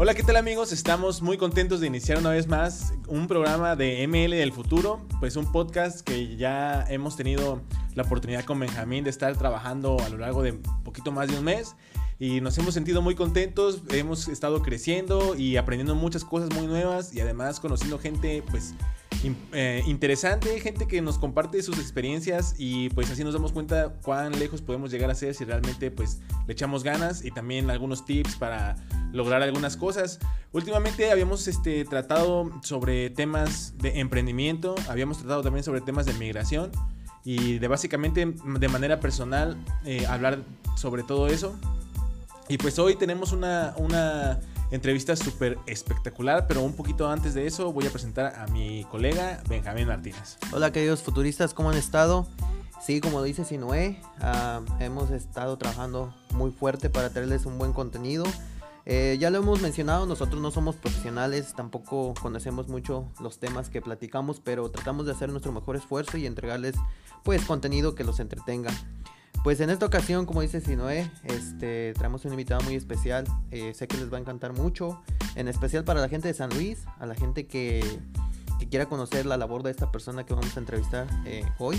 Hola, 0.00 0.14
¿qué 0.14 0.22
tal 0.22 0.36
amigos? 0.36 0.70
Estamos 0.70 1.22
muy 1.22 1.36
contentos 1.38 1.80
de 1.80 1.88
iniciar 1.88 2.18
una 2.18 2.30
vez 2.30 2.46
más 2.46 2.92
un 3.08 3.26
programa 3.26 3.74
de 3.74 4.06
ML 4.06 4.30
del 4.30 4.52
futuro, 4.52 5.04
pues 5.18 5.34
un 5.34 5.50
podcast 5.50 6.02
que 6.02 6.36
ya 6.36 6.86
hemos 6.88 7.16
tenido 7.16 7.62
la 7.96 8.04
oportunidad 8.04 8.44
con 8.44 8.60
Benjamín 8.60 9.02
de 9.02 9.10
estar 9.10 9.36
trabajando 9.36 9.96
a 9.98 10.08
lo 10.08 10.18
largo 10.18 10.44
de 10.44 10.52
poquito 10.84 11.10
más 11.10 11.26
de 11.26 11.36
un 11.36 11.42
mes 11.42 11.74
y 12.20 12.40
nos 12.40 12.56
hemos 12.58 12.74
sentido 12.74 13.02
muy 13.02 13.16
contentos, 13.16 13.82
hemos 13.90 14.28
estado 14.28 14.62
creciendo 14.62 15.34
y 15.34 15.56
aprendiendo 15.56 15.96
muchas 15.96 16.24
cosas 16.24 16.54
muy 16.54 16.68
nuevas 16.68 17.12
y 17.12 17.20
además 17.20 17.58
conociendo 17.58 17.98
gente 17.98 18.44
pues 18.52 18.74
eh, 19.52 19.82
interesante, 19.88 20.60
gente 20.60 20.86
que 20.86 21.02
nos 21.02 21.18
comparte 21.18 21.60
sus 21.60 21.76
experiencias 21.78 22.54
y 22.56 22.88
pues 22.90 23.10
así 23.10 23.24
nos 23.24 23.34
damos 23.34 23.50
cuenta 23.50 23.94
cuán 24.04 24.38
lejos 24.38 24.62
podemos 24.62 24.92
llegar 24.92 25.10
a 25.10 25.16
ser 25.16 25.34
si 25.34 25.44
realmente 25.44 25.90
pues 25.90 26.20
le 26.46 26.52
echamos 26.52 26.84
ganas 26.84 27.24
y 27.24 27.32
también 27.32 27.68
algunos 27.68 28.04
tips 28.04 28.36
para 28.36 28.76
lograr 29.12 29.42
algunas 29.42 29.76
cosas. 29.76 30.18
Últimamente 30.52 31.10
habíamos 31.10 31.46
este, 31.48 31.84
tratado 31.84 32.50
sobre 32.62 33.10
temas 33.10 33.74
de 33.78 34.00
emprendimiento, 34.00 34.74
habíamos 34.88 35.18
tratado 35.18 35.42
también 35.42 35.64
sobre 35.64 35.80
temas 35.80 36.06
de 36.06 36.14
migración 36.14 36.70
y 37.24 37.58
de 37.58 37.68
básicamente 37.68 38.26
de 38.26 38.68
manera 38.68 39.00
personal 39.00 39.56
eh, 39.84 40.06
hablar 40.06 40.40
sobre 40.76 41.02
todo 41.02 41.26
eso. 41.26 41.58
Y 42.48 42.56
pues 42.58 42.78
hoy 42.78 42.96
tenemos 42.96 43.32
una, 43.32 43.74
una 43.76 44.40
Entrevista 44.70 45.16
súper 45.16 45.58
espectacular, 45.66 46.46
pero 46.46 46.62
un 46.62 46.74
poquito 46.74 47.10
antes 47.10 47.32
de 47.32 47.46
eso 47.46 47.72
voy 47.72 47.86
a 47.86 47.90
presentar 47.90 48.34
a 48.38 48.46
mi 48.48 48.84
colega 48.90 49.42
Benjamín 49.48 49.88
Martínez. 49.88 50.36
Hola 50.52 50.72
queridos 50.72 51.00
futuristas, 51.00 51.54
¿cómo 51.54 51.70
han 51.70 51.78
estado? 51.78 52.26
Sí, 52.84 53.00
como 53.00 53.22
dice 53.22 53.46
Sinoé, 53.46 53.98
uh, 54.20 54.62
hemos 54.78 55.10
estado 55.10 55.56
trabajando 55.56 56.14
muy 56.34 56.50
fuerte 56.50 56.90
para 56.90 57.08
traerles 57.08 57.46
un 57.46 57.56
buen 57.56 57.72
contenido. 57.72 58.24
Eh, 58.90 59.18
ya 59.20 59.28
lo 59.28 59.36
hemos 59.36 59.60
mencionado, 59.60 60.06
nosotros 60.06 60.40
no 60.40 60.50
somos 60.50 60.76
profesionales, 60.76 61.52
tampoco 61.54 62.14
conocemos 62.22 62.68
mucho 62.68 63.04
los 63.20 63.38
temas 63.38 63.68
que 63.68 63.82
platicamos, 63.82 64.40
pero 64.40 64.70
tratamos 64.70 65.04
de 65.04 65.12
hacer 65.12 65.28
nuestro 65.28 65.52
mejor 65.52 65.76
esfuerzo 65.76 66.16
y 66.16 66.24
entregarles 66.24 66.74
pues 67.22 67.44
contenido 67.44 67.94
que 67.94 68.02
los 68.02 68.18
entretenga. 68.18 68.70
Pues 69.44 69.60
en 69.60 69.68
esta 69.68 69.84
ocasión, 69.84 70.24
como 70.24 70.40
dice 70.40 70.62
Sinoé, 70.62 71.10
este, 71.24 71.92
traemos 71.98 72.24
un 72.24 72.30
invitado 72.30 72.62
muy 72.62 72.76
especial. 72.76 73.26
Eh, 73.50 73.74
sé 73.74 73.86
que 73.88 73.98
les 73.98 74.10
va 74.10 74.16
a 74.16 74.20
encantar 74.20 74.54
mucho, 74.54 75.02
en 75.34 75.48
especial 75.48 75.84
para 75.84 76.00
la 76.00 76.08
gente 76.08 76.28
de 76.28 76.32
San 76.32 76.48
Luis, 76.48 76.78
a 76.98 77.04
la 77.04 77.14
gente 77.14 77.46
que, 77.46 77.84
que 78.58 78.68
quiera 78.70 78.86
conocer 78.86 79.26
la 79.26 79.36
labor 79.36 79.64
de 79.64 79.70
esta 79.70 79.92
persona 79.92 80.24
que 80.24 80.32
vamos 80.32 80.56
a 80.56 80.60
entrevistar 80.60 81.06
eh, 81.26 81.44
hoy. 81.58 81.78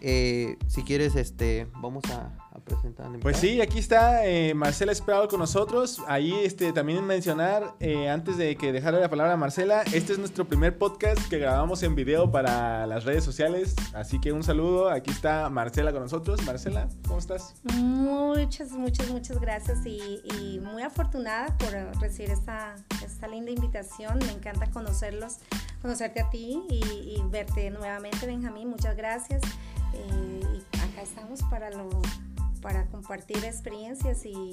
Si 0.00 0.82
quieres, 0.82 1.14
este, 1.14 1.68
vamos 1.80 2.02
a, 2.06 2.47
presentar. 2.60 3.06
Pues 3.20 3.36
sí, 3.36 3.60
aquí 3.60 3.78
está 3.78 4.26
eh, 4.26 4.54
Marcela 4.54 4.92
Esperado 4.92 5.28
con 5.28 5.40
nosotros. 5.40 6.00
Ahí 6.06 6.34
este, 6.42 6.72
también 6.72 7.04
mencionar, 7.04 7.74
eh, 7.80 8.08
antes 8.08 8.36
de 8.36 8.56
que 8.56 8.72
dejarle 8.72 9.00
la 9.00 9.08
palabra 9.08 9.34
a 9.34 9.36
Marcela, 9.36 9.82
este 9.92 10.12
es 10.12 10.18
nuestro 10.18 10.46
primer 10.46 10.78
podcast 10.78 11.20
que 11.28 11.38
grabamos 11.38 11.82
en 11.82 11.94
video 11.94 12.30
para 12.30 12.86
las 12.86 13.04
redes 13.04 13.24
sociales. 13.24 13.74
Así 13.94 14.20
que 14.20 14.32
un 14.32 14.42
saludo. 14.42 14.90
Aquí 14.90 15.10
está 15.10 15.48
Marcela 15.50 15.92
con 15.92 16.02
nosotros. 16.02 16.44
Marcela, 16.44 16.88
¿cómo 17.06 17.18
estás? 17.18 17.54
Muchas, 17.74 18.72
muchas, 18.72 19.08
muchas 19.10 19.40
gracias 19.40 19.84
y, 19.84 20.60
muy 20.62 20.82
afortunada 20.82 21.56
por 21.58 21.70
recibir 22.00 22.30
esta, 22.30 22.74
esta 23.04 23.28
linda 23.28 23.50
invitación. 23.50 24.18
Me 24.18 24.32
encanta 24.32 24.70
conocerlos, 24.70 25.38
conocerte 25.80 26.20
a 26.20 26.30
ti 26.30 26.62
y, 26.68 26.80
y 27.16 27.22
verte 27.30 27.70
nuevamente, 27.70 28.26
Benjamín. 28.26 28.68
Muchas 28.68 28.96
gracias. 28.96 29.40
Eh, 29.94 30.40
y 30.52 30.76
acá 30.76 31.02
estamos 31.02 31.42
para, 31.50 31.70
lo, 31.70 31.88
para 32.60 32.86
compartir 32.86 33.44
experiencias 33.44 34.24
y, 34.24 34.50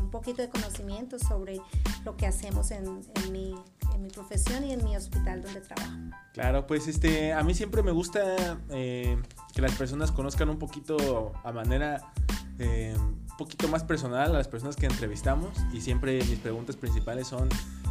un 0.00 0.10
poquito 0.10 0.40
de 0.40 0.48
conocimiento 0.48 1.18
sobre 1.18 1.60
lo 2.04 2.16
que 2.16 2.26
hacemos 2.26 2.70
en, 2.70 3.02
en, 3.14 3.32
mi, 3.32 3.54
en, 3.94 4.02
mi, 4.02 4.08
profesión 4.08 4.64
y 4.64 4.72
en 4.72 4.82
mi 4.82 4.96
hospital 4.96 5.42
donde 5.42 5.60
trabajo. 5.60 5.92
Claro, 6.32 6.66
pues 6.66 6.88
este, 6.88 7.34
a 7.34 7.42
mí 7.42 7.54
siempre 7.54 7.82
me 7.82 7.92
gusta 7.92 8.58
eh, 8.70 9.20
que 9.52 9.60
las 9.60 9.72
personas 9.74 10.10
conozcan 10.10 10.48
un 10.48 10.58
poquito 10.58 11.34
a 11.44 11.52
manera 11.52 12.10
eh, 12.58 12.94
un 12.96 13.36
poquito 13.36 13.68
más 13.68 13.84
personal 13.84 14.30
a 14.30 14.38
las 14.38 14.48
personas 14.48 14.76
que 14.76 14.86
entrevistamos 14.86 15.50
y 15.74 15.82
siempre 15.82 16.24
mis 16.24 16.38
preguntas 16.38 16.76
principales 16.76 17.28
son 17.28 17.50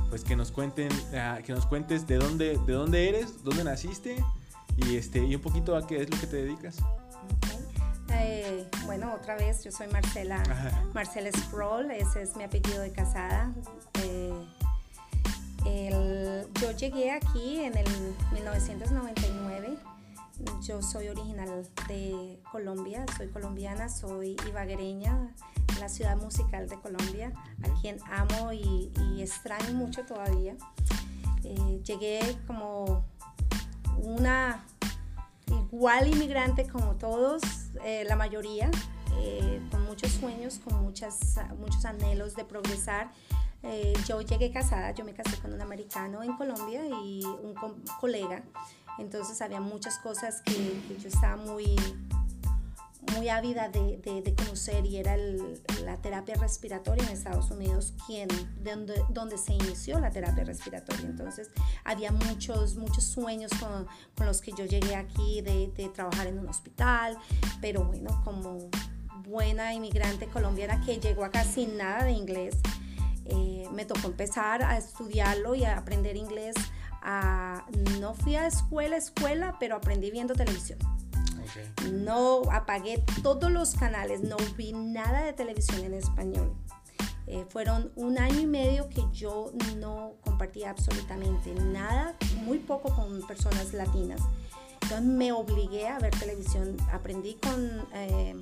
pues 0.09 0.23
que 0.23 0.35
nos 0.35 0.51
cuenten 0.51 0.89
ah, 1.13 1.39
que 1.45 1.53
nos 1.53 1.67
cuentes 1.67 2.07
de 2.07 2.17
dónde 2.17 2.57
de 2.65 2.73
dónde 2.73 3.09
eres 3.09 3.43
dónde 3.43 3.63
naciste 3.63 4.17
y, 4.77 4.95
este, 4.95 5.25
y 5.25 5.35
un 5.35 5.41
poquito 5.41 5.75
a 5.75 5.85
qué 5.85 6.01
es 6.01 6.09
lo 6.09 6.19
que 6.19 6.27
te 6.27 6.37
dedicas. 6.37 6.77
Eh, 8.19 8.67
bueno, 8.85 9.13
otra 9.13 9.35
vez, 9.35 9.63
yo 9.63 9.71
soy 9.71 9.87
Marcela, 9.87 10.41
Marcela 10.93 11.29
Sproul, 11.31 11.91
ese 11.91 12.23
es 12.23 12.35
mi 12.35 12.43
apellido 12.43 12.81
de 12.81 12.91
casada. 12.91 13.53
Eh, 14.03 14.33
yo 16.61 16.71
llegué 16.71 17.11
aquí 17.11 17.59
en 17.59 17.77
el 17.77 17.87
1999. 18.33 19.77
Yo 20.61 20.81
soy 20.81 21.07
original 21.09 21.67
de 21.87 22.39
Colombia, 22.51 23.05
soy 23.17 23.27
colombiana, 23.27 23.89
soy 23.89 24.35
ibaguereña, 24.47 25.33
la 25.79 25.89
ciudad 25.89 26.15
musical 26.15 26.69
de 26.69 26.79
Colombia, 26.79 27.33
a 27.63 27.81
quien 27.81 27.97
amo 28.11 28.53
y, 28.53 28.91
extraño 29.19 29.73
mucho 29.73 30.05
todavía. 30.05 30.55
Eh, 31.43 31.81
llegué 31.83 32.19
como 32.45 33.05
una 33.97 34.63
igual 35.51 36.07
inmigrante 36.07 36.67
como 36.67 36.95
todos, 36.95 37.41
eh, 37.83 38.03
la 38.05 38.15
mayoría, 38.15 38.69
eh, 39.19 39.61
con 39.71 39.85
muchos 39.85 40.11
sueños, 40.11 40.59
con 40.63 40.83
muchas, 40.83 41.39
muchos 41.59 41.85
anhelos 41.85 42.35
de 42.35 42.45
progresar. 42.45 43.11
Eh, 43.63 43.93
yo 44.05 44.21
llegué 44.21 44.51
casada, 44.51 44.91
yo 44.91 45.03
me 45.03 45.13
casé 45.13 45.37
con 45.37 45.53
un 45.53 45.61
americano 45.61 46.23
en 46.23 46.35
Colombia 46.37 46.85
y 46.85 47.23
un 47.25 47.55
colega, 47.99 48.43
entonces 48.99 49.41
había 49.41 49.59
muchas 49.59 49.97
cosas 49.99 50.41
que 50.43 50.79
yo 51.01 51.07
estaba 51.07 51.37
muy 51.37 51.75
muy 53.15 53.29
ávida 53.29 53.69
de, 53.69 53.97
de, 53.97 54.35
conocer 54.35 54.85
y 54.85 54.97
era 54.97 55.15
la 55.83 55.97
terapia 56.01 56.35
respiratoria 56.35 57.03
en 57.05 57.11
Estados 57.11 57.51
Unidos, 57.51 57.93
quien, 58.05 58.27
donde, 58.63 59.03
donde 59.09 59.37
se 59.37 59.53
inició 59.53 59.99
la 59.99 60.11
terapia 60.11 60.43
respiratoria. 60.43 61.05
Entonces 61.05 61.49
había 61.83 62.11
muchos, 62.11 62.75
muchos 62.75 63.03
sueños 63.03 63.51
con, 63.59 63.87
con 64.15 64.25
los 64.25 64.41
que 64.41 64.51
yo 64.51 64.65
llegué 64.65 64.95
aquí 64.95 65.41
de, 65.41 65.71
de, 65.75 65.89
trabajar 65.89 66.27
en 66.27 66.39
un 66.39 66.47
hospital, 66.47 67.17
pero 67.61 67.85
bueno, 67.85 68.21
como 68.23 68.69
buena 69.23 69.73
inmigrante 69.73 70.27
colombiana 70.27 70.81
que 70.85 70.99
llegó 70.99 71.25
acá 71.25 71.43
sin 71.43 71.77
nada 71.77 72.03
de 72.03 72.11
inglés, 72.11 72.55
eh, 73.25 73.67
me 73.73 73.85
tocó 73.85 74.07
empezar 74.07 74.63
a 74.63 74.77
estudiarlo 74.77 75.55
y 75.55 75.65
a 75.65 75.77
aprender 75.77 76.15
inglés. 76.15 76.55
A, 77.01 77.65
no 77.99 78.13
fui 78.13 78.35
a 78.35 78.47
escuela, 78.47 78.97
escuela, 78.97 79.55
pero 79.59 79.75
aprendí 79.75 80.11
viendo 80.11 80.33
televisión. 80.33 80.79
No 81.91 82.41
apagué 82.51 83.03
todos 83.23 83.51
los 83.51 83.75
canales, 83.75 84.21
no 84.21 84.37
vi 84.55 84.73
nada 84.73 85.23
de 85.23 85.33
televisión 85.33 85.83
en 85.83 85.93
español. 85.93 86.53
Eh, 87.27 87.45
fueron 87.49 87.91
un 87.95 88.17
año 88.17 88.39
y 88.39 88.45
medio 88.45 88.87
que 88.89 89.03
yo 89.11 89.51
no 89.75 90.13
compartía 90.21 90.69
absolutamente 90.69 91.53
nada, 91.55 92.15
muy 92.43 92.59
poco 92.59 92.93
con 92.95 93.21
personas 93.27 93.73
latinas. 93.73 94.21
Entonces 94.81 95.05
me 95.05 95.33
obligué 95.33 95.87
a 95.89 95.99
ver 95.99 96.11
televisión, 96.17 96.77
aprendí 96.93 97.33
con 97.33 97.85
eh, 97.93 98.33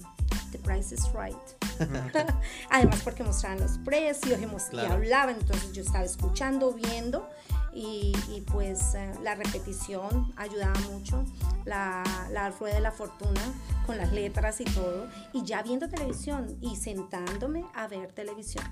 The 0.51 0.59
Price 0.59 0.93
is 0.93 1.09
Right. 1.13 1.35
Además 2.69 3.01
porque 3.03 3.23
mostraban 3.23 3.59
los 3.59 3.79
precios 3.79 4.39
y, 4.39 4.77
hablaban, 4.79 5.37
entonces 5.39 5.73
yo 5.73 5.81
estaba 5.81 6.05
escuchando, 6.05 6.71
viendo 6.71 7.27
y, 7.75 8.13
pues 8.51 8.95
eh, 8.95 9.11
la 9.21 9.35
repetición 9.35 10.31
ayudaba 10.37 10.79
mucho, 10.91 11.25
la, 11.65 12.03
la 12.31 12.49
rueda 12.51 12.75
de 12.75 12.81
la 12.81 12.91
fortuna 12.91 13.41
con 13.85 13.97
las 13.97 14.13
letras 14.13 14.61
y 14.61 14.65
todo, 14.65 15.07
y 15.33 15.43
ya 15.43 15.61
viendo 15.61 15.89
televisión 15.89 16.57
y 16.61 16.77
sentándome 16.77 17.65
a 17.73 17.87
ver 17.87 18.13
televisión. 18.13 18.63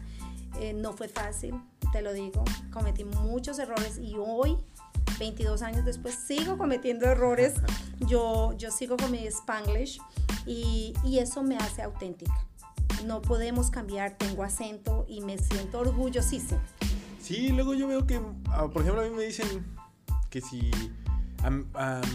Eh, 0.59 0.73
no 0.73 0.93
fue 0.93 1.09
fácil, 1.09 1.55
te 1.91 2.01
lo 2.01 2.13
digo, 2.13 2.45
cometí 2.71 3.03
muchos 3.03 3.59
errores 3.59 3.97
y 3.97 4.15
hoy 4.17 4.57
22 5.19 5.61
años 5.63 5.83
después 5.83 6.15
sigo 6.15 6.57
cometiendo 6.57 7.05
errores, 7.05 7.55
yo, 8.07 8.53
yo 8.57 8.71
sigo 8.71 8.95
con 8.95 9.11
mi 9.11 9.27
spanglish 9.27 9.99
y, 10.45 10.93
y, 11.03 11.19
eso 11.19 11.43
me 11.43 11.57
hace 11.57 11.81
auténtica. 11.81 12.47
No 13.05 13.21
podemos 13.21 13.69
cambiar, 13.69 14.17
tengo 14.17 14.43
acento 14.43 15.05
y 15.09 15.19
me 15.19 15.37
siento 15.37 15.79
orgullosísima 15.79 16.61
Sí, 17.23 17.53
luego 17.53 17.73
yo 17.73 17.87
veo 17.87 18.05
que, 18.05 18.19
ah, 18.49 18.67
por 18.67 18.81
ejemplo, 18.81 19.01
a 19.01 19.05
mí 19.05 19.15
me 19.15 19.23
dicen 19.23 19.65
que 20.29 20.41
si 20.41 20.69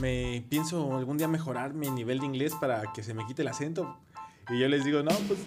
me 0.03 0.45
pienso 0.51 0.99
algún 0.99 1.17
día 1.17 1.27
mejorar 1.29 1.73
mi 1.73 1.91
nivel 1.91 2.21
de 2.21 2.27
inglés 2.27 2.53
para 2.61 2.93
que 2.93 3.03
se 3.03 3.15
me 3.15 3.27
quite 3.27 3.41
el 3.41 3.49
acento. 3.49 3.97
Y 4.51 4.59
yo 4.59 4.69
les 4.69 4.85
digo, 4.85 5.03
no, 5.03 5.13
pues 5.27 5.41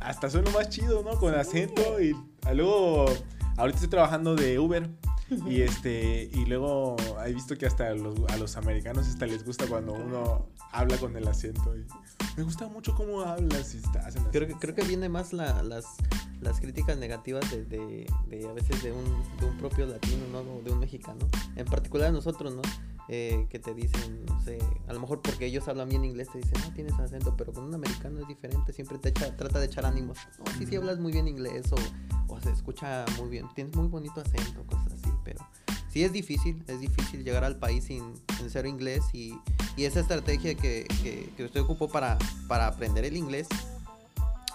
hasta 0.00 0.28
sueno 0.28 0.50
más 0.50 0.68
chido, 0.68 1.04
¿no? 1.04 1.16
Con 1.20 1.32
acento. 1.32 2.00
Y 2.00 2.16
luego, 2.52 3.06
ahorita 3.56 3.76
estoy 3.76 3.90
trabajando 3.90 4.34
de 4.34 4.58
Uber. 4.58 4.90
Y 5.46 5.62
este 5.62 6.28
y 6.32 6.44
luego 6.46 6.96
he 7.24 7.32
visto 7.32 7.56
que 7.56 7.66
hasta 7.66 7.88
a 7.88 7.94
los, 7.94 8.56
americanos 8.56 9.08
hasta 9.08 9.26
les 9.26 9.44
gusta 9.44 9.66
cuando 9.66 9.92
uno 9.92 10.48
habla 10.72 10.96
con 10.98 11.16
el 11.16 11.26
acento. 11.26 11.76
Y 11.76 11.84
me 12.36 12.42
gusta 12.42 12.68
mucho 12.68 12.94
cómo 12.94 13.20
hablas 13.20 13.74
y 13.74 13.80
creo, 14.30 14.48
que, 14.48 14.54
creo 14.54 14.74
que 14.74 14.84
viene 14.84 15.08
más 15.08 15.32
las, 15.32 15.62
las 16.40 16.60
críticas 16.60 16.98
negativas 16.98 17.50
de, 17.50 17.64
de, 17.64 18.48
a 18.48 18.52
veces 18.52 18.82
de 18.82 18.92
un, 18.92 19.04
de 19.40 19.46
un 19.46 19.56
propio 19.56 19.86
latino, 19.86 20.24
¿no? 20.32 20.42
De 20.62 20.72
un 20.72 20.78
mexicano. 20.78 21.28
En 21.56 21.66
particular 21.66 22.12
nosotros, 22.12 22.54
¿no? 22.54 22.62
Eh, 23.08 23.46
que 23.50 23.58
te 23.58 23.74
dicen, 23.74 24.24
no 24.24 24.40
sé, 24.40 24.58
a 24.88 24.94
lo 24.94 25.00
mejor 25.00 25.20
porque 25.20 25.44
ellos 25.44 25.68
hablan 25.68 25.90
bien 25.90 26.06
inglés, 26.06 26.28
te 26.32 26.38
dicen, 26.38 26.58
no 26.62 26.72
tienes 26.72 26.94
acento, 26.94 27.36
pero 27.36 27.52
con 27.52 27.64
un 27.64 27.74
americano 27.74 28.18
es 28.20 28.26
diferente, 28.26 28.72
siempre 28.72 28.96
te 28.96 29.10
echa, 29.10 29.36
trata 29.36 29.58
de 29.60 29.66
echar 29.66 29.84
ánimos. 29.84 30.16
No, 30.38 30.50
sí, 30.56 30.64
sí 30.64 30.76
hablas 30.76 30.98
muy 30.98 31.12
bien 31.12 31.28
inglés 31.28 31.70
o, 31.70 32.32
o 32.32 32.40
se 32.40 32.50
escucha 32.50 33.04
muy 33.18 33.28
bien, 33.28 33.46
tienes 33.54 33.76
muy 33.76 33.88
bonito 33.88 34.22
acento, 34.22 34.64
cosas 34.66 34.93
pero 35.24 35.46
sí 35.90 36.04
es 36.04 36.12
difícil, 36.12 36.62
es 36.68 36.80
difícil 36.80 37.24
llegar 37.24 37.44
al 37.44 37.56
país 37.56 37.84
sin, 37.84 38.14
sin 38.36 38.50
ser 38.50 38.66
inglés 38.66 39.02
y, 39.12 39.38
y 39.76 39.84
esa 39.84 40.00
estrategia 40.00 40.54
que, 40.54 40.86
que, 41.02 41.30
que, 41.36 41.44
usted 41.44 41.60
ocupó 41.60 41.88
para, 41.88 42.18
para 42.48 42.66
aprender 42.66 43.04
el 43.04 43.16
inglés, 43.16 43.48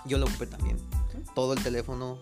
yo 0.06 0.18
lo 0.18 0.25
ocupé 0.25 0.48
también. 0.48 0.77
Todo 1.36 1.54
el 1.54 1.63
teléfono, 1.63 2.19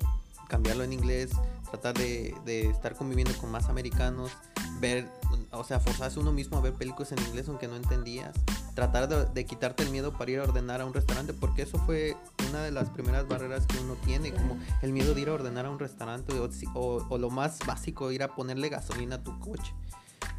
cambiarlo 0.47 0.83
en 0.83 0.93
inglés, 0.93 1.31
tratar 1.69 1.97
de, 1.97 2.35
de 2.45 2.69
estar 2.69 2.95
conviviendo 2.95 3.35
con 3.37 3.51
más 3.51 3.69
americanos, 3.69 4.31
ver, 4.79 5.07
o 5.51 5.63
sea, 5.63 5.79
forzarse 5.79 6.19
uno 6.19 6.31
mismo 6.31 6.57
a 6.57 6.61
ver 6.61 6.73
películas 6.73 7.11
en 7.11 7.19
inglés 7.19 7.47
aunque 7.47 7.67
no 7.67 7.75
entendías, 7.75 8.35
tratar 8.77 9.33
de, 9.33 9.45
quitarte 9.45 9.81
el 9.81 9.89
miedo 9.89 10.13
para 10.13 10.29
ir 10.29 10.39
a 10.39 10.43
ordenar 10.43 10.81
a 10.81 10.85
un 10.85 10.93
restaurante, 10.93 11.33
porque 11.33 11.63
eso 11.63 11.79
fue 11.79 12.15
una 12.49 12.61
de 12.61 12.71
las 12.71 12.89
primeras 12.89 13.27
barreras 13.27 13.65
que 13.65 13.79
uno 13.79 13.95
tiene, 14.05 14.31
como 14.31 14.57
el 14.81 14.93
miedo 14.93 15.13
de 15.13 15.21
ir 15.21 15.29
a 15.29 15.33
ordenar 15.33 15.65
a 15.65 15.71
un 15.71 15.79
restaurante 15.79 16.33
o, 16.39 17.05
o, 17.09 17.17
lo 17.17 17.29
más 17.29 17.59
básico, 17.65 18.11
ir 18.11 18.21
a 18.23 18.35
ponerle 18.35 18.69
gasolina 18.69 19.15
a 19.15 19.23
tu 19.23 19.39
coche. 19.39 19.73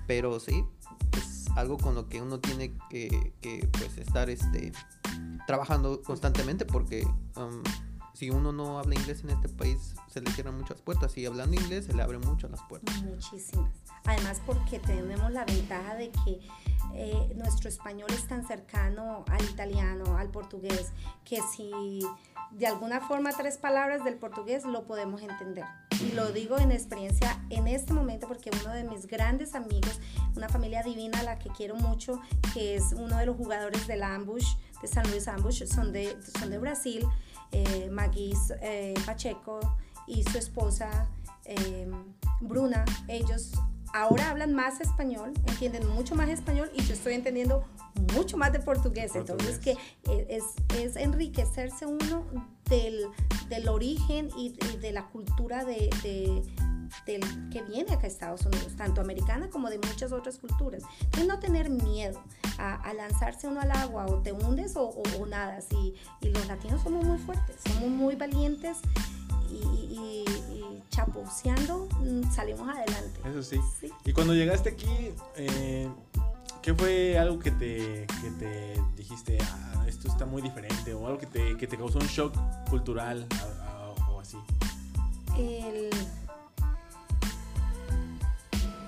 Pero 0.07 0.39
sí, 0.39 0.65
es 1.17 1.49
algo 1.57 1.79
con 1.79 1.95
lo 1.95 2.09
que 2.09 2.23
uno 2.23 2.39
tiene 2.39 2.73
que, 2.89 3.33
que 3.41 3.69
pues 3.73 3.99
estar 3.99 4.31
este, 4.31 4.73
trabajando 5.47 6.01
constantemente 6.03 6.65
porque... 6.65 7.05
Um, 7.37 7.63
si 8.19 8.31
uno 8.31 8.50
no 8.50 8.81
habla 8.81 8.97
inglés 8.97 9.23
en 9.23 9.31
este 9.31 9.49
país, 9.49 9.94
se 10.12 10.20
le 10.20 10.32
cierran 10.32 10.59
muchas 10.59 10.81
puertas. 10.81 11.17
Y 11.17 11.25
hablando 11.25 11.55
inglés, 11.55 11.85
se 11.85 11.94
le 11.94 12.03
abren 12.03 12.20
mucho 12.23 12.49
las 12.49 12.61
puertas. 12.62 13.00
Muchísimas. 13.05 13.70
Además, 14.06 14.43
porque 14.44 14.81
tenemos 14.81 15.31
la 15.31 15.44
ventaja 15.44 15.94
de 15.94 16.11
que 16.11 16.41
eh, 16.94 17.32
nuestro 17.37 17.69
español 17.69 18.09
es 18.11 18.26
tan 18.26 18.44
cercano 18.44 19.25
al 19.29 19.44
italiano, 19.44 20.17
al 20.17 20.31
portugués, 20.31 20.91
que 21.25 21.41
si 21.43 22.00
de 22.50 22.67
alguna 22.67 23.00
forma 23.00 23.31
tres 23.31 23.56
palabras 23.56 24.03
del 24.03 24.17
portugués 24.17 24.65
lo 24.65 24.85
podemos 24.85 25.23
entender. 25.23 25.67
Y 26.00 26.11
lo 26.12 26.32
digo 26.32 26.59
en 26.59 26.73
experiencia 26.73 27.41
en 27.50 27.69
este 27.69 27.93
momento 27.93 28.26
porque 28.26 28.50
uno 28.62 28.73
de 28.73 28.82
mis 28.82 29.06
grandes 29.06 29.55
amigos, 29.55 30.00
una 30.35 30.49
familia 30.49 30.82
divina 30.82 31.20
a 31.20 31.23
la 31.23 31.38
que 31.38 31.50
quiero 31.50 31.76
mucho, 31.76 32.20
que 32.53 32.75
es 32.75 32.93
uno 32.97 33.17
de 33.17 33.26
los 33.26 33.37
jugadores 33.37 33.87
del 33.87 34.03
Ambush, 34.03 34.56
de 34.82 34.88
San 34.88 35.09
Luis 35.09 35.29
Ambush, 35.29 35.65
son 35.67 35.93
de, 35.93 36.17
son 36.37 36.50
de 36.50 36.59
Brasil 36.59 37.06
eh, 37.53 37.91
eh, 38.62 38.95
Pacheco 39.06 39.61
y 40.06 40.23
su 40.25 40.39
esposa 40.39 41.09
eh, 41.45 41.91
Bruna, 42.41 42.85
ellos 43.09 43.53
ahora 43.93 44.31
hablan 44.31 44.55
más 44.55 44.81
español, 44.81 45.32
entienden 45.46 45.87
mucho 45.88 46.14
más 46.14 46.29
español 46.29 46.70
y 46.75 46.82
yo 46.82 46.94
estoy 46.94 47.14
entendiendo 47.14 47.64
mucho 48.14 48.37
más 48.37 48.52
de 48.52 48.61
portugués. 48.61 49.14
Entonces, 49.14 49.58
que 49.58 49.76
es, 50.29 50.44
es, 50.76 50.96
enriquecerse 50.96 51.87
uno 51.87 52.25
del, 52.69 53.06
del 53.49 53.69
origen 53.69 54.31
y, 54.37 54.56
de 54.81 54.93
la 54.93 55.06
cultura 55.06 55.64
de, 55.64 55.90
de 56.02 56.43
del 57.05 57.20
que 57.50 57.62
viene 57.62 57.93
acá 57.93 58.05
a 58.05 58.06
Estados 58.06 58.46
Unidos, 58.46 58.75
tanto 58.76 59.00
americana 59.00 59.50
como 59.50 59.69
de 59.69 59.79
muchas 59.79 60.12
otras 60.12 60.38
culturas. 60.38 60.82
Entonces 61.02 61.29
no 61.29 61.38
tener 61.38 61.69
miedo 61.70 62.23
a, 62.58 62.93
lanzarse 62.94 63.46
uno 63.46 63.61
al 63.61 63.70
agua 63.73 64.06
o 64.06 64.23
te 64.23 64.32
hundes 64.32 64.76
o, 64.76 64.88
o, 64.88 65.26
nada. 65.26 65.58
Y, 65.70 65.94
y, 66.20 66.31
los 66.31 66.46
latinos 66.46 66.82
somos 66.82 67.05
muy 67.05 67.19
fuertes, 67.19 67.56
somos 67.64 67.91
muy 67.91 68.17
valientes 68.17 68.79
y, 69.50 70.25
chaposeando 70.91 71.89
mm, 72.00 72.31
salimos 72.33 72.69
adelante. 72.69 73.21
Eso 73.25 73.43
sí. 73.43 73.61
Y 74.05 74.12
cuando 74.12 74.35
llegaste 74.35 74.71
aquí, 74.71 75.12
eh, 75.37 75.89
¿qué 76.62 76.75
fue 76.75 77.19
algo 77.19 77.39
que 77.39 77.50
te, 77.53 78.06
que 78.21 78.31
te 78.39 78.81
dijiste, 78.97 79.39
ah, 79.43 79.85
esto 79.87 80.09
está 80.09 80.27
muy 80.27 80.43
diferente 80.43 80.93
o 80.95 81.06
algo 81.06 81.19
que 81.19 81.27
te, 81.27 81.56
que 81.56 81.67
te 81.67 81.77
causó 81.77 81.99
un 81.99 82.06
shock 82.06 82.35
cultural 82.69 83.27
o 84.11 84.21
así? 84.21 84.39
El 85.37 85.91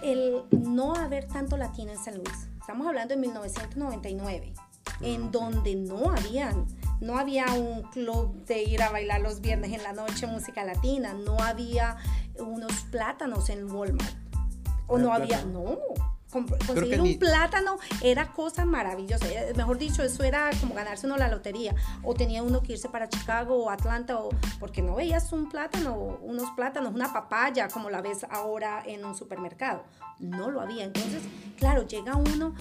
el 0.02 0.42
no 0.50 0.94
haber 0.94 1.26
tanto 1.26 1.56
latino 1.56 1.92
en 1.92 1.98
San 1.98 2.14
Luis. 2.14 2.48
Estamos 2.60 2.86
hablando 2.86 3.14
de 3.14 3.20
1999, 3.20 4.52
en 5.00 5.30
donde 5.30 5.74
no 5.74 6.10
habían, 6.10 6.66
no 7.00 7.18
había 7.18 7.46
un 7.52 7.82
club 7.82 8.44
de 8.44 8.62
ir 8.62 8.82
a 8.82 8.90
bailar 8.90 9.20
los 9.20 9.40
viernes 9.40 9.72
en 9.72 9.82
la 9.82 9.92
noche 9.92 10.26
música 10.26 10.64
latina, 10.64 11.14
no 11.14 11.38
había 11.38 11.96
unos 12.38 12.72
plátanos 12.90 13.48
en 13.48 13.70
Walmart. 13.70 14.14
O 14.86 14.98
no 14.98 15.14
había, 15.14 15.44
no, 15.44 15.78
conseguir 16.30 17.00
un 17.00 17.18
plátano 17.18 17.78
era 18.02 18.32
cosa 18.32 18.64
maravillosa. 18.64 19.26
Eh, 19.28 19.52
mejor 19.56 19.78
dicho, 19.78 20.02
eso 20.02 20.22
era 20.22 20.50
como 20.60 20.74
ganarse 20.74 21.06
uno 21.06 21.16
la 21.16 21.28
lotería. 21.28 21.74
O 22.02 22.14
tenía 22.14 22.42
uno 22.42 22.62
que 22.62 22.74
irse 22.74 22.88
para 22.88 23.08
Chicago 23.08 23.56
o 23.56 23.70
Atlanta, 23.70 24.18
o, 24.18 24.30
porque 24.58 24.82
no 24.82 24.94
veías 24.94 25.32
un 25.32 25.48
plátano, 25.48 25.94
unos 26.22 26.50
plátanos, 26.52 26.94
una 26.94 27.12
papaya, 27.12 27.68
como 27.68 27.90
la 27.90 28.00
ves 28.00 28.24
ahora 28.30 28.82
en 28.86 29.04
un 29.04 29.14
supermercado. 29.14 29.84
No 30.18 30.50
lo 30.50 30.60
había. 30.60 30.84
Entonces, 30.84 31.22
claro, 31.56 31.86
llega 31.86 32.16
uno 32.16 32.54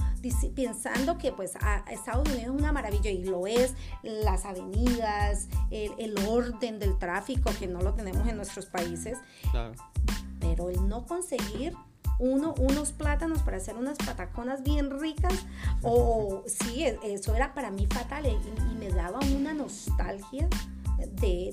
pensando 0.55 1.17
que 1.17 1.31
pues 1.31 1.55
a 1.61 1.79
Estados 1.91 2.27
Unidos 2.29 2.43
es 2.43 2.49
una 2.49 2.71
maravilla 2.71 3.11
y 3.11 3.23
lo 3.23 3.47
es, 3.47 3.73
las 4.01 4.45
avenidas, 4.45 5.47
el, 5.69 5.91
el 5.97 6.17
orden 6.27 6.79
del 6.79 6.97
tráfico 6.97 7.51
que 7.59 7.67
no 7.67 7.81
lo 7.81 7.93
tenemos 7.93 8.27
en 8.27 8.37
nuestros 8.37 8.65
países. 8.65 9.17
Claro. 9.51 9.73
Pero 10.39 10.69
el 10.69 10.87
no 10.87 11.05
conseguir 11.05 11.75
uno, 12.19 12.53
unos 12.59 12.91
plátanos 12.91 13.41
para 13.41 13.57
hacer 13.57 13.75
unas 13.75 13.97
pataconas 13.97 14.63
bien 14.63 14.99
ricas. 14.99 15.33
O 15.81 16.43
sí, 16.45 16.83
e, 16.83 16.99
eso 17.03 17.35
era 17.35 17.53
para 17.53 17.71
mí 17.71 17.87
fatal 17.87 18.25
y, 18.27 18.75
me 18.79 18.89
daba 18.89 19.19
una 19.35 19.53
nostalgia 19.53 20.47
de, 21.21 21.51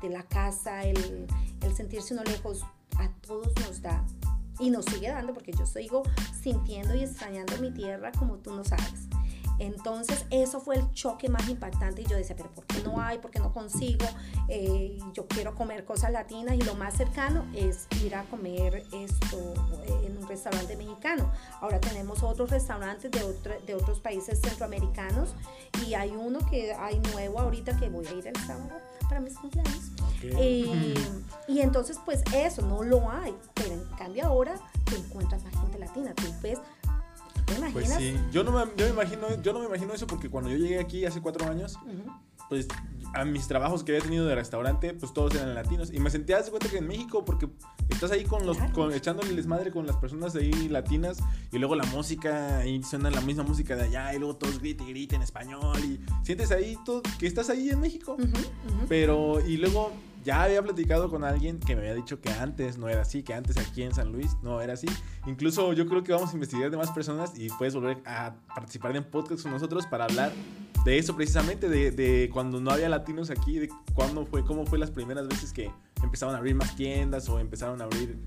de, 0.00 0.08
la 0.08 0.22
casa, 0.22 0.82
el, 0.82 1.26
el 1.60 1.74
sentirse 1.74 2.14
uno 2.14 2.24
lejos. 2.24 2.62
A 2.98 3.08
todos 3.26 3.52
nos 3.66 3.80
da 3.80 4.04
y 4.58 4.70
nos 4.70 4.84
sigue 4.84 5.08
dando 5.08 5.32
porque 5.32 5.52
yo 5.52 5.66
sigo 5.66 6.02
sintiendo 6.40 6.94
y 6.94 7.02
extrañando 7.02 7.56
mi 7.58 7.70
tierra 7.70 8.12
como 8.12 8.36
tú 8.36 8.54
no 8.54 8.64
sabes. 8.64 9.08
Entonces 9.62 10.26
eso 10.30 10.60
fue 10.60 10.74
el 10.74 10.92
choque 10.92 11.28
más 11.28 11.48
impactante 11.48 12.02
y 12.02 12.04
yo 12.06 12.16
decía, 12.16 12.34
pero 12.34 12.50
¿por 12.50 12.66
qué 12.66 12.82
no 12.82 13.00
hay? 13.00 13.18
¿Por 13.18 13.30
qué 13.30 13.38
no 13.38 13.52
consigo? 13.52 14.04
Eh, 14.48 14.98
yo 15.12 15.28
quiero 15.28 15.54
comer 15.54 15.84
cosas 15.84 16.10
latinas 16.10 16.56
y 16.56 16.62
lo 16.62 16.74
más 16.74 16.96
cercano 16.96 17.46
es 17.54 17.86
ir 18.02 18.16
a 18.16 18.24
comer 18.24 18.84
esto 18.92 19.54
eh, 19.86 20.06
en 20.06 20.18
un 20.18 20.26
restaurante 20.26 20.76
mexicano. 20.76 21.30
Ahora 21.60 21.78
tenemos 21.80 22.24
otros 22.24 22.50
restaurantes 22.50 23.12
de, 23.12 23.60
de 23.64 23.74
otros 23.76 24.00
países 24.00 24.40
centroamericanos 24.40 25.36
y 25.86 25.94
hay 25.94 26.10
uno 26.10 26.40
que 26.50 26.74
hay 26.74 26.98
nuevo 27.12 27.38
ahorita 27.38 27.76
que 27.78 27.88
voy 27.88 28.04
a 28.08 28.12
ir 28.14 28.26
el 28.26 28.36
sábado 28.44 28.80
para 29.08 29.20
mis 29.20 29.38
cumpleaños. 29.38 29.92
Eh, 30.22 30.94
y 31.46 31.60
entonces 31.60 32.00
pues 32.04 32.24
eso 32.34 32.62
no 32.62 32.82
lo 32.82 33.08
hay, 33.08 33.32
pero 33.54 33.74
en 33.74 33.84
cambio 33.96 34.24
ahora 34.24 34.54
te 34.86 34.96
encuentras 34.96 35.44
más 35.44 35.54
gente 35.54 35.78
latina, 35.78 36.14
tú 36.14 36.24
ves 36.42 36.58
pues 37.72 37.88
sí, 37.94 38.16
yo 38.32 38.44
no, 38.44 38.52
me, 38.52 38.64
yo, 38.76 38.86
me 38.86 38.90
imagino, 38.90 39.42
yo 39.42 39.52
no 39.52 39.60
me 39.60 39.66
imagino 39.66 39.92
eso 39.92 40.06
porque 40.06 40.28
cuando 40.28 40.50
yo 40.50 40.56
llegué 40.56 40.78
aquí 40.78 41.04
hace 41.04 41.20
cuatro 41.20 41.48
años, 41.48 41.78
pues 42.48 42.68
a 43.14 43.24
mis 43.24 43.46
trabajos 43.46 43.84
que 43.84 43.92
había 43.92 44.04
tenido 44.04 44.26
de 44.26 44.34
restaurante, 44.34 44.94
pues 44.94 45.12
todos 45.12 45.34
eran 45.34 45.54
latinos. 45.54 45.92
Y 45.92 46.00
me 46.00 46.10
sentía 46.10 46.40
de 46.40 46.50
cuenta 46.50 46.68
que 46.68 46.78
en 46.78 46.86
México, 46.86 47.24
porque 47.24 47.48
estás 47.90 48.10
ahí 48.10 48.24
con 48.24 48.46
los, 48.46 48.56
con, 48.72 48.92
echándole 48.92 49.34
desmadre 49.34 49.70
con 49.70 49.86
las 49.86 49.96
personas 49.96 50.34
ahí 50.34 50.68
latinas, 50.68 51.18
y 51.50 51.58
luego 51.58 51.74
la 51.74 51.84
música, 51.84 52.64
y 52.66 52.82
suena 52.82 53.10
la 53.10 53.20
misma 53.20 53.42
música 53.42 53.76
de 53.76 53.84
allá, 53.84 54.14
y 54.14 54.18
luego 54.18 54.36
todos 54.36 54.60
griten 54.60 54.88
y 54.88 54.90
griten 54.90 55.16
en 55.16 55.22
español, 55.22 55.78
y 55.84 56.00
sientes 56.24 56.50
ahí 56.50 56.76
todo, 56.84 57.02
que 57.18 57.26
estás 57.26 57.50
ahí 57.50 57.70
en 57.70 57.80
México. 57.80 58.16
Pero, 58.88 59.40
y 59.46 59.58
luego 59.58 59.92
ya 60.24 60.42
había 60.42 60.62
platicado 60.62 61.10
con 61.10 61.24
alguien 61.24 61.58
que 61.58 61.74
me 61.74 61.82
había 61.82 61.94
dicho 61.94 62.20
que 62.20 62.30
antes 62.30 62.78
no 62.78 62.88
era 62.88 63.02
así, 63.02 63.22
que 63.22 63.34
antes 63.34 63.56
aquí 63.56 63.82
en 63.82 63.94
San 63.94 64.12
Luis 64.12 64.36
no 64.42 64.60
era 64.60 64.74
así. 64.74 64.86
Incluso 65.26 65.72
yo 65.72 65.86
creo 65.86 66.02
que 66.02 66.12
vamos 66.12 66.30
a 66.30 66.34
investigar 66.34 66.70
de 66.70 66.76
más 66.76 66.90
personas 66.90 67.32
y 67.36 67.48
puedes 67.50 67.74
volver 67.74 67.98
a 68.06 68.34
participar 68.54 68.96
en 68.96 69.04
podcast 69.04 69.42
con 69.42 69.52
nosotros 69.52 69.86
para 69.86 70.04
hablar 70.04 70.32
de 70.84 70.98
eso 70.98 71.14
precisamente, 71.14 71.68
de, 71.68 71.90
de 71.90 72.30
cuando 72.32 72.60
no 72.60 72.70
había 72.70 72.88
latinos 72.88 73.30
aquí, 73.30 73.58
de 73.58 73.68
cuándo 73.94 74.26
fue, 74.26 74.44
cómo 74.44 74.66
fue 74.66 74.78
las 74.78 74.90
primeras 74.90 75.28
veces 75.28 75.52
que 75.52 75.70
empezaron 76.02 76.34
a 76.34 76.38
abrir 76.38 76.54
más 76.54 76.74
tiendas 76.74 77.28
o 77.28 77.38
empezaron 77.38 77.80
a 77.80 77.84
abrir, 77.84 78.18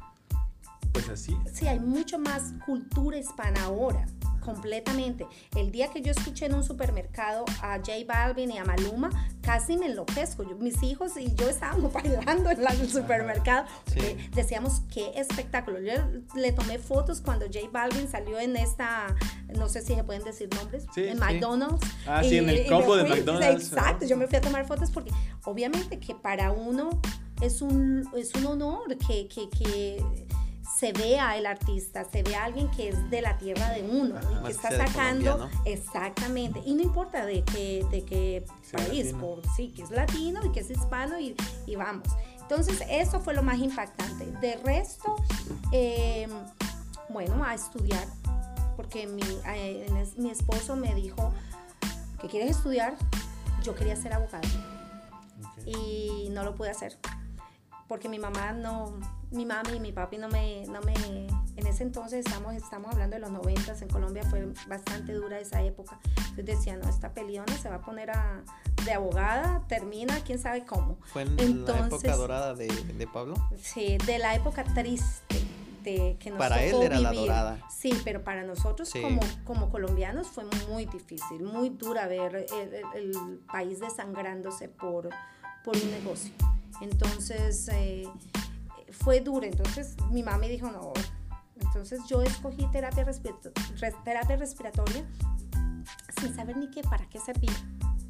pues 0.94 1.10
así. 1.10 1.36
Sí, 1.52 1.68
hay 1.68 1.80
mucho 1.80 2.18
más 2.18 2.54
cultura 2.66 3.18
hispana 3.18 3.64
ahora 3.64 4.06
completamente. 4.46 5.26
El 5.56 5.72
día 5.72 5.90
que 5.90 6.02
yo 6.02 6.12
escuché 6.12 6.46
en 6.46 6.54
un 6.54 6.64
supermercado 6.64 7.46
a 7.62 7.78
J 7.78 7.94
Balvin 8.08 8.52
y 8.52 8.58
a 8.60 8.64
Maluma, 8.64 9.10
casi 9.42 9.76
me 9.76 9.88
enloquezco. 9.88 10.44
mis 10.60 10.82
hijos 10.84 11.18
y 11.18 11.34
yo 11.34 11.50
estábamos 11.50 11.92
bailando 12.04 12.52
en 12.52 12.60
el 12.62 12.90
supermercado. 12.90 13.66
decíamos, 14.34 14.84
qué 14.94 15.12
espectáculo. 15.16 15.80
Yo 15.82 15.94
le 16.36 16.52
tomé 16.52 16.78
fotos 16.78 17.22
cuando 17.22 17.46
J 17.46 17.68
Balvin 17.72 18.08
salió 18.08 18.40
en 18.40 18.56
esta, 18.56 19.16
no 19.58 19.68
sé 19.68 19.82
si 19.82 19.96
se 19.96 20.04
pueden 20.04 20.24
decir 20.24 20.48
nombres, 20.56 20.86
en 20.96 21.18
McDonald's. 21.18 21.86
Ah, 22.06 22.24
sí, 22.24 22.38
en 22.38 22.50
el 22.50 22.68
combo 22.68 22.96
de 22.96 23.06
McDonald's. 23.06 23.68
Exacto, 23.74 24.06
yo 24.06 24.16
me 24.16 24.28
fui 24.28 24.38
a 24.38 24.42
tomar 24.42 24.68
fotos 24.68 24.92
porque 24.92 25.12
obviamente 25.44 26.00
que 26.00 26.14
para 26.14 26.52
uno 26.52 27.02
es 27.42 27.62
un, 27.62 28.08
es 28.16 28.34
un 28.36 28.46
honor 28.46 28.96
que, 29.08 29.28
que, 29.28 29.50
que 29.50 30.04
se 30.66 30.92
vea 30.92 31.38
el 31.38 31.46
artista, 31.46 32.06
se 32.06 32.24
vea 32.24 32.46
alguien 32.46 32.70
que 32.72 32.90
es 32.90 33.10
de 33.10 33.22
la 33.22 33.38
tierra 33.38 33.70
de 33.70 33.84
uno 33.84 34.16
y 34.42 34.46
que 34.46 34.52
está 34.52 34.72
sacando 34.72 35.50
exactamente 35.66 36.62
y 36.66 36.74
no 36.74 36.84
importa 36.84 37.26
de 37.26 37.44
qué 37.44 37.86
de 37.92 38.04
qué 38.04 38.46
país, 38.72 39.14
por 39.14 39.42
sí 39.56 39.70
que 39.70 39.84
es 39.84 39.92
latino 39.92 40.42
y 40.44 40.52
que 40.52 40.62
es 40.62 40.70
hispano 40.70 41.20
y, 41.20 41.36
y, 41.66 41.76
vamos. 41.76 42.08
Entonces 42.42 42.84
eso 42.90 43.20
fue 43.20 43.34
lo 43.34 43.42
más 43.42 43.58
impactante. 43.58 44.26
De 44.40 44.58
resto, 44.58 45.16
em, 45.72 46.30
bueno, 47.10 47.44
a 47.44 47.54
estudiar 47.54 48.06
porque 48.76 49.08
mi, 49.08 49.24
eh, 49.48 50.08
mi 50.18 50.30
esposo 50.30 50.76
me 50.76 50.94
dijo 50.94 51.34
que 52.22 52.28
quieres 52.28 52.58
estudiar. 52.58 52.96
Yo 53.64 53.74
quería 53.74 53.96
ser 53.96 54.14
abogado 54.14 54.48
y 55.66 56.30
no 56.32 56.44
lo 56.44 56.54
pude 56.54 56.70
hacer 56.70 56.98
porque 57.88 58.10
mi 58.10 58.20
mamá 58.20 58.52
no, 58.52 58.94
mi 59.36 59.46
mami 59.46 59.74
y 59.76 59.80
mi 59.80 59.92
papi 59.92 60.18
no 60.18 60.30
me, 60.30 60.66
no 60.68 60.82
me, 60.82 60.94
en 61.56 61.68
ese 61.68 61.84
entonces 61.84 62.26
estamos, 62.26 62.54
estamos 62.54 62.92
hablando 62.92 63.16
de 63.16 63.22
los 63.22 63.32
90, 63.32 63.76
en 63.80 63.88
Colombia 63.88 64.24
fue 64.24 64.48
bastante 64.68 65.14
dura 65.14 65.40
esa 65.40 65.62
época. 65.62 66.00
Entonces 66.18 66.46
decía, 66.46 66.78
no, 66.78 66.90
esta 66.90 67.14
peliona 67.14 67.56
se 67.58 67.70
va 67.70 67.76
a 67.76 67.82
poner 67.82 68.12
a, 68.12 68.44
de 68.84 68.94
abogada, 68.94 69.64
termina, 69.68 70.20
quién 70.26 70.40
sabe 70.40 70.66
cómo. 70.66 70.98
¿Fue 71.06 71.24
en 71.24 71.66
la 71.66 71.88
época 71.88 72.16
dorada 72.16 72.54
de, 72.54 72.68
de, 72.68 73.08
Pablo? 73.08 73.36
Sí, 73.62 73.98
de 74.06 74.20
la 74.20 74.36
época 74.36 74.64
triste. 74.64 75.36
De 75.84 76.18
que 76.20 76.32
nos 76.32 76.40
para 76.40 76.64
él 76.64 76.82
era 76.82 77.00
la 77.00 77.14
dorada. 77.14 77.60
Sí, 77.70 77.94
pero 78.04 78.24
para 78.24 78.44
nosotros 78.44 78.92
como, 78.92 79.22
como 79.44 79.70
colombianos 79.70 80.28
fue 80.28 80.44
muy 80.68 80.88
difícil, 80.88 81.44
muy 81.44 81.70
dura 81.70 82.08
ver 82.08 82.48
el, 82.96 83.40
país 83.52 83.80
desangrándose 83.80 84.68
por, 84.68 85.10
por 85.64 85.78
un 85.78 85.92
negocio. 85.92 86.34
Entonces, 86.82 87.70
eh, 87.72 88.08
fue 88.96 89.20
duro. 89.22 89.46
Entonces, 89.46 89.96
mi 90.12 90.24
mamá 90.24 90.38
me 90.40 90.50
dijo, 90.50 90.70
no. 90.72 90.94
Entonces, 91.60 92.02
yo 92.08 92.22
escogí 92.22 92.66
terapia, 92.72 93.06
terapia 94.04 94.36
respiratoria 94.36 95.06
sin 96.20 96.36
saber 96.36 96.58
ni 96.58 96.70
qué, 96.70 96.82
para 96.82 97.08
qué 97.10 97.20
servía. 97.20 97.54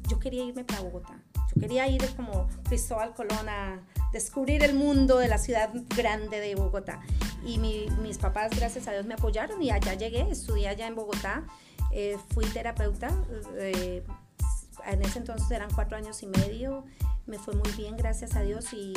Yo 0.08 0.18
quería 0.18 0.44
irme 0.44 0.64
para 0.64 0.80
Bogotá. 0.80 1.20
Yo 1.54 1.60
quería 1.60 1.88
ir 1.88 2.02
como 2.14 2.48
Cristóbal 2.64 3.14
Colón 3.14 3.48
a 3.48 3.80
descubrir 4.12 4.62
el 4.62 4.74
mundo 4.74 5.18
de 5.18 5.28
la 5.28 5.38
ciudad 5.38 5.70
grande 5.96 6.40
de 6.40 6.54
Bogotá. 6.54 7.00
Y 7.44 7.58
mis 7.58 8.18
papás, 8.18 8.50
gracias 8.56 8.88
a 8.88 8.92
Dios, 8.92 9.06
me 9.06 9.14
apoyaron 9.14 9.60
y 9.62 9.70
allá 9.70 9.94
llegué, 9.94 10.30
estudié 10.30 10.68
allá 10.68 10.86
en 10.86 10.94
Bogotá. 10.94 11.44
Eh, 11.92 12.16
fui 12.30 12.44
terapeuta. 12.46 13.08
Eh, 13.56 14.04
en 14.86 15.02
ese 15.02 15.18
entonces 15.18 15.50
eran 15.50 15.70
cuatro 15.74 15.96
años 15.96 16.22
y 16.22 16.26
medio 16.26 16.84
me 17.26 17.38
fue 17.38 17.54
muy 17.54 17.70
bien, 17.72 17.96
gracias 17.96 18.36
a 18.36 18.42
Dios, 18.42 18.72
y, 18.72 18.94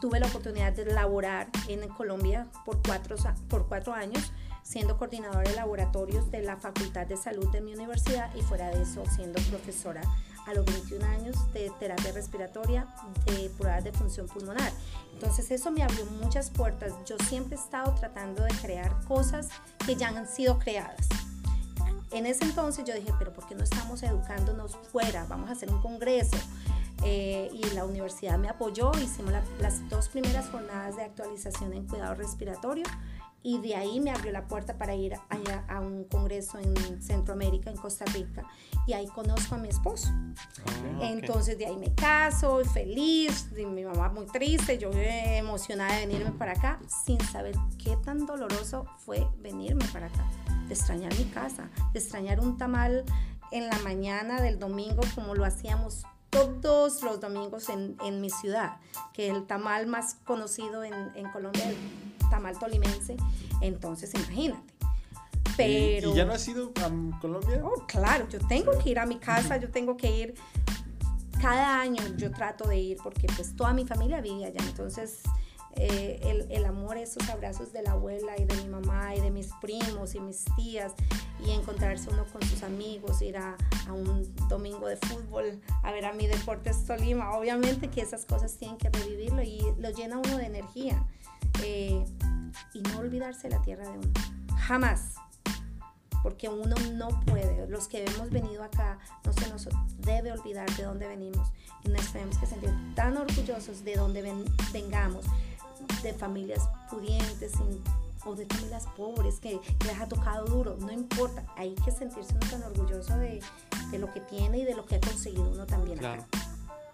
tuve 0.00 0.20
la 0.20 0.26
oportunidad 0.26 0.72
de 0.72 0.86
laborar 0.86 1.48
en 1.68 1.88
Colombia 1.88 2.46
por 2.64 2.82
cuatro, 2.82 3.16
por 3.48 3.66
cuatro 3.66 3.92
años 3.94 4.32
siendo 4.64 4.96
coordinadora 4.96 5.48
de 5.48 5.54
laboratorios 5.54 6.30
de 6.30 6.42
la 6.42 6.56
Facultad 6.56 7.06
de 7.06 7.16
Salud 7.16 7.48
de 7.50 7.60
mi 7.60 7.74
universidad 7.74 8.34
y 8.34 8.42
fuera 8.42 8.70
de 8.70 8.82
eso 8.82 9.04
siendo 9.14 9.40
profesora 9.42 10.00
a 10.46 10.54
los 10.54 10.64
21 10.66 11.04
años 11.06 11.52
de 11.52 11.70
terapia 11.78 12.12
respiratoria, 12.12 12.86
de 13.26 13.50
pruebas 13.58 13.84
de 13.84 13.92
función 13.92 14.26
pulmonar. 14.26 14.72
Entonces 15.12 15.50
eso 15.50 15.70
me 15.70 15.82
abrió 15.82 16.04
muchas 16.06 16.50
puertas. 16.50 16.92
Yo 17.06 17.16
siempre 17.28 17.56
he 17.56 17.60
estado 17.60 17.94
tratando 17.94 18.42
de 18.42 18.50
crear 18.60 18.98
cosas 19.04 19.48
que 19.86 19.96
ya 19.96 20.08
han 20.08 20.26
sido 20.26 20.58
creadas. 20.58 21.08
En 22.10 22.26
ese 22.26 22.44
entonces 22.44 22.84
yo 22.84 22.94
dije, 22.94 23.12
pero 23.18 23.32
¿por 23.32 23.46
qué 23.46 23.54
no 23.54 23.64
estamos 23.64 24.02
educándonos 24.02 24.76
fuera? 24.92 25.26
Vamos 25.28 25.50
a 25.50 25.52
hacer 25.52 25.70
un 25.70 25.80
congreso. 25.80 26.36
Eh, 27.02 27.50
y 27.52 27.74
la 27.74 27.84
universidad 27.84 28.38
me 28.38 28.48
apoyó, 28.48 28.92
hicimos 29.02 29.32
las 29.60 29.88
dos 29.90 30.08
primeras 30.08 30.48
jornadas 30.48 30.96
de 30.96 31.02
actualización 31.02 31.72
en 31.74 31.86
cuidado 31.86 32.14
respiratorio 32.14 32.84
y 33.46 33.58
de 33.58 33.76
ahí 33.76 34.00
me 34.00 34.10
abrió 34.10 34.32
la 34.32 34.48
puerta 34.48 34.78
para 34.78 34.94
ir 34.94 35.14
allá 35.28 35.64
a 35.68 35.78
un 35.78 36.04
congreso 36.04 36.58
en 36.58 37.02
Centroamérica, 37.02 37.70
en 37.70 37.76
Costa 37.76 38.06
Rica, 38.06 38.42
y 38.86 38.94
ahí 38.94 39.06
conozco 39.06 39.54
a 39.54 39.58
mi 39.58 39.68
esposo. 39.68 40.08
Ah, 40.10 41.00
Entonces 41.02 41.58
de 41.58 41.66
ahí 41.66 41.76
me 41.76 41.94
caso, 41.94 42.64
feliz, 42.64 43.50
y 43.54 43.66
mi 43.66 43.84
mamá 43.84 44.08
muy 44.08 44.24
triste, 44.24 44.78
yo 44.78 44.90
emocionada 44.90 45.94
de 45.94 46.06
venirme 46.06 46.32
para 46.32 46.52
acá, 46.52 46.80
sin 47.04 47.20
saber 47.20 47.54
qué 47.76 47.98
tan 47.98 48.24
doloroso 48.24 48.86
fue 48.96 49.28
venirme 49.40 49.84
para 49.92 50.06
acá, 50.06 50.26
de 50.66 50.72
extrañar 50.72 51.14
mi 51.18 51.24
casa, 51.26 51.68
de 51.92 51.98
extrañar 51.98 52.40
un 52.40 52.56
tamal 52.56 53.04
en 53.52 53.68
la 53.68 53.78
mañana 53.80 54.40
del 54.40 54.58
domingo 54.58 55.02
como 55.14 55.34
lo 55.34 55.44
hacíamos 55.44 56.04
todos 56.34 57.02
los 57.02 57.20
domingos 57.20 57.68
en, 57.68 57.96
en, 58.04 58.20
mi 58.20 58.30
ciudad, 58.30 58.76
que 59.12 59.28
el 59.28 59.46
tamal 59.46 59.86
más 59.86 60.16
conocido 60.24 60.84
en, 60.84 60.94
en 61.14 61.30
Colombia, 61.30 61.68
el 61.68 61.76
tamal 62.30 62.58
tolimense, 62.58 63.16
entonces 63.60 64.12
imagínate. 64.14 64.74
Pero, 65.56 66.12
¿Y, 66.12 66.14
ya 66.16 66.24
no 66.24 66.32
has 66.32 66.46
ido 66.48 66.72
a 66.76 67.20
Colombia? 67.20 67.60
Oh, 67.64 67.86
claro, 67.86 68.28
yo 68.28 68.38
tengo 68.46 68.72
que 68.78 68.90
ir 68.90 68.98
a 68.98 69.06
mi 69.06 69.18
casa, 69.18 69.56
yo 69.56 69.70
tengo 69.70 69.96
que 69.96 70.10
ir, 70.10 70.34
cada 71.40 71.80
año 71.80 72.02
yo 72.16 72.30
trato 72.30 72.66
de 72.68 72.78
ir 72.78 72.96
porque 73.02 73.26
pues 73.36 73.54
toda 73.54 73.72
mi 73.72 73.86
familia 73.86 74.20
vive 74.20 74.46
allá, 74.46 74.60
entonces 74.66 75.20
eh, 75.76 76.20
el, 76.22 76.50
el, 76.50 76.64
amor, 76.64 76.96
esos 76.96 77.28
abrazos 77.28 77.72
de 77.72 77.82
la 77.82 77.92
abuela 77.92 78.34
y 78.38 78.44
de 78.44 78.54
mi 78.56 78.68
mamá 78.68 79.14
y 79.14 79.20
de 79.20 79.30
mis 79.30 79.50
primos 79.60 80.14
y 80.14 80.20
mis 80.20 80.44
tías 80.56 80.92
y 81.44 81.50
encontrarse 81.50 82.10
uno 82.10 82.24
con 82.32 82.42
sus 82.42 82.62
amigos, 82.62 83.20
ir 83.22 83.36
a, 83.36 83.56
a 83.86 83.92
un 83.92 84.34
domingo 84.48 84.86
de 84.86 84.96
fútbol 84.96 85.60
a 85.82 85.92
ver 85.92 86.06
a 86.06 86.12
mi 86.12 86.26
Deportes 86.26 86.84
Tolima. 86.84 87.32
Obviamente 87.36 87.88
que 87.88 88.00
esas 88.00 88.24
cosas 88.24 88.56
tienen 88.56 88.78
que 88.78 88.88
revivirlo 88.88 89.42
y 89.42 89.60
lo 89.78 89.90
llena 89.90 90.18
uno 90.18 90.38
de 90.38 90.46
energía. 90.46 91.04
Eh, 91.62 92.04
y 92.72 92.80
no 92.82 92.98
olvidarse 92.98 93.48
la 93.48 93.60
tierra 93.62 93.84
de 93.84 93.98
uno. 93.98 94.12
Jamás. 94.56 95.14
Porque 96.22 96.48
uno 96.48 96.74
no 96.94 97.08
puede. 97.26 97.66
Los 97.68 97.86
que 97.86 98.04
hemos 98.04 98.30
venido 98.30 98.62
acá 98.62 98.98
no 99.24 99.32
se 99.32 99.48
nos 99.48 99.68
debe 99.98 100.32
olvidar 100.32 100.70
de 100.76 100.84
dónde 100.84 101.06
venimos. 101.06 101.48
Y 101.84 101.88
nos 101.88 102.12
tenemos 102.12 102.38
que 102.38 102.46
sentir 102.46 102.70
tan 102.94 103.16
orgullosos 103.16 103.84
de 103.84 103.96
dónde 103.96 104.22
vengamos 104.72 105.26
de 106.04 106.14
familias 106.14 106.68
pudientes 106.90 107.52
o 108.24 108.34
de 108.34 108.46
familias 108.46 108.86
pobres 108.96 109.40
que, 109.40 109.60
les 109.86 110.00
ha 110.00 110.08
tocado 110.08 110.46
duro, 110.46 110.76
no 110.78 110.92
importa, 110.92 111.44
hay 111.56 111.74
que 111.74 111.90
sentirse 111.90 112.32
uno 112.32 112.50
tan 112.50 112.62
orgulloso 112.62 113.16
de, 113.18 113.42
de, 113.90 113.98
lo 113.98 114.12
que 114.12 114.20
tiene 114.20 114.58
y 114.58 114.64
de 114.64 114.74
lo 114.74 114.86
que 114.86 114.96
ha 114.96 115.00
conseguido 115.00 115.50
uno 115.50 115.66
también 115.66 115.98
acá. 115.98 116.26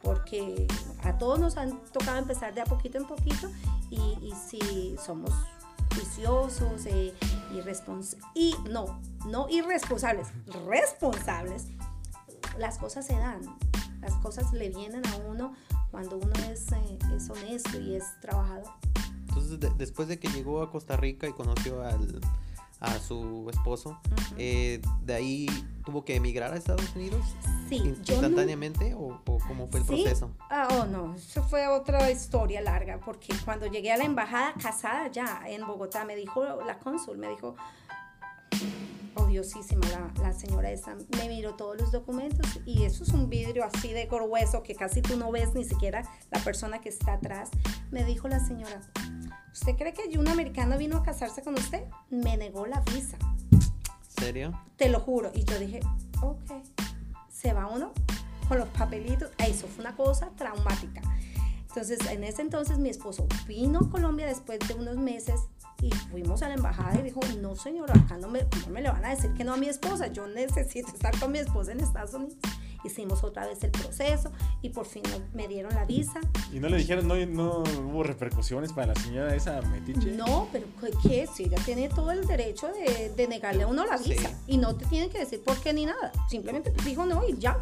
Porque 0.02 0.67
a 1.05 1.19
todos 1.19 1.38
nos 1.38 1.57
han 1.57 1.79
tocado 1.93 2.19
empezar 2.19 2.55
de 2.55 2.62
a 2.62 2.64
poquito 2.64 2.97
en 2.99 3.07
poquito 3.07 3.50
y, 3.90 4.00
y 4.23 4.33
si 4.49 4.97
somos 5.05 5.31
juiciosos 5.95 6.87
eh, 6.87 7.12
y 8.35 8.55
no, 8.71 9.00
no 9.26 9.49
irresponsables, 9.49 10.29
responsables, 10.67 11.67
las 12.59 12.79
cosas 12.79 13.07
se 13.07 13.14
dan, 13.14 13.40
las 14.00 14.14
cosas 14.17 14.52
le 14.52 14.71
vienen 14.71 15.07
a 15.07 15.17
uno 15.29 15.52
cuando 15.91 16.19
uno 16.19 16.33
es, 16.51 16.71
eh, 16.73 16.99
es 17.15 17.31
honesto 17.31 17.81
y 17.81 17.95
es 17.95 18.05
trabajador. 18.21 18.73
Entonces, 19.29 19.59
después 19.77 20.09
de 20.09 20.19
que 20.19 20.29
llegó 20.29 20.63
a 20.63 20.71
Costa 20.71 20.97
Rica 20.97 21.29
y 21.29 21.33
conoció 21.33 21.83
al, 21.83 22.21
a 22.81 22.99
su 22.99 23.49
esposo, 23.51 23.99
eh, 24.39 24.81
¿de 25.05 25.15
ahí 25.15 25.47
tuvo 25.85 26.05
que 26.05 26.17
emigrar 26.17 26.53
a 26.53 26.57
Estados 26.57 26.95
Unidos? 26.97 27.25
Sí. 27.69 27.77
¿Instantáneamente 27.77 28.95
o, 28.97 29.21
cómo 29.25 29.69
fue 29.69 29.81
el 29.81 29.87
proceso? 29.87 30.31
Ah, 30.51 30.69
oh, 30.73 30.87
no, 30.87 31.15
eso 31.15 31.43
fue 31.45 31.69
otra 31.69 32.11
historia 32.11 32.61
larga, 32.61 32.99
porque 32.99 33.33
cuando 33.45 33.67
llegué 33.67 33.93
a 33.93 33.97
la 33.97 34.05
embajada 34.05 34.55
casada 34.61 35.09
ya 35.09 35.43
en 35.47 35.67
Bogotá, 35.67 36.05
me 36.05 36.17
dijo 36.17 36.45
la 36.67 36.79
cónsul, 36.79 37.19
me 37.19 37.29
dijo, 37.29 37.55
odiosísima 39.14 39.87
la, 39.88 40.12
la, 40.23 40.33
señora 40.33 40.71
esa, 40.71 40.97
me 41.17 41.29
miró 41.29 41.55
todos 41.55 41.81
los 41.81 41.93
documentos 41.93 42.47
y 42.64 42.85
eso 42.85 43.05
es 43.05 43.11
un 43.11 43.29
vidrio 43.29 43.64
así 43.64 43.93
de 43.93 44.07
grueso 44.07 44.62
que 44.62 44.75
casi 44.75 45.02
tú 45.02 45.17
no 45.17 45.31
ves 45.31 45.55
ni 45.55 45.64
siquiera 45.64 46.02
la 46.31 46.40
persona 46.40 46.81
que 46.81 46.88
está 46.88 47.14
atrás. 47.14 47.50
Me 47.90 48.05
dijo 48.05 48.29
la 48.29 48.40
señora, 48.40 48.81
¿usted 49.52 49.76
cree 49.76 49.93
que 49.93 50.19
un 50.19 50.29
americano 50.29 50.79
vino 50.79 50.99
a 50.99 51.02
casarse 51.02 51.43
con 51.43 51.55
usted? 51.55 51.85
Me 52.11 52.37
negó 52.37 52.67
la 52.67 52.81
visa. 52.81 53.19
¿Serio? 54.09 54.59
Te 54.76 54.88
lo 54.88 55.00
juro. 55.00 55.31
Y 55.35 55.45
yo 55.45 55.59
dije, 55.59 55.81
ok, 56.23 56.62
se 57.33 57.52
va 57.52 57.67
uno 57.67 57.93
con 58.49 58.59
los 58.59 58.69
papelitos. 58.69 59.31
Eso 59.38 59.67
fue 59.67 59.85
una 59.85 59.97
cosa 59.97 60.31
traumática. 60.37 61.02
Entonces, 61.69 62.00
en 62.11 62.25
ese 62.25 62.43
entonces 62.43 62.79
mi 62.79 62.88
esposo 62.88 63.26
vino 63.47 63.79
a 63.79 63.90
Colombia 63.90 64.26
después 64.26 64.59
de 64.67 64.75
unos 64.75 64.97
meses 64.97 65.40
Y 65.83 65.91
fuimos 66.11 66.43
a 66.43 66.49
la 66.49 66.55
embajada 66.55 66.99
y 66.99 67.03
dijo, 67.03 67.21
no 67.41 67.57
señora, 67.57 67.95
acá 67.95 68.19
no 68.19 68.29
me, 68.29 68.43
no 68.43 68.71
me 68.71 68.83
le 68.83 68.91
van 68.91 69.05
a 69.05 69.11
decir 69.11 69.33
que 69.33 69.45
no 69.45 69.55
a 69.55 69.57
mi 69.57 69.69
esposa, 69.69 70.09
yo 70.09 70.27
necesito 70.27 70.89
estar 70.89 71.19
con 71.19 71.33
mi 71.33 71.39
esposa 71.39 71.73
en 71.73 71.81
Estados 71.81 72.15
Unidos. 72.15 72.37
Hicimos 72.83 73.23
otra 73.25 73.47
vez 73.47 73.63
el 73.63 73.71
proceso 73.71 74.33
y 74.63 74.71
por 74.71 74.87
fin 74.87 75.03
me 75.35 75.47
dieron 75.49 75.75
la 75.75 75.85
visa. 75.85 76.21
¿Y 76.53 76.61
no 76.61 76.69
le 76.69 76.79
dijeron, 76.79 77.07
no, 77.07 77.15
no 77.27 77.63
hubo 77.63 78.03
repercusiones 78.03 78.73
para 78.73 78.89
la 78.89 78.95
señora 78.95 79.35
esa 79.35 79.61
metiche? 79.63 80.13
No, 80.13 80.49
pero 80.51 80.67
¿qué? 81.03 81.27
Si 81.27 81.45
ella 81.45 81.59
tiene 81.65 81.89
todo 81.89 82.11
el 82.11 82.27
derecho 82.27 82.69
de, 82.69 83.11
de 83.15 83.29
negarle 83.29 83.65
a 83.65 83.67
uno 83.67 83.85
la 83.85 83.99
visa 83.99 84.31
y 84.47 84.57
no 84.57 84.77
te 84.77 84.87
tienen 84.87 85.11
que 85.11 85.19
decir 85.19 85.43
por 85.45 85.61
qué 85.61 85.73
ni 85.73 85.85
nada. 85.85 86.13
Simplemente 86.29 86.73
dijo 86.85 87.05
no 87.05 87.27
y 87.29 87.37
ya. 87.39 87.59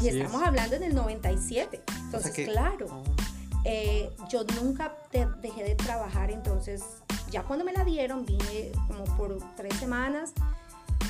y 0.00 0.08
estamos 0.08 0.42
hablando 0.42 0.76
en 0.76 0.84
el 0.84 0.94
97. 0.94 1.82
Entonces, 2.04 2.48
claro. 2.48 2.86
Oh. 2.90 3.27
Eh, 3.64 4.10
yo 4.28 4.44
nunca 4.60 4.96
dejé 5.42 5.64
de 5.64 5.74
trabajar, 5.74 6.30
entonces 6.30 6.82
ya 7.30 7.42
cuando 7.42 7.64
me 7.64 7.72
la 7.72 7.84
dieron 7.84 8.24
vine 8.24 8.72
como 8.86 9.04
por 9.16 9.38
tres 9.56 9.74
semanas, 9.76 10.32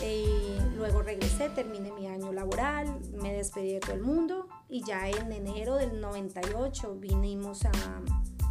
eh, 0.01 0.59
luego 0.77 1.03
regresé, 1.03 1.49
terminé 1.51 1.91
mi 1.93 2.07
año 2.07 2.33
laboral, 2.33 3.01
me 3.21 3.33
despedí 3.33 3.73
de 3.73 3.81
todo 3.81 3.95
el 3.95 4.03
mundo 4.03 4.49
y 4.69 4.85
ya 4.85 5.09
en 5.09 5.33
enero 5.33 5.77
del 5.77 6.01
98 6.01 6.97
vinimos 6.97 7.65
a, 7.65 7.73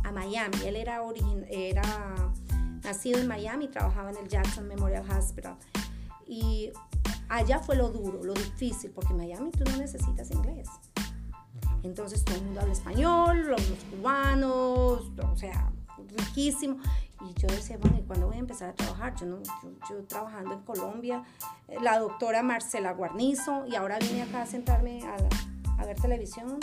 a 0.03 0.11
Miami. 0.11 0.57
Él 0.65 0.75
era, 0.75 1.01
era 1.49 2.15
nacido 2.83 3.19
en 3.19 3.27
Miami, 3.27 3.67
trabajaba 3.67 4.11
en 4.11 4.17
el 4.17 4.27
Jackson 4.27 4.67
Memorial 4.67 5.05
Hospital. 5.09 5.55
Y 6.25 6.71
allá 7.29 7.59
fue 7.59 7.75
lo 7.75 7.89
duro, 7.89 8.23
lo 8.23 8.33
difícil, 8.33 8.91
porque 8.91 9.13
en 9.13 9.17
Miami 9.17 9.51
tú 9.51 9.63
no 9.69 9.77
necesitas 9.77 10.29
inglés. 10.31 10.67
Entonces 11.87 12.23
todo 12.25 12.35
el 12.35 12.43
mundo 12.43 12.61
habla 12.61 12.73
español, 12.73 13.47
los, 13.47 13.61
cubanos, 13.89 15.09
o 15.17 15.35
sea, 15.35 15.71
riquísimo. 16.17 16.77
Y 17.21 17.33
yo 17.39 17.47
decía, 17.47 17.77
bueno, 17.77 17.97
¿y 17.97 18.03
cuándo 18.03 18.27
voy 18.27 18.35
a 18.35 18.39
empezar 18.39 18.69
a 18.69 18.73
trabajar? 18.73 19.15
Yo, 19.15 19.25
no, 19.25 19.39
yo, 19.89 20.03
trabajando 20.05 20.53
en 20.53 20.61
Colombia, 20.61 21.23
la 21.81 21.97
doctora 21.97 22.43
Marcela 22.43 22.91
Guarnizo, 22.91 23.65
y 23.65 23.75
ahora 23.75 23.99
vine 23.99 24.23
acá 24.23 24.41
a 24.41 24.45
sentarme 24.45 25.01
a, 25.03 25.15
a 25.81 25.85
ver 25.85 25.99
televisión 25.99 26.59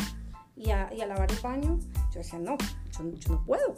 y 0.56 0.70
a, 0.70 0.92
y 0.92 1.00
a, 1.00 1.06
lavar 1.06 1.32
el 1.32 1.40
baño. 1.40 1.78
Yo 2.12 2.18
decía, 2.18 2.38
no, 2.38 2.56
yo, 2.92 3.10
yo, 3.18 3.32
no 3.32 3.44
puedo. 3.44 3.74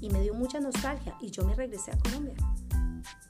Y 0.00 0.10
me 0.10 0.22
dio 0.22 0.32
mucha 0.32 0.60
nostalgia 0.60 1.16
y 1.20 1.32
yo 1.32 1.44
me 1.44 1.56
regresé 1.56 1.90
a 1.90 1.98
Colombia. 1.98 2.34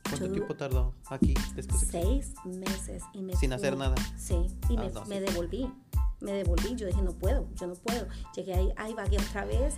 ¿Cuánto 0.02 0.30
tiempo 0.30 0.54
tardó 0.54 0.94
aquí 1.08 1.34
después? 1.54 1.80
Seis 1.90 2.34
meses. 2.44 3.02
Y 3.14 3.22
me 3.22 3.34
Sin 3.36 3.54
hacer 3.54 3.76
nada. 3.76 3.94
Sí, 4.18 4.46
y 4.68 4.76
ah, 4.76 4.90
me, 5.06 5.20
me 5.20 5.20
devolví 5.20 5.70
me 6.20 6.32
devolví, 6.32 6.74
yo 6.74 6.86
dije, 6.86 7.02
no 7.02 7.12
puedo, 7.12 7.48
yo 7.54 7.66
no 7.66 7.74
puedo. 7.74 8.06
Llegué 8.34 8.54
ahí, 8.54 8.72
ahí 8.76 8.94
vagué 8.94 9.18
otra 9.18 9.44
vez, 9.44 9.74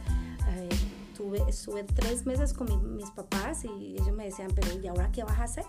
eh, 0.48 0.68
tuve, 1.16 1.42
estuve 1.48 1.84
tres 1.84 2.26
meses 2.26 2.52
con 2.52 2.96
mis 2.96 3.10
papás 3.10 3.64
y 3.64 3.94
ellos 3.94 4.12
me 4.12 4.24
decían, 4.24 4.50
pero 4.54 4.78
¿y 4.80 4.86
ahora 4.86 5.10
qué 5.12 5.22
vas 5.24 5.38
a 5.38 5.44
hacer? 5.44 5.64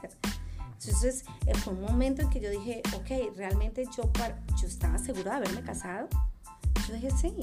Entonces 0.79 1.25
eh, 1.45 1.53
fue 1.55 1.73
un 1.73 1.81
momento 1.81 2.21
en 2.21 2.29
que 2.29 2.39
yo 2.39 2.49
dije, 2.49 2.81
ok, 2.95 3.35
realmente 3.35 3.85
yo, 3.95 4.09
yo 4.59 4.67
estaba 4.67 4.97
segura 4.97 5.31
de 5.31 5.37
haberme 5.37 5.61
casado. 5.63 6.07
Yo 6.87 6.95
dije, 6.95 7.11
sí. 7.11 7.35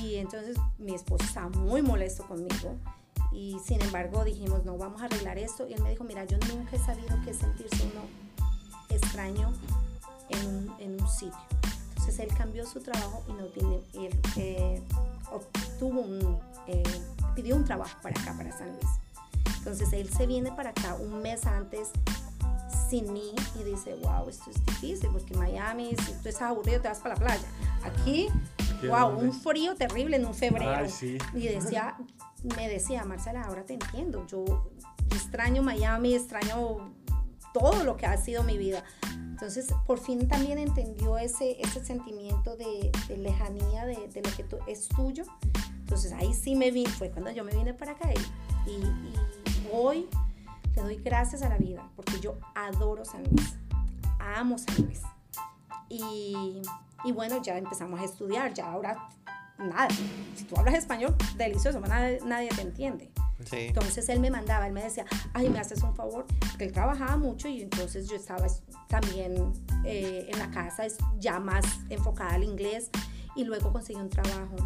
Y 0.00 0.16
entonces 0.16 0.56
mi 0.78 0.94
esposo 0.94 1.24
estaba 1.24 1.50
muy 1.50 1.82
molesto 1.82 2.26
conmigo. 2.26 2.76
Y 3.32 3.58
sin 3.64 3.82
embargo 3.82 4.24
dijimos, 4.24 4.64
no, 4.64 4.78
vamos 4.78 5.02
a 5.02 5.06
arreglar 5.06 5.38
esto. 5.38 5.66
Y 5.68 5.74
él 5.74 5.82
me 5.82 5.90
dijo, 5.90 6.04
mira, 6.04 6.24
yo 6.24 6.38
nunca 6.54 6.76
he 6.76 6.78
sabido 6.78 7.18
qué 7.24 7.34
sentirse 7.34 7.84
uno 7.92 8.02
extraño 8.88 9.52
en 10.30 10.70
en 10.78 11.00
un 11.00 11.08
sitio. 11.08 11.38
Entonces 12.04 12.28
él 12.28 12.36
cambió 12.36 12.66
su 12.66 12.80
trabajo 12.80 13.24
y 13.26 13.32
no 13.32 13.46
tiene, 13.46 13.80
él 13.94 14.20
eh, 14.36 14.82
obtuvo 15.32 16.02
un, 16.02 16.38
eh, 16.66 16.82
pidió 17.34 17.56
un 17.56 17.64
trabajo 17.64 17.96
para 18.02 18.20
acá, 18.20 18.34
para 18.36 18.52
San 18.52 18.68
Luis. 18.68 18.90
Entonces 19.56 19.90
él 19.94 20.10
se 20.10 20.26
viene 20.26 20.52
para 20.52 20.70
acá 20.70 20.96
un 20.96 21.22
mes 21.22 21.46
antes 21.46 21.88
sin 22.90 23.10
mí 23.10 23.32
y 23.58 23.64
dice, 23.64 23.94
wow, 24.02 24.28
esto 24.28 24.50
es 24.50 24.62
difícil 24.66 25.08
porque 25.12 25.34
Miami, 25.34 25.96
si 25.96 26.12
tú 26.12 26.28
estás 26.28 26.42
aburrido 26.42 26.82
te 26.82 26.88
vas 26.88 26.98
para 26.98 27.14
la 27.14 27.20
playa. 27.20 27.48
Aquí, 27.82 28.28
wow, 28.86 29.18
un 29.18 29.32
frío 29.32 29.74
terrible 29.74 30.18
en 30.18 30.26
un 30.26 30.34
febrero. 30.34 30.86
Y 31.32 31.48
decía, 31.48 31.96
me 32.54 32.68
decía, 32.68 33.04
Marcela, 33.04 33.44
ahora 33.44 33.64
te 33.64 33.72
entiendo, 33.72 34.26
yo 34.26 34.44
extraño 35.10 35.62
Miami, 35.62 36.14
extraño 36.14 36.92
todo 37.54 37.84
lo 37.84 37.96
que 37.96 38.04
ha 38.04 38.16
sido 38.18 38.42
mi 38.42 38.58
vida. 38.58 38.84
Entonces, 39.30 39.72
por 39.86 39.98
fin 39.98 40.28
también 40.28 40.58
entendió 40.58 41.16
ese, 41.16 41.56
ese 41.60 41.82
sentimiento 41.84 42.56
de, 42.56 42.90
lejanía 43.16 43.86
de, 43.86 43.94
lo 43.96 44.36
que 44.36 44.72
es 44.72 44.88
tuyo. 44.88 45.24
Entonces, 45.78 46.12
ahí 46.12 46.34
sí 46.34 46.56
me 46.56 46.70
vi, 46.70 46.84
fue 46.84 47.10
cuando 47.10 47.30
yo 47.30 47.44
me 47.44 47.54
vine 47.54 47.72
para 47.72 47.92
acá 47.92 48.10
y, 48.12 48.70
y, 48.70 49.14
hoy 49.72 50.08
le 50.74 50.82
doy 50.82 50.96
gracias 50.96 51.42
a 51.42 51.48
la 51.48 51.56
vida 51.56 51.88
porque 51.96 52.20
yo 52.20 52.36
adoro 52.54 53.04
San 53.04 53.22
Luis, 53.24 53.54
amo 54.18 54.58
San 54.58 54.84
Luis. 54.84 55.02
Y, 55.88 56.62
y 57.04 57.12
bueno, 57.12 57.40
ya 57.40 57.56
empezamos 57.56 58.00
a 58.00 58.04
estudiar, 58.04 58.52
ya 58.52 58.72
ahora 58.72 59.08
nada, 59.58 59.88
si 60.34 60.44
tú 60.44 60.56
hablas 60.56 60.74
español, 60.74 61.14
delicioso, 61.36 61.80
nadie, 61.80 62.18
nadie 62.24 62.48
te 62.48 62.62
entiende. 62.62 63.12
Entonces 63.52 64.08
él 64.08 64.20
me 64.20 64.30
mandaba, 64.30 64.66
él 64.66 64.72
me 64.72 64.82
decía, 64.82 65.04
ay, 65.32 65.48
me 65.48 65.58
haces 65.58 65.82
un 65.82 65.94
favor, 65.94 66.26
porque 66.38 66.64
él 66.64 66.72
trabajaba 66.72 67.16
mucho 67.16 67.48
y 67.48 67.62
entonces 67.62 68.08
yo 68.08 68.16
estaba 68.16 68.46
también 68.88 69.52
eh, 69.84 70.28
en 70.32 70.38
la 70.38 70.50
casa 70.50 70.84
ya 71.18 71.40
más 71.40 71.64
enfocada 71.88 72.34
al 72.34 72.44
inglés 72.44 72.90
y 73.36 73.44
luego 73.44 73.72
conseguí 73.72 73.98
un 73.98 74.10
trabajo 74.10 74.56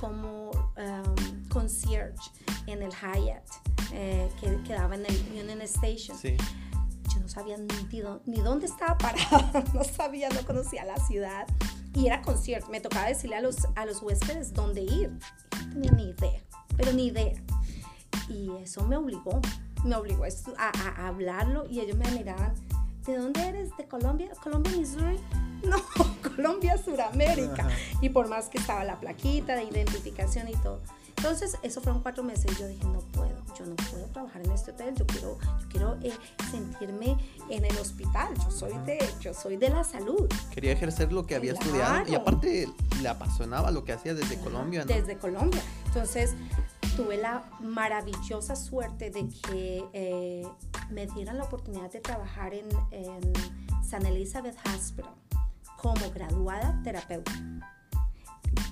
como 0.00 0.50
um, 0.50 1.48
concierge 1.48 2.30
en 2.66 2.82
el 2.82 2.90
Hyatt 2.92 3.44
eh, 3.92 4.28
que 4.40 4.62
quedaba 4.62 4.94
en 4.94 5.06
el 5.06 5.16
Union 5.32 5.60
Station. 5.62 6.16
Yo 6.22 7.20
no 7.20 7.28
sabía 7.28 7.56
ni, 7.56 8.02
ni 8.26 8.40
dónde 8.40 8.66
estaba 8.66 8.98
parada, 8.98 9.64
no 9.74 9.84
sabía, 9.84 10.28
no 10.28 10.44
conocía 10.46 10.84
la 10.84 10.96
ciudad 11.06 11.46
y 11.94 12.06
era 12.06 12.22
concierto. 12.22 12.68
Me 12.70 12.80
tocaba 12.80 13.08
decirle 13.08 13.36
a 13.36 13.40
los, 13.40 13.56
a 13.74 13.86
los 13.86 14.02
huéspedes 14.02 14.52
dónde 14.52 14.82
ir. 14.82 15.10
No 15.10 15.72
tenía 15.72 15.92
ni 15.92 16.10
idea, 16.10 16.42
pero 16.76 16.92
ni 16.92 17.06
idea. 17.06 17.34
Y 18.28 18.50
eso 18.62 18.86
me 18.86 18.96
obligó, 18.96 19.40
me 19.84 19.96
obligó 19.96 20.24
a, 20.24 20.70
a, 20.70 21.08
hablarlo 21.08 21.66
y 21.68 21.80
ellos 21.80 21.96
me 21.96 22.10
miraban, 22.10 22.54
¿de 23.06 23.16
dónde 23.16 23.40
eres? 23.48 23.76
¿De 23.76 23.86
Colombia? 23.86 24.30
¿Colombia, 24.42 24.72
Missouri? 24.76 25.18
No, 25.62 25.78
Colombia, 26.22 26.76
Suramérica. 26.76 27.66
Y 28.02 28.10
por 28.10 28.28
más 28.28 28.50
que 28.50 28.58
estaba 28.58 28.84
la 28.84 29.00
plaquita 29.00 29.56
de 29.56 29.64
identificación 29.64 30.48
y 30.48 30.52
todo. 30.56 30.82
Entonces, 31.16 31.56
eso 31.62 31.80
fueron 31.80 32.02
cuatro 32.02 32.22
meses 32.22 32.52
y 32.52 32.60
yo 32.60 32.68
dije, 32.68 32.84
no 32.84 33.00
puedo, 33.00 33.34
yo 33.58 33.64
no 33.64 33.74
puedo 33.74 34.04
trabajar 34.12 34.42
en 34.44 34.52
este 34.52 34.70
hotel, 34.72 34.94
yo 34.94 35.06
quiero, 35.06 35.38
yo 35.40 35.68
quiero 35.68 35.96
eh, 36.02 36.12
sentirme 36.50 37.16
en 37.48 37.64
el 37.64 37.76
hospital, 37.78 38.34
yo 38.36 38.50
soy, 38.50 38.72
de, 38.84 38.98
yo 39.20 39.32
soy 39.32 39.56
de 39.56 39.70
la 39.70 39.82
salud. 39.82 40.28
Quería 40.50 40.72
ejercer 40.72 41.12
lo 41.12 41.26
que 41.26 41.34
había 41.34 41.54
estudiado 41.54 42.08
y 42.08 42.14
aparte 42.14 42.68
le 43.00 43.08
apasionaba 43.08 43.70
lo 43.70 43.82
que 43.84 43.92
hacía 43.94 44.14
desde 44.14 44.38
Colombia. 44.38 44.84
Desde 44.84 45.16
Colombia. 45.16 45.62
Entonces, 45.86 46.34
tuve 46.96 47.18
la 47.18 47.44
maravillosa 47.60 48.56
suerte 48.56 49.10
de 49.10 49.28
que 49.28 49.84
eh, 49.92 50.48
me 50.90 51.06
dieran 51.06 51.36
la 51.36 51.44
oportunidad 51.44 51.92
de 51.92 52.00
trabajar 52.00 52.54
en, 52.54 52.66
en 52.90 53.32
San 53.86 54.06
Elizabeth 54.06 54.56
Hospital 54.74 55.14
como 55.76 56.10
graduada 56.10 56.80
terapeuta. 56.82 57.32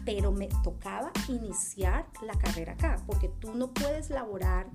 Pero 0.07 0.33
me 0.33 0.49
tocaba 0.63 1.13
iniciar 1.29 2.07
la 2.23 2.33
carrera 2.35 2.73
acá, 2.73 2.97
porque 3.07 3.29
tú 3.29 3.55
no 3.55 3.69
puedes 3.75 4.09
laborar, 4.09 4.69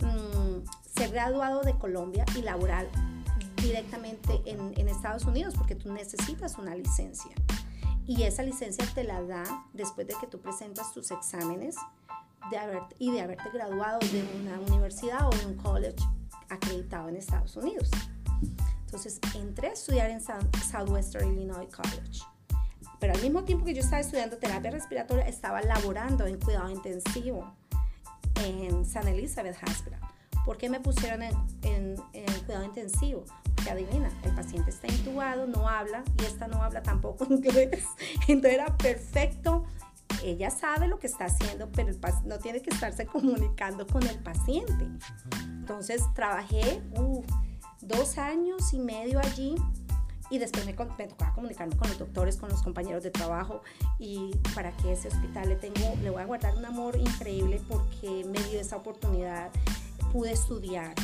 mm, 0.00 0.66
ser 0.94 1.10
graduado 1.10 1.62
de 1.62 1.78
Colombia 1.78 2.26
y 2.36 2.42
laborar 2.42 2.86
directamente 3.56 4.42
en, 4.44 4.78
en 4.78 4.88
Estados 4.88 5.24
Unidos, 5.24 5.54
porque 5.56 5.74
tú 5.74 5.90
necesitas 5.90 6.58
una 6.58 6.74
licencia. 6.74 7.32
Y 8.06 8.24
esa 8.24 8.42
licencia 8.42 8.84
te 8.94 9.04
la 9.04 9.22
da 9.22 9.44
después 9.72 10.06
de 10.06 10.14
que 10.20 10.26
tú 10.26 10.38
presentas 10.38 10.92
tus 10.92 11.10
exámenes 11.10 11.76
de 12.50 12.58
haber, 12.58 12.82
y 12.98 13.10
de 13.10 13.20
haberte 13.20 13.50
graduado 13.52 13.98
de 14.00 14.24
una 14.40 14.60
universidad 14.60 15.26
o 15.26 15.30
de 15.30 15.46
un 15.46 15.54
college 15.56 15.96
acreditado 16.48 17.08
en 17.08 17.16
Estados 17.16 17.56
Unidos. 17.56 17.90
Entonces 18.84 19.20
entré 19.34 19.68
a 19.68 19.72
estudiar 19.72 20.10
en 20.10 20.20
Southwestern 20.20 21.32
Illinois 21.32 21.68
College. 21.74 22.22
Pero 23.00 23.12
al 23.12 23.22
mismo 23.22 23.44
tiempo 23.44 23.64
que 23.64 23.74
yo 23.74 23.80
estaba 23.80 24.00
estudiando 24.00 24.36
terapia 24.36 24.70
respiratoria, 24.70 25.26
estaba 25.26 25.60
laborando 25.62 26.26
en 26.26 26.38
cuidado 26.38 26.70
intensivo 26.70 27.52
en 28.44 28.84
San 28.84 29.08
Elizabeth 29.08 29.56
Hospital. 29.62 30.00
¿Por 30.44 30.58
qué 30.58 30.68
me 30.68 30.78
pusieron 30.78 31.22
en, 31.22 31.34
en, 31.62 31.96
en, 32.12 32.40
cuidado 32.44 32.64
intensivo? 32.64 33.24
Porque 33.54 33.70
adivina, 33.70 34.10
el 34.22 34.34
paciente 34.34 34.70
está 34.70 34.86
intubado, 34.86 35.46
no 35.46 35.68
habla 35.68 36.04
y 36.20 36.24
esta 36.24 36.46
no 36.46 36.62
habla 36.62 36.82
tampoco 36.82 37.24
inglés. 37.30 37.84
Entonces 38.28 38.52
era 38.52 38.76
perfecto 38.76 39.63
ella 40.24 40.50
sabe 40.50 40.88
lo 40.88 40.98
que 40.98 41.06
está 41.06 41.26
haciendo, 41.26 41.68
pero 41.70 41.92
no 42.24 42.38
tiene 42.38 42.62
que 42.62 42.70
estarse 42.70 43.06
comunicando 43.14 43.86
con 43.86 44.02
el 44.06 44.18
paciente. 44.18 44.88
Entonces 45.42 46.02
trabajé 46.14 46.82
dos 47.80 48.18
años 48.18 48.72
y 48.72 48.78
medio 48.78 49.20
allí 49.20 49.54
y 50.30 50.38
después 50.38 50.64
me, 50.64 50.72
me, 50.72 51.06
tocaba 51.06 51.34
comunicarme 51.34 51.76
con 51.76 51.88
los 51.88 51.98
doctores, 51.98 52.36
con 52.36 52.48
los 52.48 52.62
compañeros 52.62 53.02
de 53.02 53.10
trabajo 53.10 53.62
y 53.98 54.30
para 54.54 54.74
que 54.78 54.92
ese 54.92 55.08
hospital 55.08 55.48
le 55.50 55.56
tengo, 55.56 55.94
le 56.02 56.10
voy 56.10 56.22
a 56.22 56.24
guardar 56.24 56.56
un 56.56 56.64
amor 56.64 56.96
increíble 56.96 57.60
porque 57.68 58.24
me 58.24 58.40
dio 58.48 58.60
esa 58.60 58.76
oportunidad, 58.76 59.50
pude 60.12 60.32
estudiar, 60.32 60.94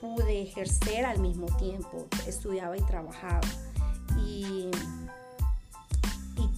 pude 0.00 0.42
ejercer 0.42 1.04
al 1.04 1.18
mismo 1.18 1.46
tiempo, 1.56 2.06
estudiaba 2.26 2.76
y 2.76 2.82
trabajaba 2.82 3.40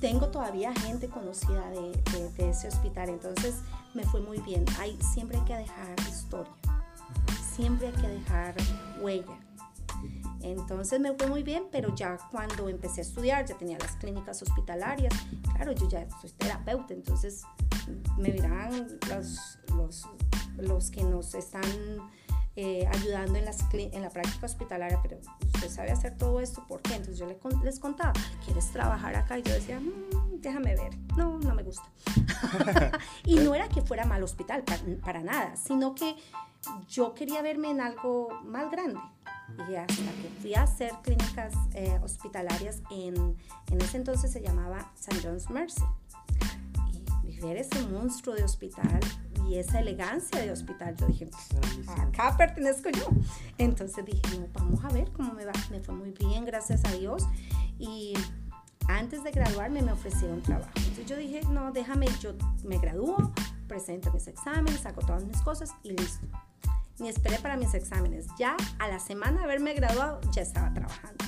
tengo 0.00 0.28
todavía 0.28 0.72
gente 0.74 1.08
conocida 1.08 1.68
de, 1.70 1.92
de, 2.12 2.30
de, 2.36 2.50
ese 2.50 2.68
hospital, 2.68 3.10
entonces 3.10 3.56
me 3.94 4.04
fue 4.04 4.20
muy 4.20 4.38
bien. 4.38 4.64
Hay, 4.78 4.98
siempre 5.14 5.38
hay 5.38 5.44
que 5.44 5.56
dejar 5.56 6.00
historia, 6.08 6.52
siempre 7.56 7.88
hay 7.88 7.92
que 7.94 8.08
dejar 8.08 8.54
huella 9.00 9.38
entonces 10.42 11.00
me 11.00 11.12
fue 11.12 11.26
muy 11.26 11.42
bien, 11.42 11.64
pero 11.70 11.94
ya 11.94 12.16
cuando 12.30 12.68
empecé 12.68 13.00
a 13.00 13.04
estudiar, 13.04 13.44
ya 13.46 13.56
tenía 13.58 13.78
las 13.78 13.92
clínicas 13.96 14.42
hospitalarias, 14.42 15.12
claro, 15.54 15.72
yo 15.72 15.88
ya 15.88 16.06
soy 16.20 16.30
terapeuta, 16.30 16.94
entonces 16.94 17.42
me 18.16 18.30
dirán 18.30 18.98
los, 19.08 19.58
los, 19.76 20.06
los 20.56 20.90
que 20.90 21.02
nos 21.02 21.34
están 21.34 21.62
eh, 22.56 22.86
ayudando 22.86 23.38
en, 23.38 23.44
las, 23.44 23.58
en 23.72 24.02
la 24.02 24.10
práctica 24.10 24.46
hospitalaria, 24.46 24.98
pero 25.02 25.18
usted 25.61 25.77
sabe 25.77 25.90
hacer 25.90 26.16
todo 26.16 26.40
esto, 26.40 26.64
¿por 26.66 26.81
qué? 26.81 26.94
Entonces 26.94 27.18
yo 27.18 27.27
les 27.62 27.79
contaba, 27.79 28.14
¿quieres 28.44 28.70
trabajar 28.70 29.14
acá? 29.14 29.38
Y 29.38 29.42
yo 29.42 29.53
decía, 29.53 29.79
mm, 29.79 30.40
déjame 30.40 30.75
ver, 30.75 30.96
no, 31.16 31.38
no 31.38 31.55
me 31.55 31.62
gusta. 31.62 31.85
y 33.25 33.37
no 33.37 33.55
era 33.55 33.68
que 33.68 33.83
fuera 33.83 34.07
mal 34.07 34.23
hospital, 34.23 34.64
para, 34.64 34.81
para 35.05 35.23
nada, 35.23 35.57
sino 35.57 35.94
que 35.94 36.16
yo 36.88 37.14
quería 37.14 37.42
verme 37.42 37.70
en 37.70 37.83
algo 37.83 38.29
más 38.44 38.70
grande 38.70 38.99
y 39.68 39.75
hasta 39.75 39.94
que 39.94 40.31
fui 40.40 40.55
a 40.55 40.62
hacer 40.62 40.92
clínicas 41.03 41.53
eh, 41.75 41.99
hospitalarias 42.03 42.83
en, 42.90 43.37
en 43.70 43.81
ese 43.81 43.99
entonces 43.99 44.31
se 44.33 44.40
llamaba 44.40 44.90
St. 44.99 45.20
John's 45.23 45.51
Mercy. 45.51 45.83
Y, 47.25 47.40
ver 47.40 47.57
ese 47.57 47.83
monstruo 47.88 48.35
de 48.35 48.44
hospital 48.44 49.01
y 49.48 49.57
esa 49.57 49.81
elegancia 49.81 50.40
de 50.40 50.50
hospital, 50.50 50.96
yo 50.96 51.07
dije, 51.07 51.29
acá 51.98 52.37
pertenezco 52.37 52.90
yo. 52.90 53.07
Entonces 53.59 54.05
dije, 54.05 54.22
no, 54.38 54.46
vamos 54.55 54.85
a 54.85 54.88
ver 54.88 55.11
cómo 55.12 55.33
me 55.35 55.44
va. 55.44 55.53
Me 55.70 55.81
fue 55.81 55.94
muy 55.94 56.12
bien, 56.12 56.44
gracias 56.44 56.85
a 56.85 56.92
Dios. 56.92 57.24
Y 57.79 58.14
antes 58.88 59.22
de 59.24 59.31
graduarme 59.31 59.83
me 59.83 59.92
ofrecieron 59.92 60.42
trabajo. 60.42 60.70
Entonces 60.76 61.07
yo 61.07 61.16
dije, 61.16 61.42
no, 61.50 61.72
déjame, 61.72 62.07
yo 62.20 62.35
me 62.64 62.79
gradúo, 62.79 63.33
presento 63.68 64.12
mis 64.12 64.26
exámenes, 64.26 64.81
saco 64.81 65.00
todas 65.00 65.24
mis 65.24 65.40
cosas 65.42 65.74
y 65.83 65.90
listo 65.90 66.26
ni 67.00 67.09
esperé 67.09 67.38
para 67.38 67.57
mis 67.57 67.74
exámenes. 67.74 68.26
Ya 68.38 68.57
a 68.79 68.88
la 68.88 69.00
semana 69.00 69.38
de 69.38 69.44
haberme 69.44 69.74
graduado, 69.74 70.20
ya 70.33 70.42
estaba 70.42 70.72
trabajando. 70.72 71.24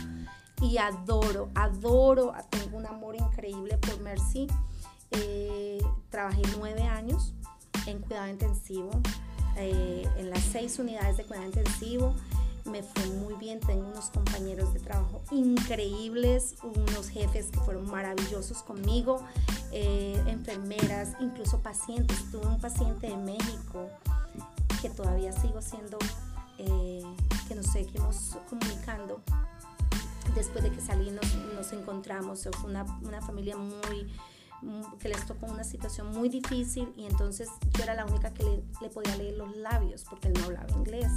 Y 0.61 0.79
adoro, 0.79 1.51
adoro, 1.55 2.33
tengo 2.51 2.77
un 2.77 2.87
amor 2.87 3.17
increíble 3.17 3.79
por 3.79 3.99
Mercy. 4.01 4.47
Eh, 5.11 5.83
trabajé 6.11 6.43
nueve 6.57 6.83
años 6.83 7.35
en 7.87 8.01
cuidado 8.01 8.29
intensivo, 8.29 8.91
eh, 9.57 10.07
en 10.17 10.31
las 10.31 10.43
seis 10.43 10.79
unidades 10.79 11.17
de 11.17 11.25
cuidado 11.25 11.47
intensivo. 11.47 12.15
Me 12.65 12.83
fue 12.83 13.07
muy 13.07 13.35
bien, 13.35 13.59
tengo 13.59 13.89
unos 13.89 14.11
compañeros 14.11 14.73
de 14.73 14.81
trabajo 14.81 15.21
increíbles, 15.33 16.55
unos 16.63 17.09
jefes 17.09 17.47
que 17.47 17.59
fueron 17.59 17.91
maravillosos 17.91 18.63
conmigo, 18.63 19.25
eh, 19.73 20.23
enfermeras, 20.29 21.15
incluso 21.19 21.59
pacientes. 21.61 22.31
Tuve 22.31 22.47
un 22.47 22.61
paciente 22.61 23.09
de 23.09 23.17
México 23.17 23.89
que 24.81 24.91
todavía 24.91 25.33
sigo 25.33 25.61
siendo, 25.61 25.99
eh, 26.59 27.03
que 27.49 27.55
nos 27.57 27.67
seguimos 27.67 28.37
comunicando. 28.49 29.21
Después 30.37 30.63
de 30.63 30.71
que 30.71 30.81
salí 30.81 31.11
nos, 31.11 31.73
encontramos, 31.73 32.49
fue 32.61 32.71
una, 32.71 32.85
una 33.03 33.21
familia 33.21 33.57
muy, 33.57 34.09
que 34.99 35.09
les 35.09 35.27
tocó 35.27 35.47
una 35.47 35.65
situación 35.65 36.11
muy 36.13 36.29
difícil 36.29 36.93
y 36.97 37.07
entonces 37.07 37.49
yo 37.77 37.83
era 37.83 37.95
la 37.95 38.05
única 38.07 38.33
que 38.33 38.45
le, 38.45 38.63
le 38.81 38.89
podía 38.89 39.17
leer 39.17 39.37
los 39.37 39.57
labios 39.57 40.05
porque 40.09 40.29
él 40.29 40.35
no 40.35 40.45
hablaba 40.45 40.71
inglés. 40.71 41.11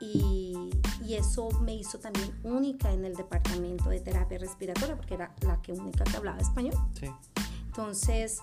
Y, 0.00 0.70
y, 1.04 1.14
eso 1.14 1.50
me 1.60 1.74
hizo 1.74 1.98
también 1.98 2.34
única 2.42 2.90
en 2.90 3.04
el 3.04 3.14
departamento 3.14 3.90
de 3.90 4.00
terapia 4.00 4.38
respiratoria 4.38 4.96
porque 4.96 5.14
era 5.14 5.34
la 5.42 5.60
que 5.60 5.72
única 5.72 6.04
que 6.04 6.16
hablaba 6.16 6.38
español. 6.38 6.74
Sí. 6.98 7.06
Entonces, 7.66 8.40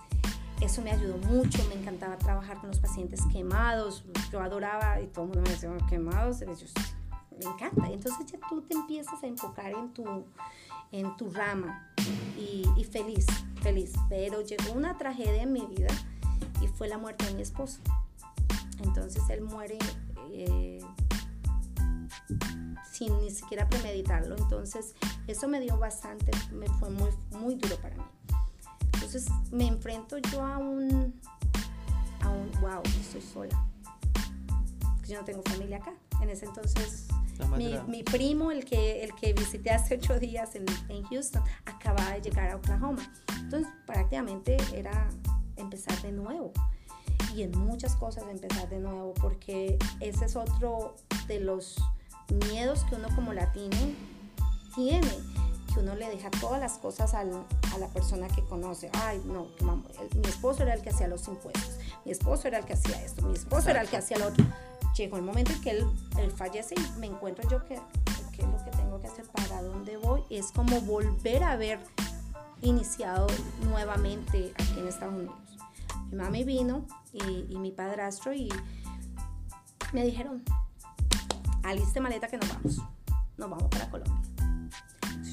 eso 0.62 0.82
me 0.82 0.92
ayudó 0.92 1.18
mucho, 1.18 1.64
me 1.70 1.76
encantaba 1.76 2.18
trabajar 2.18 2.60
con 2.60 2.70
los 2.70 2.80
pacientes 2.80 3.22
quemados, 3.32 4.04
yo 4.32 4.42
adoraba 4.42 5.02
y 5.02 5.08
todo 5.08 5.26
el 5.26 5.32
mundo 5.32 5.44
me 5.44 5.50
decía, 5.50 5.70
quemados, 5.90 6.40
yo, 6.40 6.48
me 6.48 7.46
encanta. 7.46 7.88
Entonces 7.90 8.26
ya 8.32 8.40
tú 8.50 8.62
te 8.62 8.74
empiezas 8.74 9.22
a 9.24 9.28
enfocar 9.28 9.72
en 9.72 9.94
tu, 9.94 10.26
en 10.92 11.16
tu 11.18 11.30
rama 11.30 11.92
y, 12.38 12.64
y 12.76 12.84
feliz, 12.84 13.26
Pero 14.08 14.42
llegó 14.42 14.72
una 14.74 14.98
tragedia 14.98 15.42
en 15.42 15.52
mi 15.52 15.66
vida 15.66 15.90
y 16.62 16.68
fue 16.68 16.88
la 16.88 16.98
muerte 16.98 17.26
de 17.26 17.34
mi 17.34 17.42
esposo. 17.42 17.80
Entonces 18.82 19.22
él 19.30 19.42
muere 19.42 19.78
eh, 20.32 20.80
sin 22.90 23.20
ni 23.20 23.30
siquiera 23.30 23.68
premeditarlo. 23.68 24.38
Entonces 24.38 24.96
eso 25.28 25.50
me 25.50 25.60
dio 25.60 25.78
bastante, 25.78 26.32
me 26.54 26.68
fue 26.80 26.90
muy, 26.90 27.10
muy 27.32 27.56
duro 27.56 27.76
para 27.82 27.98
mí. 27.98 28.04
Entonces 28.94 29.26
me 29.52 29.68
enfrento 29.68 30.18
yo 30.18 30.44
a 30.44 30.58
un, 30.58 31.14
a 32.22 32.30
un, 32.30 32.50
wow, 32.62 32.82
estoy 33.02 33.22
sola. 33.22 33.66
Yo 35.06 35.20
no 35.20 35.26
tengo 35.26 35.42
familia 35.44 35.78
acá. 35.78 35.94
En 36.22 36.30
ese 36.30 36.46
entonces, 36.46 37.08
mi, 37.58 37.78
mi, 37.88 38.04
primo, 38.04 38.52
el 38.52 38.66
que, 38.66 39.04
el 39.04 39.14
que 39.16 39.34
visité 39.34 39.72
hace 39.72 39.96
ocho 39.96 40.20
días 40.20 40.56
en, 40.56 40.66
en 40.90 41.04
Houston, 41.04 41.44
acababa 41.66 42.12
de 42.12 42.22
llegar 42.22 42.50
a 42.50 42.56
Oklahoma. 42.56 43.02
Entonces 43.40 43.72
prácticamente 43.86 44.58
era 44.74 45.10
empezar 45.56 46.00
de 46.02 46.12
nuevo 46.12 46.52
y 47.36 47.44
en 47.44 47.52
muchas 47.58 47.96
cosas 47.96 48.26
empezar 48.30 48.70
de 48.70 48.80
nuevo 48.80 49.14
porque 49.16 49.78
ese 50.00 50.26
es 50.26 50.36
otro 50.36 50.96
de 51.28 51.40
los 51.40 51.76
miedos 52.52 52.84
que 52.86 52.96
uno 52.96 53.08
como 53.16 53.34
latino 53.34 53.78
tiene 54.76 55.08
uno 55.80 55.96
le 55.96 56.10
deja 56.10 56.30
todas 56.32 56.60
las 56.60 56.78
cosas 56.78 57.14
a 57.14 57.24
la 57.24 57.88
persona 57.94 58.28
que 58.28 58.44
conoce. 58.44 58.90
Ay, 58.94 59.22
no, 59.26 59.48
mi 60.16 60.28
esposo 60.28 60.64
era 60.64 60.74
el 60.74 60.82
que 60.82 60.90
hacía 60.90 61.08
los 61.08 61.28
impuestos, 61.28 61.78
mi 62.06 62.12
esposo 62.12 62.48
era 62.48 62.60
el 62.60 62.66
que 62.66 62.74
hacía 62.74 63.02
esto, 63.04 63.26
mi 63.26 63.36
esposo 63.36 63.70
era 63.70 63.82
el 63.82 63.88
que 63.88 63.98
hacía 63.98 64.18
lo 64.18 64.28
otro. 64.28 64.46
Llegó 64.98 65.18
el 65.18 65.24
momento 65.24 65.52
en 65.52 65.62
que 65.62 65.72
él, 65.72 65.86
él 66.18 66.32
fallece 66.32 66.76
y 66.76 67.00
me 67.00 67.08
encuentro 67.08 67.48
yo 67.50 67.64
que, 67.66 67.76
que 68.32 68.42
lo 68.44 68.58
que 68.64 68.72
tengo 68.72 69.00
que 69.00 69.08
hacer, 69.08 69.26
para 69.28 69.62
dónde 69.62 69.98
voy, 69.98 70.24
es 70.30 70.52
como 70.52 70.82
volver 70.82 71.44
a 71.44 71.52
haber 71.52 71.80
iniciado 72.62 73.28
nuevamente 73.64 74.54
aquí 74.56 74.80
en 74.80 74.88
Estados 74.88 75.16
Unidos. 75.16 75.36
Mi 76.10 76.18
mami 76.18 76.44
vino 76.44 76.86
y, 77.14 77.46
y 77.50 77.60
mi 77.60 77.72
padrastro 77.72 78.34
y 78.34 78.50
me 79.94 80.04
dijeron, 80.04 80.44
aliste 81.64 82.00
maleta 82.00 82.28
que 82.28 82.38
nos 82.38 82.50
vamos, 82.50 82.78
nos 83.38 83.50
vamos 83.50 83.68
para 83.70 83.90
Colombia 83.90 84.28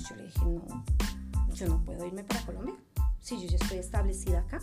yo 0.08 0.16
le 0.16 0.24
dije, 0.24 0.44
no, 0.44 0.84
yo 1.54 1.68
no 1.68 1.84
puedo 1.84 2.06
irme 2.06 2.24
para 2.24 2.40
Colombia. 2.42 2.74
Si 3.20 3.40
yo 3.40 3.48
ya 3.48 3.56
estoy 3.56 3.78
establecida 3.78 4.40
acá. 4.40 4.60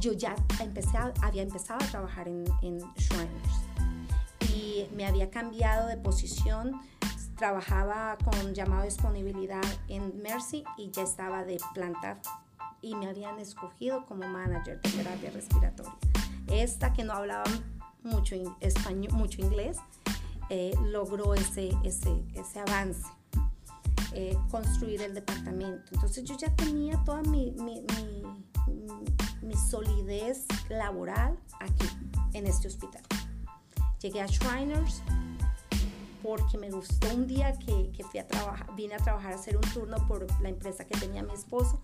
Yo 0.00 0.12
ya 0.12 0.34
empecé 0.60 0.98
había 1.20 1.42
empezado 1.42 1.78
a 1.84 1.86
trabajar 1.86 2.26
en, 2.26 2.44
en 2.62 2.78
Shriners 2.96 3.71
y 4.54 4.86
me 4.94 5.06
había 5.06 5.30
cambiado 5.30 5.88
de 5.88 5.96
posición. 5.96 6.80
Trabajaba 7.36 8.18
con 8.24 8.54
llamado 8.54 8.84
disponibilidad 8.84 9.62
en 9.88 10.22
Mercy 10.22 10.64
y 10.76 10.90
ya 10.90 11.02
estaba 11.02 11.44
de 11.44 11.58
planta 11.74 12.20
y 12.80 12.94
me 12.94 13.08
habían 13.08 13.38
escogido 13.38 14.06
como 14.06 14.28
manager 14.28 14.80
de 14.80 14.90
terapia 14.90 15.30
respiratoria. 15.30 15.96
Esta 16.48 16.92
que 16.92 17.04
no 17.04 17.14
hablaba 17.14 17.44
mucho 18.02 18.36
español, 18.60 19.12
mucho 19.12 19.40
inglés, 19.40 19.78
eh, 20.50 20.74
logró 20.84 21.34
ese, 21.34 21.70
ese, 21.84 22.24
ese 22.34 22.60
avance 22.60 23.02
eh, 24.14 24.36
construir 24.50 25.00
el 25.00 25.14
departamento. 25.14 25.94
Entonces 25.94 26.24
yo 26.24 26.36
ya 26.36 26.54
tenía 26.54 27.02
toda 27.04 27.22
mi, 27.22 27.52
mi, 27.52 27.82
mi, 29.40 29.54
solidez 29.56 30.44
laboral 30.68 31.38
aquí, 31.60 31.86
en 32.34 32.46
este 32.46 32.68
hospital. 32.68 33.02
Llegué 34.02 34.20
a 34.20 34.26
Shriners 34.26 35.00
porque 36.22 36.58
me 36.58 36.70
gustó 36.70 37.14
un 37.14 37.26
día 37.26 37.52
que, 37.58 37.90
que 37.92 38.04
fui 38.04 38.20
a 38.20 38.26
trabajar, 38.26 38.74
vine 38.74 38.94
a 38.94 38.98
trabajar 38.98 39.32
a 39.32 39.36
hacer 39.36 39.56
un 39.56 39.62
turno 39.72 39.96
por 40.08 40.26
la 40.40 40.48
empresa 40.48 40.84
que 40.84 40.98
tenía 40.98 41.22
mi 41.22 41.32
esposo 41.32 41.80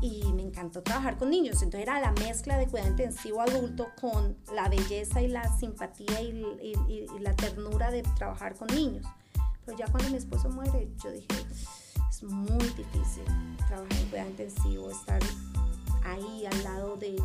y 0.00 0.32
me 0.34 0.42
encantó 0.42 0.82
trabajar 0.82 1.16
con 1.16 1.30
niños. 1.30 1.62
Entonces 1.62 1.82
era 1.82 1.98
la 1.98 2.12
mezcla 2.12 2.58
de 2.58 2.66
cuidado 2.66 2.90
intensivo 2.90 3.40
adulto 3.40 3.88
con 4.00 4.36
la 4.54 4.68
belleza 4.68 5.22
y 5.22 5.28
la 5.28 5.48
simpatía 5.56 6.20
y, 6.20 6.74
y, 6.88 7.06
la 7.20 7.34
ternura 7.34 7.90
de 7.90 8.02
trabajar 8.02 8.54
con 8.54 8.68
niños. 8.68 9.06
Pero 9.64 9.78
ya 9.78 9.86
cuando 9.86 10.10
mi 10.10 10.18
esposo 10.18 10.50
muere, 10.50 10.90
yo 11.02 11.10
dije, 11.10 11.26
es 12.10 12.22
muy 12.22 12.64
difícil 12.76 13.24
trabajar 13.66 13.98
en 13.98 14.08
cuidado 14.08 14.30
intensivo, 14.30 14.90
estar 14.90 15.22
ahí 16.04 16.44
al 16.46 16.64
lado 16.64 16.96
de, 16.96 17.16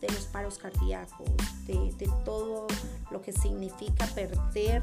de 0.00 0.08
los 0.08 0.24
paros 0.26 0.58
cardíacos, 0.58 1.28
de, 1.66 2.10
todo 2.24 2.66
lo 3.10 3.20
que 3.22 3.32
significa 3.32 4.06
perder 4.06 4.82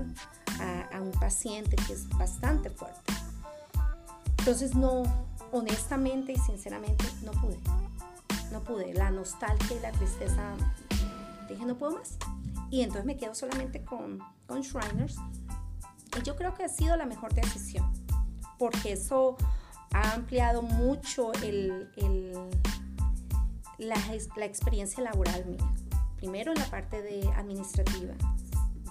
a, 0.92 1.02
un 1.02 1.12
paciente 1.12 1.76
que 1.88 1.94
es 1.94 2.08
bastante 2.10 2.70
fuerte. 2.70 3.14
Entonces 4.40 4.76
no, 4.76 5.04
honestamente 5.52 6.34
y 6.34 6.38
sinceramente 6.38 7.06
no 7.24 7.32
pude. 7.34 7.60
No 8.52 8.64
pude. 8.64 8.94
La 8.94 9.12
nostalgia 9.12 9.76
y 9.76 9.80
la 9.80 9.92
tristeza, 9.92 10.56
dije 11.50 11.66
no 11.66 11.76
puedo 11.78 11.98
más. 11.98 12.18
Y 12.70 12.82
entonces 12.82 13.06
me 13.06 13.18
quedo 13.18 13.36
solamente 13.36 13.84
con, 13.84 14.20
con 14.46 14.62
Shriners. 14.62 15.18
Y 16.18 16.24
yo 16.24 16.36
creo 16.36 16.54
que 16.54 16.64
ha 16.64 16.70
sido 16.70 16.96
la 16.96 17.06
mejor 17.06 17.34
decisión. 17.34 17.92
Porque 18.58 18.94
eso 18.94 19.38
ha 19.94 20.14
ampliado 20.14 20.62
mucho 20.62 21.32
el, 21.34 21.92
el, 21.96 22.34
la, 23.78 23.98
la 24.36 24.46
experiencia 24.46 25.04
laboral 25.04 25.46
mía. 25.46 25.74
Primero 26.18 26.52
en 26.52 26.60
la 26.60 26.66
parte 26.66 27.02
de 27.02 27.28
administrativa. 27.36 28.14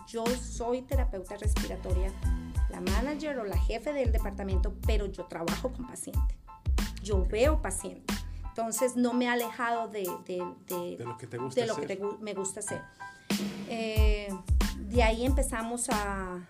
Yo 0.06 0.24
soy 0.26 0.82
terapeuta 0.82 1.36
respiratoria, 1.36 2.12
la 2.70 2.80
manager 2.80 3.38
o 3.38 3.44
la 3.44 3.58
jefe 3.58 3.92
del 3.92 4.12
departamento, 4.12 4.74
pero 4.86 5.06
yo 5.06 5.24
trabajo 5.24 5.72
con 5.72 5.86
paciente. 5.86 6.36
Yo 7.02 7.24
veo 7.24 7.60
paciente. 7.60 8.14
Entonces 8.48 8.96
no 8.96 9.12
me 9.12 9.26
he 9.26 9.28
alejado 9.28 9.88
de, 9.88 10.08
de, 10.24 10.42
de, 10.68 11.04
lo 11.04 11.18
que, 11.18 11.26
te 11.26 11.36
gusta 11.36 11.60
de 11.60 11.66
lo 11.66 11.76
que 11.76 12.00
me 12.20 12.34
gusta 12.34 12.60
hacer. 12.60 12.80
Eh, 13.68 14.32
de 14.78 15.02
ahí 15.02 15.26
empezamos 15.26 15.88
a, 15.90 16.48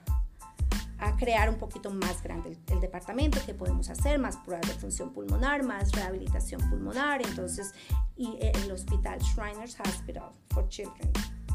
a 0.98 1.16
crear 1.16 1.48
un 1.48 1.56
poquito 1.56 1.90
más 1.90 2.22
grande 2.22 2.56
el, 2.68 2.80
departamento, 2.80 3.38
que 3.44 3.54
podemos 3.54 3.90
hacer 3.90 4.18
más 4.18 4.36
pruebas 4.38 4.66
de 4.68 4.74
función 4.74 5.12
pulmonar, 5.12 5.62
más 5.62 5.92
rehabilitación 5.92 6.60
pulmonar, 6.70 7.20
entonces, 7.26 7.74
y 8.16 8.38
el 8.40 8.70
hospital 8.72 9.18
Shriners 9.20 9.76
Hospital 9.80 10.30
for 10.50 10.68
Children 10.68 11.10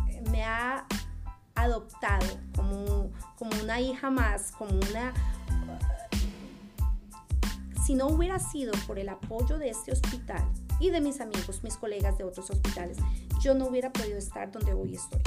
eh, 0.09 0.21
me 0.29 0.43
ha 0.43 0.85
adoptado 1.55 2.25
como, 2.55 3.11
como 3.37 3.51
una 3.63 3.79
hija 3.79 4.09
más, 4.09 4.51
como 4.51 4.71
una... 4.89 5.13
Si 7.85 7.95
no 7.95 8.07
hubiera 8.07 8.39
sido 8.39 8.73
por 8.85 8.99
el 8.99 9.09
apoyo 9.09 9.57
de 9.57 9.69
este 9.69 9.91
hospital 9.91 10.43
y 10.79 10.91
de 10.91 11.01
mis 11.01 11.19
amigos, 11.19 11.63
mis 11.63 11.75
colegas 11.77 12.17
de 12.17 12.23
otros 12.23 12.49
hospitales, 12.49 12.97
yo 13.41 13.55
no 13.55 13.65
hubiera 13.65 13.91
podido 13.91 14.17
estar 14.17 14.51
donde 14.51 14.73
hoy 14.73 14.95
estoy. 14.95 15.21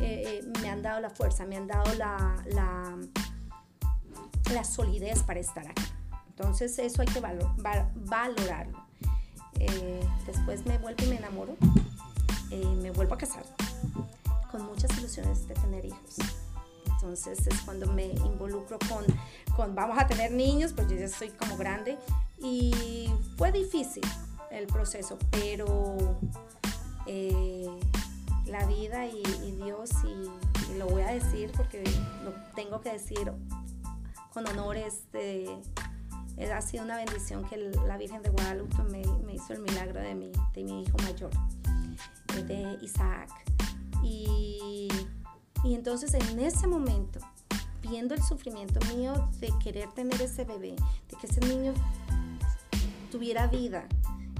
Eh, 0.00 0.22
eh, 0.26 0.52
me 0.62 0.70
han 0.70 0.82
dado 0.82 1.00
la 1.00 1.10
fuerza, 1.10 1.44
me 1.44 1.56
han 1.56 1.66
dado 1.66 1.94
la, 1.94 2.42
la, 2.52 2.96
la 4.52 4.64
solidez 4.64 5.22
para 5.22 5.40
estar 5.40 5.66
aquí. 5.66 5.82
Entonces 6.28 6.78
eso 6.78 7.02
hay 7.02 7.08
que 7.08 7.20
valorarlo. 7.20 8.78
Eh, 9.58 10.00
después 10.26 10.64
me 10.64 10.78
vuelvo 10.78 11.04
y 11.04 11.06
me 11.08 11.16
enamoro, 11.16 11.56
me 12.50 12.90
vuelvo 12.90 13.14
a 13.14 13.18
casar 13.18 13.44
con 14.50 14.64
muchas 14.64 14.96
ilusiones 14.98 15.46
de 15.46 15.54
tener 15.54 15.84
hijos. 15.84 16.16
Entonces 16.86 17.46
es 17.46 17.60
cuando 17.62 17.86
me 17.92 18.06
involucro 18.06 18.78
con, 18.88 19.04
con 19.56 19.74
vamos 19.74 19.98
a 19.98 20.06
tener 20.06 20.32
niños, 20.32 20.72
pues 20.74 20.88
yo 20.88 20.96
ya 20.96 21.08
soy 21.08 21.30
como 21.30 21.56
grande 21.56 21.98
y 22.38 23.10
fue 23.36 23.52
difícil 23.52 24.02
el 24.50 24.66
proceso, 24.66 25.18
pero 25.30 26.18
eh, 27.06 27.68
la 28.46 28.66
vida 28.66 29.06
y, 29.06 29.22
Dios, 29.62 29.90
y, 30.04 30.78
lo 30.78 30.86
voy 30.86 31.02
a 31.02 31.08
decir 31.08 31.50
porque 31.56 31.82
lo 32.24 32.32
tengo 32.54 32.80
que 32.80 32.92
decir 32.92 33.32
con 34.32 34.46
honores, 34.48 35.10
de, 35.12 35.60
eh, 36.36 36.52
ha 36.52 36.62
sido 36.62 36.84
una 36.84 36.96
bendición 36.96 37.44
que 37.44 37.56
la 37.56 37.96
Virgen 37.96 38.22
de 38.22 38.30
Guadalupe 38.30 38.82
me, 38.84 39.02
hizo 39.32 39.52
el 39.52 39.60
milagro 39.60 40.00
de 40.00 40.14
mi, 40.14 40.32
hijo 40.82 40.96
mayor, 41.02 41.30
eh, 42.36 42.42
de 42.44 42.78
Isaac. 42.84 43.30
Y, 44.02 44.88
entonces 45.64 46.14
en 46.14 46.38
ese 46.38 46.66
momento, 46.66 47.20
viendo 47.82 48.14
el 48.14 48.22
sufrimiento 48.22 48.80
mío 48.94 49.28
de 49.40 49.52
querer 49.62 49.90
tener 49.92 50.20
ese 50.22 50.44
bebé, 50.44 50.74
de 51.08 51.16
que 51.20 51.26
ese 51.26 51.40
niño 51.40 51.74
tuviera 53.10 53.46
vida 53.46 53.86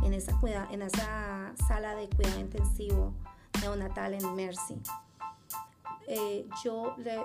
en 0.02 0.14
esa, 0.14 1.52
sala 1.68 1.94
de 1.94 2.08
cuidado 2.08 2.40
intensivo 2.40 3.12
neonatal 3.60 4.14
en 4.14 4.34
Mercy, 4.34 4.80
eh, 6.08 6.48
yo 6.64 6.94
le 6.98 7.20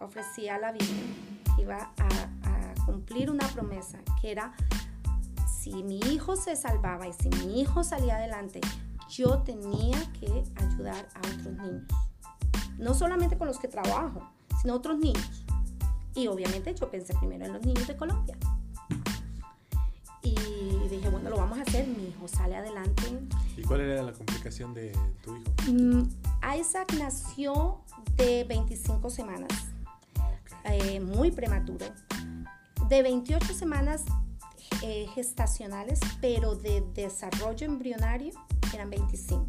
ofrecí 0.00 0.48
a 0.48 0.58
la 0.58 0.72
Virgen 0.72 1.33
iba 1.64 1.92
a, 1.98 2.08
a 2.48 2.86
cumplir 2.86 3.30
una 3.30 3.46
promesa, 3.48 3.98
que 4.20 4.30
era 4.30 4.54
si 5.46 5.82
mi 5.82 5.98
hijo 5.98 6.36
se 6.36 6.56
salvaba 6.56 7.08
y 7.08 7.12
si 7.14 7.30
mi 7.30 7.60
hijo 7.60 7.82
salía 7.84 8.16
adelante, 8.16 8.60
yo 9.08 9.38
tenía 9.38 9.98
que 10.12 10.44
ayudar 10.56 11.08
a 11.14 11.18
otros 11.20 11.56
niños. 11.56 11.84
No 12.78 12.92
solamente 12.92 13.38
con 13.38 13.46
los 13.46 13.58
que 13.58 13.68
trabajo, 13.68 14.28
sino 14.60 14.74
otros 14.74 14.98
niños. 14.98 15.44
Y 16.14 16.26
obviamente 16.26 16.74
yo 16.74 16.90
pensé 16.90 17.14
primero 17.14 17.46
en 17.46 17.54
los 17.54 17.64
niños 17.64 17.86
de 17.86 17.96
Colombia. 17.96 18.36
Y 20.22 20.34
dije, 20.88 21.08
bueno, 21.08 21.30
lo 21.30 21.36
vamos 21.36 21.58
a 21.58 21.62
hacer, 21.62 21.86
mi 21.86 22.08
hijo 22.08 22.28
sale 22.28 22.56
adelante. 22.56 23.02
¿Y 23.56 23.62
cuál 23.62 23.80
era 23.80 24.02
la 24.02 24.12
complicación 24.12 24.74
de 24.74 24.92
tu 25.22 25.36
hijo? 25.36 25.50
Mm, 25.72 26.08
Isaac 26.58 26.94
nació 26.98 27.80
de 28.16 28.44
25 28.44 29.10
semanas, 29.10 29.50
eh, 30.64 31.00
muy 31.00 31.30
prematuro. 31.30 31.86
De 32.88 33.02
28 33.02 33.54
semanas 33.54 34.04
eh, 34.82 35.06
gestacionales, 35.14 36.00
pero 36.20 36.54
de 36.56 36.82
desarrollo 36.94 37.66
embrionario 37.66 38.32
eran 38.72 38.90
25. 38.90 39.46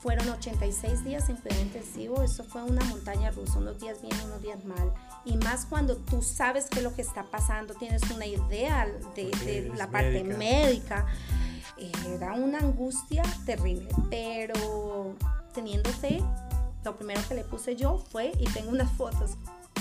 Fueron 0.00 0.28
86 0.30 1.04
días 1.04 1.28
en 1.28 1.36
cuidado 1.36 1.62
intensivo, 1.62 2.22
eso 2.22 2.42
fue 2.42 2.62
una 2.62 2.82
montaña 2.86 3.30
rusa, 3.30 3.58
unos 3.58 3.78
días 3.80 4.00
bien, 4.00 4.14
unos 4.24 4.42
días 4.42 4.64
mal. 4.64 4.94
Y 5.26 5.36
más 5.36 5.66
cuando 5.66 5.96
tú 5.96 6.22
sabes 6.22 6.66
qué 6.70 6.78
es 6.78 6.84
lo 6.84 6.94
que 6.94 7.02
está 7.02 7.24
pasando, 7.24 7.74
tienes 7.74 8.02
una 8.10 8.24
idea 8.24 8.86
de, 9.14 9.70
la 9.76 9.90
parte 9.90 10.24
médica. 10.24 11.06
Era 12.06 12.32
una 12.32 12.58
angustia 12.58 13.22
terrible, 13.44 13.88
pero 14.08 15.14
teniendo 15.52 15.90
fe, 15.90 16.22
lo 16.84 16.96
primero 16.96 17.20
que 17.28 17.34
le 17.34 17.44
puse 17.44 17.76
yo 17.76 17.98
fue, 17.98 18.32
y 18.38 18.44
tengo 18.46 18.70
unas 18.70 18.90
fotos, 18.92 19.32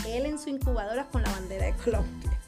él 0.08 0.26
en 0.26 0.40
su 0.40 0.50
incubadora 0.50 1.08
con 1.08 1.24
la 1.24 1.32
bandera 1.32 1.66
de 1.66 1.74
Colombia. 1.74 2.40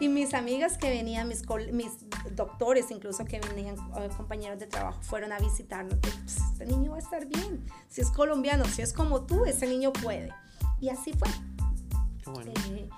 Y 0.00 0.08
mis 0.08 0.34
amigas 0.34 0.76
que 0.76 0.90
venían, 0.90 1.28
mis, 1.28 1.42
mis 1.72 1.92
doctores 2.34 2.90
incluso 2.90 3.24
que 3.24 3.40
venían, 3.40 3.76
eh, 3.96 4.08
compañeros 4.16 4.58
de 4.58 4.66
trabajo, 4.66 5.00
fueron 5.02 5.32
a 5.32 5.38
visitarnos. 5.38 5.98
Pues, 6.00 6.36
este 6.52 6.66
niño 6.66 6.92
va 6.92 6.96
a 6.96 7.00
estar 7.00 7.26
bien. 7.26 7.64
Si 7.88 8.00
es 8.00 8.10
colombiano, 8.10 8.64
si 8.64 8.82
es 8.82 8.92
como 8.92 9.22
tú, 9.22 9.44
ese 9.44 9.66
niño 9.66 9.92
puede. 9.92 10.30
Y 10.80 10.88
así 10.88 11.12
fue. 11.12 11.28
Eh, 12.44 12.88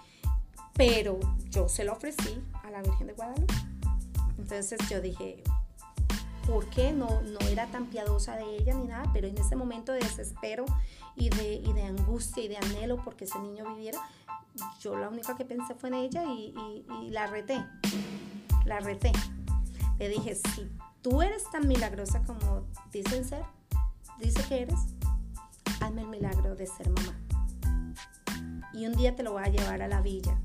pero 0.72 1.20
yo 1.50 1.68
se 1.68 1.84
lo 1.84 1.92
ofrecí 1.92 2.42
a 2.64 2.70
la 2.70 2.82
Virgen 2.82 3.08
de 3.08 3.12
Guadalupe. 3.12 3.54
Entonces 4.38 4.78
yo 4.88 5.00
dije, 5.00 5.42
¿por 6.46 6.66
qué? 6.66 6.92
No, 6.92 7.22
no 7.22 7.38
era 7.48 7.66
tan 7.66 7.86
piadosa 7.86 8.36
de 8.36 8.56
ella 8.56 8.74
ni 8.74 8.86
nada, 8.86 9.10
pero 9.12 9.26
en 9.26 9.36
ese 9.36 9.56
momento 9.56 9.92
de 9.92 9.98
desespero 9.98 10.64
y 11.14 11.28
de, 11.30 11.54
y 11.54 11.72
de 11.72 11.82
angustia 11.82 12.44
y 12.44 12.48
de 12.48 12.56
anhelo 12.56 13.02
porque 13.02 13.24
ese 13.24 13.38
niño 13.40 13.64
viviera, 13.74 13.98
yo 14.80 14.96
la 14.96 15.08
única 15.08 15.36
que 15.36 15.44
pensé 15.44 15.74
fue 15.74 15.88
en 15.88 15.94
ella 15.96 16.24
y, 16.24 16.54
la 17.10 17.26
reté. 17.26 17.64
La 18.64 18.80
reté. 18.80 19.12
Le 19.98 20.08
dije, 20.08 20.34
si 20.34 20.70
tú 21.02 21.22
eres 21.22 21.44
tan 21.50 21.66
milagrosa 21.68 22.22
como 22.24 22.64
dicen 22.92 23.24
ser, 23.24 23.44
dice 24.18 24.42
que 24.48 24.62
eres, 24.62 24.80
hazme 25.80 26.02
el 26.02 26.08
milagro 26.08 26.54
de 26.54 26.66
ser 26.66 26.88
mamá. 26.90 27.18
Y 28.72 28.86
un 28.86 28.94
día 28.94 29.16
te 29.16 29.22
lo 29.22 29.32
voy 29.32 29.44
a 29.44 29.48
llevar 29.48 29.82
a 29.82 29.88
la 29.88 30.00
villa. 30.00 30.38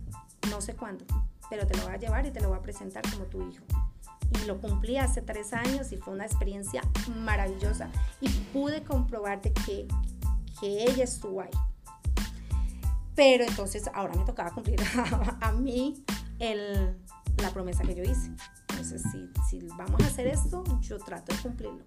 No 0.50 0.62
sé 0.62 0.76
cuándo, 0.76 1.06
pero 1.50 1.68
te 1.68 1.76
lo 1.78 1.84
voy 1.84 1.94
a 1.94 1.98
llevar 1.98 2.26
y 2.26 2.32
te 2.32 2.40
lo 2.42 2.50
voy 2.50 2.58
a 2.58 2.62
presentar 2.62 3.04
como 3.12 3.26
tu 3.26 3.42
hijo. 3.50 3.64
Y 4.40 4.46
lo 4.46 4.60
cumplí 4.60 4.98
hace 4.98 5.22
tres 5.22 5.54
años 5.54 5.92
y 5.92 5.98
fue 5.98 6.14
una 6.14 6.26
experiencia 6.26 6.82
maravillosa. 7.18 7.90
Y 8.22 8.30
pude 8.54 8.84
comprobarte 8.84 9.52
que, 9.54 9.88
que 10.60 10.84
ella 10.84 11.04
estuvo 11.04 11.42
ahí 11.42 11.52
pero 13.16 13.44
entonces 13.44 13.90
ahora 13.94 14.16
me 14.16 14.24
tocaba 14.26 14.52
cumplir 14.52 14.82
a, 15.42 15.52
mí 15.52 16.04
el, 16.40 16.98
la 17.38 17.52
promesa 17.52 17.84
que 17.84 17.96
yo 17.96 18.04
hice. 18.04 18.32
Entonces, 18.70 19.04
si, 19.12 19.30
si 19.50 19.68
vamos 19.78 20.02
a 20.02 20.08
hacer 20.08 20.28
esto, 20.28 20.64
yo 20.82 20.98
trato 20.98 21.36
de 21.36 21.42
cumplirlo. 21.42 21.84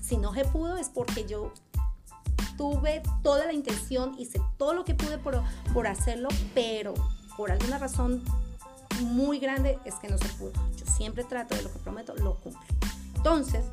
Si 0.00 0.16
no 0.16 0.32
se 0.34 0.44
pudo 0.44 0.76
es 0.76 0.88
porque 0.88 1.26
yo 1.26 1.52
tuve 2.56 3.02
toda 3.22 3.46
la 3.46 3.52
intención, 3.52 4.14
hice 4.18 4.40
todo 4.56 4.74
lo 4.74 4.84
que 4.84 4.94
pude 4.94 5.18
por, 5.18 5.42
por 5.72 5.86
hacerlo, 5.86 6.28
pero 6.54 6.94
por 7.36 7.50
alguna 7.50 7.78
razón 7.78 8.22
muy 9.00 9.38
grande 9.38 9.78
es 9.84 9.94
que 9.96 10.08
no 10.08 10.18
se 10.18 10.28
pudo. 10.30 10.52
Yo 10.76 10.86
siempre 10.86 11.24
trato 11.24 11.54
de 11.54 11.62
lo 11.62 11.72
que 11.72 11.78
prometo, 11.78 12.14
lo 12.16 12.36
cumplo. 12.40 12.60
Entonces, 13.16 13.64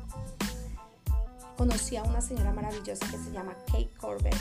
conocí 1.56 1.96
a 1.96 2.02
una 2.02 2.20
señora 2.20 2.52
maravillosa 2.52 3.06
que 3.10 3.18
se 3.18 3.30
llama 3.32 3.54
Kate 3.66 3.90
Corbett 3.98 4.36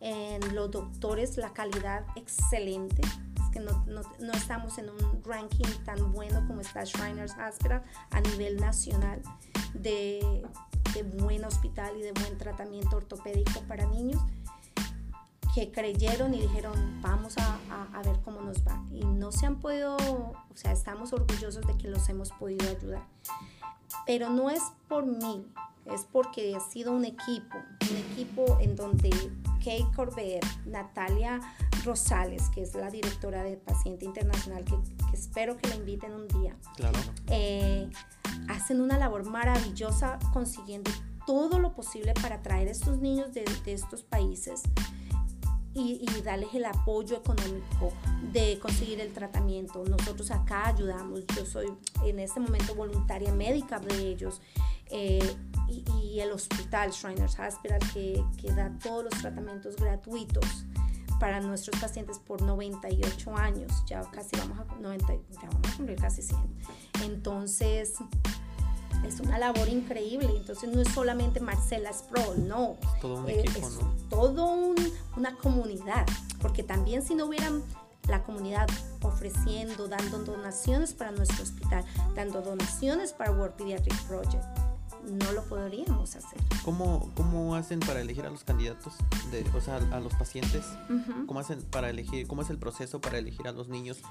en 0.00 0.54
los 0.54 0.70
doctores, 0.70 1.36
la 1.36 1.52
calidad 1.52 2.04
excelente. 2.16 3.02
Es 3.02 3.50
que 3.52 3.60
no, 3.60 4.32
estamos 4.32 4.78
en 4.78 4.90
un 4.90 5.22
ranking 5.24 5.66
tan 5.84 6.12
bueno 6.12 6.44
como 6.46 6.60
está 6.60 6.84
Shriners 6.84 7.34
Hospital 7.38 7.82
a 8.10 8.20
nivel 8.20 8.56
nacional 8.58 9.22
de, 9.74 10.42
de 10.94 11.02
buen 11.02 11.44
hospital 11.44 11.96
y 11.96 12.02
de 12.02 12.12
buen 12.12 12.38
tratamiento 12.38 12.96
ortopédico 12.96 13.60
para 13.62 13.86
niños 13.86 14.20
que 15.54 15.72
creyeron 15.72 16.34
y 16.34 16.40
dijeron, 16.42 17.00
vamos 17.02 17.36
a, 17.38 17.58
a, 17.92 18.02
ver 18.02 18.20
cómo 18.24 18.40
nos 18.40 18.66
va. 18.66 18.82
Y 18.92 19.04
no 19.04 19.32
se 19.32 19.46
han 19.46 19.56
podido, 19.58 19.96
o 19.96 20.36
sea, 20.54 20.72
estamos 20.72 21.12
orgullosos 21.12 21.66
de 21.66 21.76
que 21.76 21.88
los 21.88 22.08
hemos 22.08 22.30
podido 22.30 22.68
ayudar. 22.68 23.02
Pero 24.06 24.30
no 24.30 24.50
es 24.50 24.62
por 24.88 25.06
mí, 25.06 25.44
es 25.86 26.06
porque 26.10 26.54
ha 26.54 26.60
sido 26.60 26.92
un 26.92 27.04
equipo, 27.04 27.58
un 27.90 27.96
equipo 27.96 28.58
en 28.60 28.76
donde 28.76 29.10
Kate 29.60 29.86
Corbett, 29.94 30.44
Natalia 30.66 31.40
Rosales, 31.84 32.48
que 32.50 32.62
es 32.62 32.74
la 32.74 32.90
directora 32.90 33.42
de 33.42 33.56
Paciente 33.56 34.04
Internacional, 34.04 34.64
que, 34.64 34.76
espero 35.12 35.56
que 35.56 35.68
la 35.68 35.76
inviten 35.76 36.12
un 36.12 36.26
día, 36.28 36.56
claro. 36.76 36.98
Eh, 37.28 37.88
hacen 38.48 38.80
una 38.80 38.98
labor 38.98 39.24
maravillosa 39.28 40.18
consiguiendo 40.32 40.90
todo 41.26 41.58
lo 41.58 41.74
posible 41.74 42.14
para 42.14 42.42
traer 42.42 42.68
a 42.68 42.70
estos 42.72 42.98
niños 42.98 43.32
de, 43.32 43.44
de 43.64 43.72
estos 43.72 44.02
países 44.02 44.62
y, 45.72 46.04
darles 46.24 46.52
el 46.54 46.64
apoyo 46.64 47.16
económico 47.16 47.92
de 48.32 48.58
conseguir 48.58 49.00
el 49.00 49.12
tratamiento. 49.12 49.84
Nosotros 49.84 50.30
acá 50.30 50.68
ayudamos, 50.68 51.24
yo 51.36 51.46
soy 51.46 51.72
en 52.04 52.18
este 52.18 52.40
momento 52.40 52.74
voluntaria 52.74 53.32
médica 53.32 53.78
de 53.78 54.08
ellos 54.08 54.40
eh, 54.86 55.36
y, 55.70 56.20
el 56.20 56.32
hospital 56.32 56.90
Shriners 56.90 57.38
Hospital 57.38 57.78
que, 57.94 58.22
que 58.36 58.52
da 58.52 58.70
todos 58.82 59.04
los 59.04 59.14
tratamientos 59.14 59.76
gratuitos 59.76 60.66
para 61.18 61.40
nuestros 61.40 61.80
pacientes 61.80 62.18
por 62.18 62.42
98 62.42 63.36
años, 63.36 63.72
ya 63.86 64.02
casi 64.10 64.36
vamos 64.36 64.58
a, 64.58 64.74
90, 64.74 65.06
ya 65.14 65.48
vamos 65.50 65.72
a 65.72 65.76
cumplir 65.76 65.98
casi 65.98 66.22
100. 66.22 66.38
Entonces, 67.04 67.94
es 69.04 69.20
una 69.20 69.38
labor 69.38 69.68
increíble. 69.68 70.28
Entonces 70.36 70.70
no 70.70 70.80
es 70.80 70.88
solamente 70.88 71.40
Marcela 71.40 71.92
Sproul, 71.92 72.48
no. 72.48 72.76
Todo 73.00 73.20
un 73.20 73.30
equipo, 73.30 73.66
es 73.66 73.78
¿no? 73.78 73.94
Todo 74.08 74.74
una 75.16 75.36
comunidad. 75.36 76.06
Porque 76.40 76.62
también 76.62 77.02
si 77.02 77.14
no 77.14 77.26
hubieran 77.26 77.62
la 78.08 78.22
comunidad 78.22 78.68
ofreciendo, 79.02 79.88
dando 79.88 80.18
donaciones 80.18 80.94
para 80.94 81.12
nuestro 81.12 81.42
hospital, 81.42 81.84
dando 82.14 82.42
donaciones 82.42 83.12
para 83.12 83.30
World 83.30 83.54
Pediatric 83.54 83.96
Project, 84.04 84.44
no 85.04 85.32
lo 85.32 85.42
podríamos 85.44 86.16
hacer. 86.16 86.40
¿Cómo, 86.64 87.10
cómo 87.14 87.54
hacen 87.54 87.80
para 87.80 88.00
elegir 88.00 88.26
a 88.26 88.30
los 88.30 88.44
candidatos, 88.44 88.94
de, 89.30 89.44
o 89.54 89.60
sea, 89.60 89.76
a 89.76 90.00
los 90.00 90.14
pacientes? 90.14 90.64
¿Cómo 91.26 91.40
hacen 91.40 91.62
para 91.62 91.90
elegir, 91.90 92.26
cómo 92.26 92.42
es 92.42 92.50
el 92.50 92.58
proceso 92.58 93.00
para 93.00 93.18
elegir 93.18 93.46
a 93.48 93.52
los 93.52 93.68
niños 93.68 94.02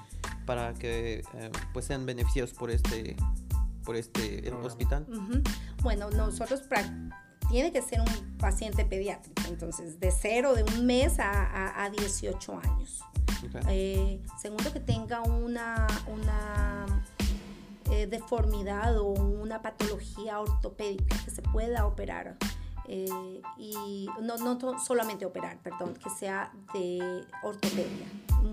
para 0.46 0.74
que 0.74 1.22
eh, 1.34 1.50
pues 1.72 1.86
sean 1.86 2.06
beneficiados 2.06 2.52
por 2.52 2.70
este 2.70 3.16
por 3.84 3.96
este 3.96 4.52
hospital? 4.62 5.06
Bueno, 5.82 6.10
nosotros 6.10 6.62
tiene 7.48 7.72
que 7.72 7.82
ser 7.82 8.00
un 8.00 8.38
paciente 8.38 8.84
pediátrico, 8.84 9.42
entonces 9.48 9.98
de 9.98 10.10
cero, 10.12 10.54
de 10.54 10.62
un 10.62 10.86
mes 10.86 11.18
a, 11.18 11.84
a, 11.84 11.90
18 11.90 12.60
años. 12.62 13.00
Eh, 13.68 14.20
segundo, 14.40 14.72
que 14.72 14.80
tenga 14.80 15.22
una, 15.22 15.86
una 16.06 16.86
eh, 17.90 18.06
deformidad 18.06 18.98
o 18.98 19.06
una 19.06 19.62
patología 19.62 20.40
ortopédica 20.40 21.16
que 21.24 21.30
se 21.30 21.42
pueda 21.42 21.86
operar. 21.86 22.36
Eh, 22.92 23.40
y 23.56 24.08
no, 24.20 24.36
no 24.38 24.78
solamente 24.80 25.24
operar, 25.24 25.58
perdón, 25.62 25.94
que 25.94 26.10
sea 26.10 26.52
de 26.74 27.24
ortopedia. 27.42 28.06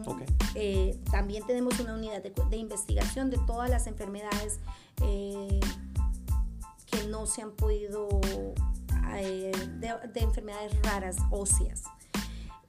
Okay. 0.06 1.02
también 1.10 1.46
tenemos 1.48 1.80
una 1.80 1.96
unidad 1.96 2.22
de, 2.22 2.34
de, 2.50 2.58
investigación 2.58 3.30
de 3.30 3.38
todas 3.46 3.70
las 3.70 3.88
enfermedades 3.88 4.60
eh, 5.02 5.60
que 6.86 7.08
no 7.08 7.26
se 7.26 7.42
han 7.42 7.52
podido, 7.52 8.08
eh, 9.16 9.52
de, 9.80 10.20
enfermedades 10.20 10.74
raras 10.82 11.18
óseas. 11.30 11.84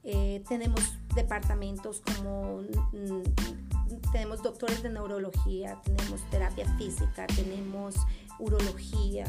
Eh, 0.03 0.43
tenemos 0.47 0.81
departamentos 1.15 2.01
como, 2.01 2.61
mm, 2.91 3.68
tenemos 4.11 4.41
doctores 4.43 4.81
de 4.83 4.89
neurología, 4.89 5.79
tenemos 5.83 6.21
terapia 6.29 6.65
física, 6.77 7.27
tenemos 7.27 7.95
urología, 8.39 9.25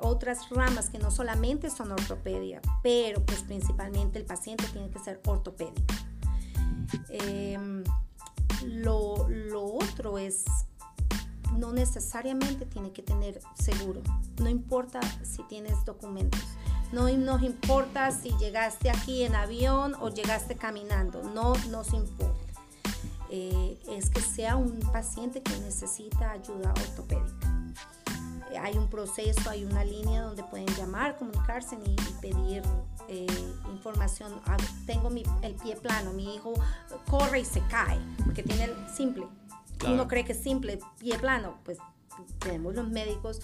otras 0.00 0.48
ramas 0.50 0.90
que 0.90 0.98
no 0.98 1.10
solamente 1.10 1.70
son 1.70 1.92
ortopedia, 1.92 2.60
pero 2.82 3.24
pues 3.24 3.42
principalmente 3.42 4.18
el 4.18 4.24
paciente 4.24 4.64
tiene 4.72 4.90
que 4.90 4.98
ser 4.98 5.20
ortopédico. 5.26 5.94
lo, 8.64 9.28
lo, 9.28 9.64
otro 9.64 10.18
es 10.18 10.44
no 11.58 11.72
necesariamente 11.72 12.66
tiene 12.66 12.92
que 12.92 13.02
tener 13.02 13.40
seguro. 13.54 14.02
No 14.40 14.48
importa 14.48 15.00
si 15.22 15.42
tienes 15.44 15.84
documentos. 15.84 16.42
No 16.92 17.08
nos 17.08 17.42
importa 17.42 18.10
si 18.10 18.36
llegaste 18.38 18.90
aquí 18.90 19.24
en 19.24 19.34
avión 19.34 19.94
o 20.00 20.10
llegaste 20.10 20.56
caminando. 20.56 21.22
No 21.22 21.54
nos 21.70 21.92
importa. 21.92 22.35
Eh, 23.30 23.78
es 23.88 24.10
que 24.10 24.20
sea 24.20 24.56
un 24.56 24.78
paciente 24.92 25.42
que 25.42 25.56
necesita 25.60 26.30
ayuda 26.30 26.70
ortopédica. 26.70 27.52
Eh, 28.52 28.58
hay 28.58 28.76
un 28.76 28.88
proceso, 28.88 29.50
hay 29.50 29.64
una 29.64 29.84
línea 29.84 30.22
donde 30.22 30.44
pueden 30.44 30.68
llamar, 30.76 31.16
comunicarse 31.18 31.76
y, 31.84 31.96
pedir 32.20 32.62
eh, 33.08 33.26
información. 33.72 34.40
Ah, 34.46 34.56
tengo 34.86 35.10
el 35.42 35.54
pie 35.54 35.76
plano, 35.76 36.12
mi 36.12 36.34
hijo 36.34 36.54
corre 37.08 37.40
y 37.40 37.44
se 37.44 37.60
cae, 37.68 37.98
porque 38.24 38.42
tiene 38.42 38.64
el 38.64 38.74
simple 38.94 39.26
uno 39.84 40.08
cree 40.08 40.24
que 40.24 40.32
es 40.32 40.42
simple, 40.42 40.78
pie 40.98 41.18
plano, 41.18 41.58
pues 41.64 41.78
tenemos 42.38 42.74
los 42.74 42.88
médicos 42.88 43.40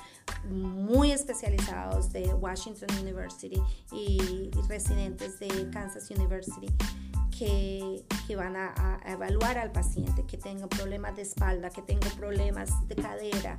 muy 0.49 1.13
especializados 1.13 2.13
de 2.13 2.33
Washington 2.35 2.89
University 3.01 3.61
y, 3.93 4.51
residentes 4.69 5.39
de 5.39 5.69
Kansas 5.71 6.11
University 6.11 6.69
que, 7.37 8.05
van 8.37 8.57
a, 8.57 8.99
evaluar 9.07 9.59
al 9.59 9.73
paciente 9.73 10.25
que 10.25 10.39
tenga 10.39 10.67
problemas 10.67 11.15
de 11.17 11.23
espalda, 11.23 11.69
que 11.69 11.83
tenga 11.83 12.09
problemas 12.11 12.71
de 12.89 12.95
cadera, 12.95 13.59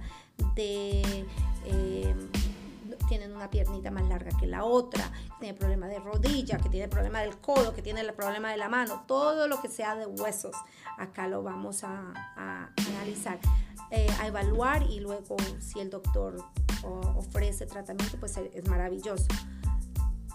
de, 0.55 1.25
eh, 1.65 2.15
tienen 3.07 3.35
una 3.35 3.51
piernita 3.51 3.91
más 3.91 4.07
larga 4.09 4.31
que 4.39 4.47
la 4.47 4.63
otra, 4.63 5.11
que 5.11 5.39
tiene 5.39 5.53
problema 5.53 5.87
de 5.87 5.99
rodilla, 5.99 6.57
que 6.57 6.69
tiene 6.69 6.87
problema 6.87 7.21
del 7.21 7.37
codo, 7.37 7.75
que 7.75 7.83
tiene 7.83 8.01
el 8.01 8.13
problema 8.13 8.49
de 8.49 8.57
la 8.57 8.69
mano, 8.69 9.03
todo 9.07 9.47
lo 9.47 9.61
que 9.61 9.67
sea 9.67 9.95
de 9.95 10.07
huesos, 10.07 10.55
acá 10.97 11.27
lo 11.27 11.43
vamos 11.43 11.83
a, 11.83 12.71
analizar, 12.87 13.37
eh, 13.91 14.07
a 14.19 14.27
evaluar 14.27 14.83
y 14.83 14.99
luego 15.01 15.37
si 15.59 15.79
el 15.79 15.91
doctor 15.91 16.43
ofrece 17.15 17.65
tratamiento, 17.65 18.17
pues 18.19 18.37
es 18.37 18.67
maravilloso. 18.67 19.27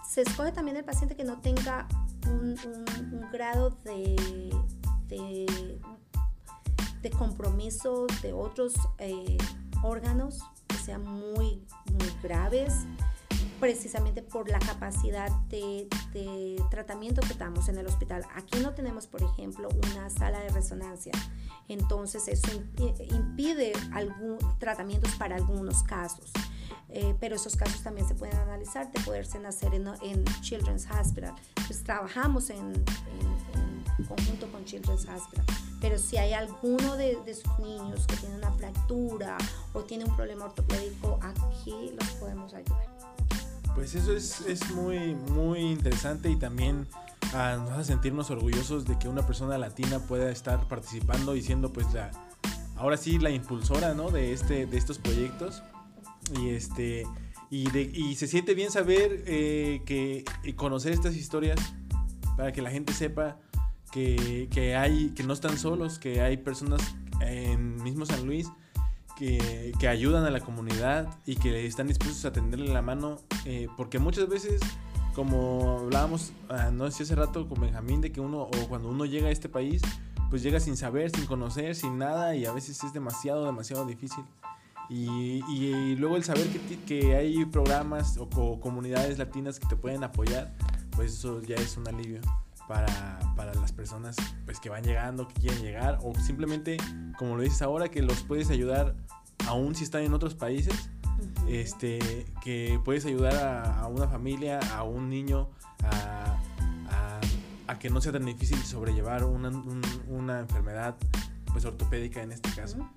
Se 0.09 0.21
escoge 0.21 0.51
también 0.51 0.75
el 0.75 0.83
paciente 0.83 1.15
que 1.15 1.23
no 1.23 1.39
tenga 1.39 1.87
un, 2.25 2.55
grado 3.31 3.77
de, 3.83 4.51
de, 5.07 5.79
de, 7.03 7.09
compromiso 7.11 8.07
de 8.23 8.33
otros 8.33 8.73
eh, 8.97 9.37
órganos 9.83 10.39
que 10.67 10.77
sean 10.77 11.03
muy, 11.03 11.63
muy 11.93 12.11
graves, 12.23 12.73
precisamente 13.59 14.23
por 14.23 14.49
la 14.49 14.57
capacidad 14.57 15.29
de, 15.49 15.87
tratamiento 16.71 17.21
que 17.21 17.35
damos 17.35 17.69
en 17.69 17.77
el 17.77 17.85
hospital. 17.85 18.25
Aquí 18.33 18.59
no 18.61 18.73
tenemos, 18.73 19.05
por 19.05 19.21
ejemplo, 19.21 19.69
una 19.91 20.09
sala 20.09 20.39
de 20.39 20.49
resonancia, 20.49 21.13
entonces 21.67 22.27
eso 22.27 22.49
impide 23.11 23.73
algún, 23.93 24.39
tratamientos 24.57 25.13
para 25.17 25.35
algunos 25.35 25.83
casos. 25.83 26.31
Eh, 26.91 27.15
pero 27.19 27.35
esos 27.35 27.55
casos 27.55 27.81
también 27.83 28.07
se 28.07 28.15
pueden 28.15 28.35
analizar 28.37 28.91
de 28.91 28.99
poderse 29.01 29.39
nacer 29.39 29.73
en, 29.75 29.87
en 30.01 30.25
Children's 30.41 30.87
Hospital. 30.89 31.33
Pues 31.67 31.83
trabajamos 31.83 32.49
en, 32.49 32.73
en, 32.73 34.05
conjunto 34.07 34.51
con 34.51 34.65
Children's 34.65 35.07
Hospital. 35.07 35.45
Pero 35.81 35.97
si 35.97 36.17
hay 36.17 36.33
alguno 36.33 36.95
de, 36.97 37.17
de, 37.25 37.35
sus 37.35 37.59
niños 37.59 38.07
que 38.07 38.15
tiene 38.17 38.35
una 38.35 38.51
fractura 38.51 39.37
o 39.73 39.81
tiene 39.83 40.05
un 40.05 40.15
problema 40.15 40.45
ortopédico, 40.45 41.19
aquí 41.21 41.93
los 41.97 42.09
podemos 42.19 42.53
ayudar. 42.53 42.87
Pues 43.75 43.95
eso 43.95 44.11
es, 44.13 44.41
es 44.41 44.71
muy, 44.71 45.15
muy 45.15 45.59
interesante 45.59 46.29
y 46.29 46.35
también 46.35 46.87
ah, 47.33 47.57
nos 47.59 47.71
hace 47.71 47.85
sentirnos 47.85 48.31
orgullosos 48.31 48.85
de 48.85 48.97
que 48.97 49.07
una 49.07 49.25
persona 49.25 49.57
latina 49.57 49.99
pueda 49.99 50.31
estar 50.31 50.67
participando 50.67 51.35
y 51.35 51.41
siendo 51.41 51.71
pues 51.71 51.93
la, 51.93 52.11
ahora 52.75 52.97
sí 52.97 53.19
la 53.19 53.29
impulsora 53.29 53.93
¿no? 53.93 54.09
de, 54.09 54.33
este, 54.33 54.65
de 54.65 54.77
estos 54.77 54.97
proyectos. 54.97 55.61
Y 56.39 56.49
este 56.49 57.05
y, 57.49 57.69
de, 57.71 57.81
y 57.81 58.15
se 58.15 58.27
siente 58.27 58.53
bien 58.53 58.71
saber 58.71 59.23
eh, 59.25 59.81
que 59.85 60.23
y 60.43 60.53
conocer 60.53 60.93
estas 60.93 61.15
historias 61.15 61.59
para 62.37 62.51
que 62.51 62.61
la 62.61 62.69
gente 62.69 62.93
sepa 62.93 63.37
que, 63.91 64.47
que, 64.51 64.75
hay 64.75 65.09
que 65.11 65.23
no 65.23 65.33
están 65.33 65.57
solos, 65.57 65.97
que 65.97 66.21
hay 66.21 66.37
personas 66.37 66.81
en 67.21 67.81
mismo 67.81 68.05
San 68.05 68.25
Luis 68.25 68.47
que, 69.17 69.73
que, 69.79 69.87
ayudan 69.87 70.23
a 70.25 70.29
la 70.29 70.39
comunidad 70.39 71.09
y 71.25 71.35
que 71.35 71.65
están 71.65 71.87
dispuestos 71.87 72.23
a 72.23 72.31
tenderle 72.31 72.71
la 72.71 72.81
mano, 72.81 73.17
eh, 73.45 73.67
porque 73.75 73.99
muchas 73.99 74.29
veces, 74.29 74.61
como 75.13 75.79
hablábamos, 75.79 76.31
ah, 76.47 76.69
no 76.71 76.89
sé 76.89 77.03
hace 77.03 77.15
rato 77.15 77.49
con 77.49 77.59
Benjamín, 77.59 77.99
de 77.99 78.13
que 78.13 78.21
uno, 78.21 78.43
o 78.43 78.69
cuando 78.69 78.87
uno 78.87 79.03
llega 79.03 79.27
a 79.27 79.31
este 79.31 79.49
país, 79.49 79.81
pues 80.29 80.41
llega 80.41 80.61
sin 80.61 80.77
saber, 80.77 81.11
sin 81.11 81.25
conocer, 81.25 81.75
sin 81.75 81.97
nada, 81.97 82.33
y 82.35 82.45
a 82.45 82.53
veces 82.53 82.81
es 82.81 82.93
demasiado, 82.93 83.45
demasiado 83.45 83.85
difícil. 83.85 84.23
Y, 84.89 85.43
y, 85.47 85.95
luego 85.97 86.17
el 86.17 86.23
saber 86.23 86.47
que, 86.47 86.79
que 86.79 87.15
hay 87.15 87.45
programas 87.45 88.17
o, 88.17 88.23
o, 88.23 88.59
comunidades 88.59 89.19
latinas 89.19 89.59
que 89.59 89.67
te 89.67 89.75
pueden 89.75 90.03
apoyar, 90.03 90.51
pues 90.95 91.13
eso 91.13 91.41
ya 91.43 91.55
es 91.57 91.77
un 91.77 91.87
alivio 91.87 92.21
para, 92.67 93.19
para, 93.35 93.53
las 93.53 93.71
personas 93.71 94.15
pues, 94.45 94.59
que 94.59 94.69
van 94.69 94.83
llegando, 94.83 95.27
que 95.27 95.35
quieren 95.41 95.61
llegar, 95.61 95.99
o 96.03 96.13
simplemente, 96.15 96.77
como 97.17 97.35
lo 97.35 97.43
dices 97.43 97.61
ahora, 97.61 97.89
que 97.89 98.01
los 98.01 98.23
puedes 98.23 98.49
ayudar 98.49 98.95
aún 99.47 99.75
si 99.75 99.83
están 99.83 100.03
en 100.03 100.13
otros 100.13 100.33
países, 100.35 100.89
este, 101.47 102.25
que 102.43 102.79
puedes 102.83 103.05
ayudar 103.05 103.35
a, 103.35 103.87
una 103.87 104.07
familia, 104.07 104.59
a 104.75 104.83
un 104.83 105.09
niño, 105.09 105.49
a, 105.83 106.39
a, 107.67 107.79
que 107.79 107.89
no 107.89 108.01
sea 108.01 108.11
tan 108.11 108.25
difícil 108.25 108.57
sobrellevar 108.63 109.23
una, 109.23 109.49
una 110.07 110.39
enfermedad 110.39 110.95
pues 111.51 111.65
ortopédica 111.65 112.21
en 112.21 112.31
este 112.31 112.49
caso. 112.51 112.89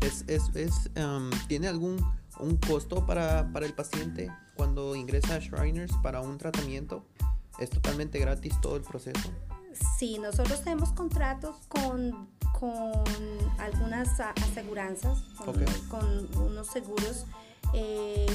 Es, 0.00 0.24
es, 0.28 0.54
es 0.54 0.90
um, 0.96 1.30
¿Tiene 1.48 1.68
algún 1.68 2.04
un 2.38 2.56
costo 2.56 3.06
para, 3.06 3.50
para 3.52 3.64
el 3.66 3.72
paciente 3.72 4.30
cuando 4.54 4.94
ingresa 4.94 5.36
a 5.36 5.38
Shriners 5.38 5.92
para 6.02 6.20
un 6.20 6.38
tratamiento? 6.38 7.06
¿Es 7.58 7.70
totalmente 7.70 8.18
gratis 8.18 8.52
todo 8.60 8.76
el 8.76 8.82
proceso? 8.82 9.30
Sí, 9.98 10.18
nosotros 10.18 10.62
tenemos 10.62 10.92
contratos 10.92 11.56
con 11.68 12.28
con 12.58 13.04
algunas 13.58 14.20
aseguranzas, 14.20 15.22
con, 15.88 16.28
unos 16.42 16.66
seguros. 16.68 17.26
Eh, 17.74 18.26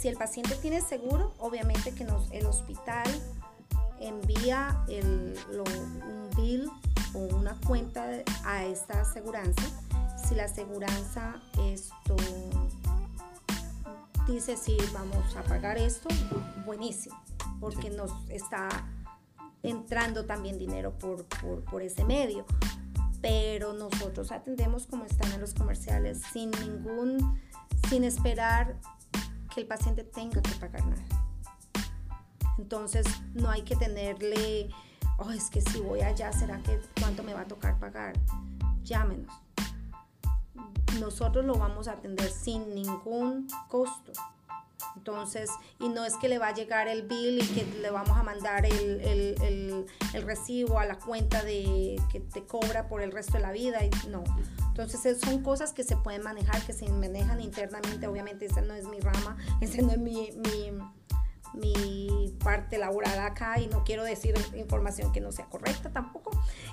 si 0.00 0.08
el 0.08 0.16
paciente 0.16 0.54
tiene 0.56 0.80
seguro, 0.80 1.34
obviamente 1.38 1.92
que 1.94 2.04
nos, 2.04 2.30
el 2.30 2.46
hospital 2.46 3.08
envía 4.00 4.84
el, 4.88 5.36
un 5.50 6.30
bill 6.36 6.70
o 7.14 7.18
una 7.36 7.56
cuenta 7.66 8.22
a 8.44 8.64
esta 8.64 9.02
aseguranza. 9.02 9.62
Si 10.28 10.34
la 10.34 10.44
aseguranza 10.44 11.40
esto 11.58 12.16
dice 14.26 14.56
si 14.56 14.76
vamos 14.92 15.36
a 15.36 15.42
pagar 15.42 15.76
esto, 15.76 16.08
buenísimo, 16.64 17.20
porque 17.60 17.90
nos 17.90 18.10
está 18.30 18.68
entrando 19.62 20.24
también 20.24 20.58
dinero 20.58 20.96
por, 20.98 21.24
por, 21.26 21.64
por 21.64 21.82
ese 21.82 22.04
medio 22.04 22.46
pero 23.22 23.72
nosotros 23.72 24.32
atendemos 24.32 24.86
como 24.86 25.04
están 25.04 25.32
en 25.32 25.40
los 25.40 25.54
comerciales 25.54 26.20
sin 26.32 26.50
ningún, 26.50 27.40
sin 27.88 28.04
esperar 28.04 28.76
que 29.54 29.60
el 29.60 29.66
paciente 29.66 30.02
tenga 30.02 30.42
que 30.42 30.54
pagar 30.56 30.84
nada. 30.84 31.02
Entonces 32.58 33.06
no 33.32 33.48
hay 33.48 33.62
que 33.62 33.76
tenerle, 33.76 34.70
oh, 35.18 35.30
es 35.30 35.48
que 35.50 35.60
si 35.60 35.80
voy 35.80 36.00
allá, 36.00 36.32
¿será 36.32 36.60
que 36.62 36.80
cuánto 37.00 37.22
me 37.22 37.32
va 37.32 37.42
a 37.42 37.46
tocar 37.46 37.78
pagar? 37.78 38.14
Llámenos. 38.82 39.32
Nosotros 41.00 41.44
lo 41.44 41.54
vamos 41.54 41.88
a 41.88 41.92
atender 41.92 42.30
sin 42.30 42.74
ningún 42.74 43.46
costo. 43.68 44.12
Entonces, 44.96 45.50
y 45.80 45.88
no 45.88 46.04
es 46.04 46.16
que 46.16 46.28
le 46.28 46.38
va 46.38 46.48
a 46.48 46.54
llegar 46.54 46.88
el 46.88 47.02
bill 47.02 47.42
y 47.42 47.46
que 47.46 47.64
le 47.80 47.90
vamos 47.90 48.16
a 48.16 48.22
mandar 48.22 48.66
el, 48.66 49.00
el, 49.00 49.86
el, 50.12 50.22
recibo 50.22 50.78
a 50.78 50.84
la 50.84 50.98
cuenta 50.98 51.42
de 51.42 52.00
que 52.10 52.20
te 52.20 52.44
cobra 52.44 52.88
por 52.88 53.00
el 53.00 53.10
resto 53.10 53.34
de 53.34 53.40
la 53.40 53.52
vida. 53.52 53.84
Y, 53.84 53.90
no. 54.08 54.22
Entonces, 54.68 55.20
son 55.20 55.42
cosas 55.42 55.72
que 55.72 55.84
se 55.84 55.96
pueden 55.96 56.22
manejar, 56.22 56.64
que 56.64 56.72
se 56.72 56.88
manejan 56.90 57.40
internamente. 57.40 58.06
Obviamente, 58.06 58.46
esa 58.46 58.60
no 58.60 58.74
es 58.74 58.86
mi 58.86 59.00
rama, 59.00 59.36
esa 59.60 59.82
no 59.82 59.92
es 59.92 59.98
mi, 59.98 60.30
mi, 60.32 60.72
mi 61.54 62.34
parte 62.42 62.78
laboral 62.78 63.18
acá 63.20 63.60
y 63.60 63.66
no 63.66 63.84
quiero 63.84 64.04
decir 64.04 64.34
información 64.54 65.12
que 65.12 65.20
no 65.20 65.32
sea 65.32 65.46
correcta 65.46 65.90
tampoco. 65.90 66.30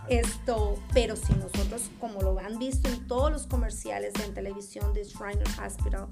Esto, 0.08 0.78
pero 0.94 1.16
si 1.16 1.34
nosotros, 1.34 1.90
como 2.00 2.22
lo 2.22 2.38
han 2.40 2.60
visto 2.60 2.90
en 2.90 3.08
todos 3.08 3.32
los 3.32 3.48
comerciales 3.48 4.14
en 4.24 4.34
televisión 4.34 4.94
de 4.94 5.04
Shriners 5.04 5.60
Hospital, 5.60 6.08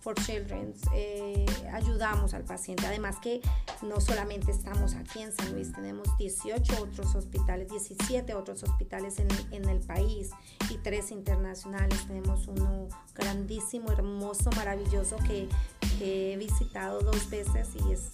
for 0.00 0.14
Children, 0.14 0.74
eh, 0.94 1.46
ayudamos 1.72 2.34
al 2.34 2.44
paciente. 2.44 2.86
Además 2.86 3.16
que 3.20 3.40
no 3.82 4.00
solamente 4.00 4.50
estamos 4.50 4.94
aquí 4.94 5.20
en 5.22 5.32
San 5.32 5.52
Luis, 5.52 5.72
tenemos 5.72 6.08
18 6.18 6.82
otros 6.82 7.14
hospitales, 7.14 7.68
17 7.68 8.34
otros 8.34 8.62
hospitales 8.62 9.18
en, 9.18 9.28
en 9.52 9.68
el 9.68 9.80
país 9.80 10.30
y 10.70 10.78
tres 10.78 11.10
internacionales. 11.10 12.06
Tenemos 12.06 12.48
uno 12.48 12.88
grandísimo, 13.14 13.92
hermoso, 13.92 14.50
maravilloso 14.56 15.16
que, 15.26 15.48
que 15.98 16.32
he 16.32 16.36
visitado 16.36 17.00
dos 17.00 17.28
veces 17.28 17.68
y 17.86 17.92
es 17.92 18.10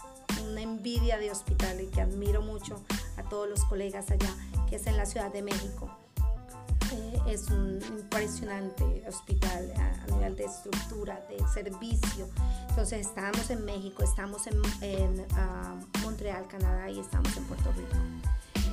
una 0.49 0.63
envidia 0.63 1.19
de 1.19 1.31
hospital 1.31 1.81
y 1.81 1.87
que 1.87 2.01
admiro 2.01 2.43
mucho 2.43 2.83
a 3.17 3.23
todos 3.23 3.49
los 3.49 3.65
colegas 3.65 4.11
allá, 4.11 4.35
que 4.69 4.77
es 4.77 4.87
en 4.87 4.97
la 4.97 5.07
Ciudad 5.07 5.33
de 5.33 5.43
México. 5.43 5.91
Es 7.27 7.49
un 7.51 7.81
impresionante 7.99 9.05
hospital 9.09 9.73
a, 9.77 10.13
nivel 10.13 10.37
de 10.37 10.45
estructura, 10.45 11.25
de 11.29 11.39
servicio. 11.49 12.29
Entonces 12.69 13.07
estamos 13.07 13.51
en 13.51 13.65
México, 13.65 14.03
estamos 14.03 14.47
en, 14.47 15.27
ah, 15.35 15.75
Montreal, 16.03 16.47
Canadá 16.49 16.91
y 16.91 17.01
estamos 17.01 17.37
en 17.37 17.45
Puerto 17.45 17.73
Rico. 17.73 17.97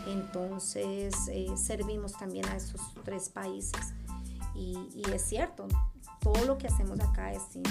Entonces 0.07 1.13
eh, 1.29 1.47
servimos 1.55 2.13
también 2.13 2.47
a 2.47 2.55
esos 2.55 2.81
tres 3.03 3.29
países. 3.29 3.93
Y, 4.55 4.77
y, 4.95 5.03
es 5.11 5.23
cierto, 5.23 5.67
todo 6.19 6.45
lo 6.45 6.57
que 6.57 6.67
hacemos 6.67 6.99
acá 6.99 7.33
es 7.33 7.41
sin, 7.51 7.63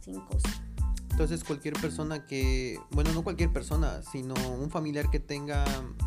sin 0.00 0.20
costo. 0.20 0.71
Entonces 1.12 1.44
cualquier 1.44 1.74
persona 1.74 2.24
que, 2.24 2.80
bueno, 2.90 3.12
no 3.12 3.22
cualquier 3.22 3.52
persona, 3.52 4.00
sino 4.10 4.34
un 4.58 4.70
familiar 4.70 5.10
que 5.10 5.20
tenga 5.20 5.62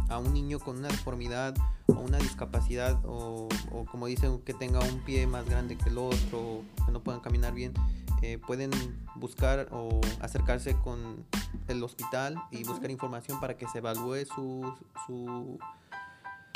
a 0.10 0.18
un 0.18 0.34
niño 0.34 0.60
con 0.60 0.78
una 0.80 0.88
deformidad 0.88 1.53
o 1.88 1.93
una 1.93 2.18
discapacidad 2.18 2.99
o, 3.06 3.47
como 3.91 4.08
dicen 4.08 4.39
que 4.39 4.56
tenga 4.56 4.80
un 4.80 4.99
pie 5.01 5.28
más 5.28 5.45
grande 5.47 5.78
que 5.78 5.89
el 5.89 5.99
otro, 5.99 6.64
que 6.86 6.91
no 6.91 7.03
puedan 7.03 7.22
caminar 7.22 7.53
bien, 7.53 7.72
eh, 8.24 8.39
pueden 8.47 8.72
buscar 9.16 9.68
o 9.72 10.01
acercarse 10.22 10.76
con 10.76 11.24
el 11.68 11.84
hospital 11.84 12.41
y 12.49 12.64
buscar 12.64 12.89
información 12.89 13.39
para 13.39 13.56
que 13.56 13.68
se 13.68 13.78
evalúe 13.78 14.26
su, 14.26 14.74
su, 15.06 15.60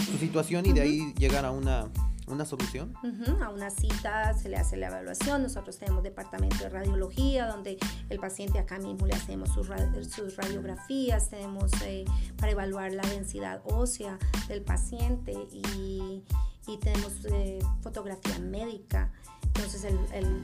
su 0.06 0.18
situación 0.18 0.66
y 0.66 0.74
de 0.74 0.82
ahí 0.82 1.14
llegar 1.20 1.46
a 1.46 1.52
una 1.52 1.88
una 2.30 2.46
solución. 2.46 2.94
a 3.42 3.50
una 3.50 3.70
cita 3.70 4.34
se 4.34 4.50
le 4.50 4.58
hace 4.58 4.78
la 4.78 4.88
evaluación. 4.88 5.44
Nosotros 5.44 5.78
tenemos 5.78 6.04
departamento 6.04 6.58
de 6.64 6.70
radiología 6.70 7.48
donde 7.48 7.78
el 8.10 8.20
paciente 8.20 8.60
acá 8.60 8.80
mismo 8.80 9.06
le 9.06 9.14
hacemos 9.14 9.50
sus, 9.50 9.68
sus 10.10 10.36
radiografías, 10.38 11.30
tenemos 11.30 11.72
eh, 11.84 12.06
para 12.38 12.52
evaluar 12.52 12.92
la 12.94 13.04
densidad 13.04 13.62
ósea 13.66 14.18
del 14.48 14.62
paciente 14.62 15.34
y, 15.52 16.24
y 16.68 16.78
tenemos 16.78 17.14
eh, 17.26 17.60
fotografía 17.82 18.40
médica. 18.40 19.12
Entonces 19.44 19.94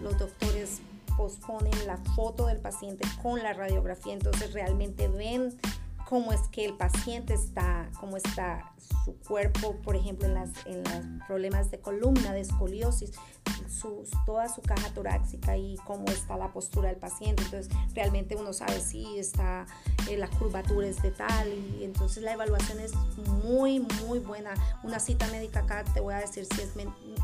los 0.01 0.17
doctores 0.17 0.81
posponen 1.17 1.87
la 1.87 1.97
foto 2.15 2.47
del 2.47 2.59
paciente 2.59 3.07
con 3.21 3.41
la 3.41 3.53
radiografía, 3.53 4.13
entonces 4.13 4.53
realmente 4.53 5.07
ven 5.07 5.57
cómo 6.07 6.31
es 6.31 6.41
que 6.49 6.65
el 6.65 6.73
paciente 6.73 7.33
está, 7.33 7.89
cómo 7.99 8.17
está 8.17 8.71
su 9.03 9.15
cuerpo, 9.19 9.75
por 9.83 9.95
ejemplo, 9.95 10.27
en, 10.27 10.35
las, 10.35 10.49
en 10.65 10.83
los 10.83 11.27
problemas 11.27 11.71
de 11.71 11.79
columna, 11.79 12.33
de 12.33 12.41
escoliosis, 12.41 13.11
toda 14.25 14.47
su 14.49 14.61
caja 14.61 14.89
torácica 14.93 15.57
y 15.57 15.75
cómo 15.85 16.05
está 16.07 16.37
la 16.37 16.51
postura 16.51 16.89
del 16.89 16.97
paciente. 16.97 17.43
Entonces, 17.43 17.71
realmente 17.93 18.35
uno 18.35 18.53
sabe 18.53 18.79
si 18.79 19.19
está, 19.19 19.65
eh, 20.09 20.17
la 20.17 20.27
curvatura 20.27 20.87
es 20.87 21.01
de 21.01 21.11
tal 21.11 21.49
y 21.49 21.83
entonces 21.83 22.23
la 22.23 22.33
evaluación 22.33 22.79
es 22.79 22.93
muy, 23.43 23.79
muy 24.05 24.19
buena. 24.19 24.53
Una 24.83 24.99
cita 24.99 25.27
médica 25.27 25.59
acá, 25.59 25.83
te 25.93 25.99
voy 25.99 26.13
a 26.13 26.17
decir 26.17 26.45
si 26.45 26.61
es, 26.61 26.73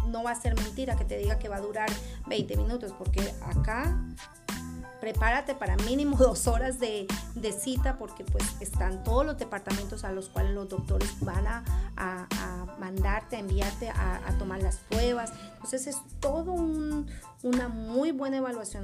no 0.08 0.24
va 0.24 0.32
a 0.32 0.36
ser 0.36 0.56
mentira 0.56 0.96
que 0.96 1.06
te 1.06 1.18
diga 1.18 1.40
que 1.40 1.50
va 1.50 1.58
a 1.58 1.62
durar 1.62 1.90
20 2.28 2.58
minutos, 2.58 2.94
porque 2.98 3.22
acá 3.42 3.98
prepárate 5.02 5.56
para 5.56 5.76
mínimo 5.78 6.16
dos 6.20 6.48
horas 6.48 6.80
de, 6.80 7.08
cita 7.60 7.98
porque 7.98 8.24
pues 8.24 8.46
están 8.62 9.04
todos 9.04 9.26
los 9.26 9.38
departamentos 9.38 10.06
a 10.06 10.12
los 10.12 10.30
cuales 10.30 10.54
los 10.54 10.70
doctores 10.70 11.10
van 11.20 11.46
a, 11.48 11.64
mandarte, 12.80 13.36
a 13.36 13.40
enviarte 13.40 13.90
a, 13.90 14.36
tomar 14.40 14.62
las 14.62 14.78
pruebas. 14.78 15.34
Entonces 15.56 15.88
es 15.88 15.98
todo 16.20 16.54
una 16.54 17.68
muy 17.68 18.12
buena 18.12 18.38
evaluación. 18.38 18.84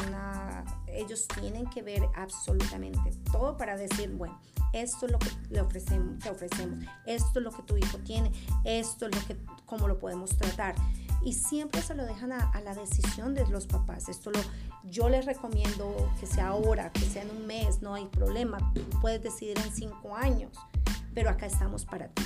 ellos 0.88 1.28
tienen 1.40 1.68
que 1.70 1.82
ver 1.82 2.02
absolutamente 2.16 3.12
todo 3.32 3.56
para 3.56 3.78
decir, 3.78 4.10
bueno, 4.12 4.38
esto 4.74 5.06
es 5.06 5.12
lo 5.12 5.20
que 5.20 5.30
le 5.50 5.62
ofrecemos, 5.62 6.20
te 6.20 6.30
ofrecemos, 6.30 6.84
esto 7.06 7.40
es 7.40 7.46
lo 7.46 7.52
que 7.52 7.64
tu 7.64 7.78
hijo 7.78 7.98
tiene, 8.00 8.32
esto 8.66 9.08
es 9.08 9.16
lo 9.16 9.28
que, 9.28 9.38
cómo 9.66 9.88
lo 9.88 10.00
podemos 10.00 10.36
tratar. 10.38 10.76
Y 11.24 11.34
siempre 11.34 11.82
se 11.82 11.96
lo 11.96 12.06
dejan 12.06 12.32
a, 12.32 12.52
a 12.52 12.62
la 12.62 12.74
decisión 12.76 13.34
de 13.34 13.46
los 13.48 13.66
papás. 13.66 14.08
Esto 14.08 14.32
lo, 14.32 14.40
yo 14.90 15.10
les 15.10 15.26
recomiendo 15.26 16.12
que 16.20 16.26
sea 16.26 16.50
ahora, 16.50 16.92
que 16.92 17.02
sea 17.02 17.24
en 17.24 17.32
un 17.32 17.46
mes, 17.46 17.82
no 17.82 17.94
hay 17.94 18.06
problema. 18.06 18.74
Puedes 19.02 19.22
decidir 19.22 19.58
en 19.60 19.72
cinco 19.74 20.16
años, 20.16 20.54
pero 21.14 21.30
acá 21.30 21.46
estamos 21.46 21.86
para 21.86 22.08
ti. 22.08 22.24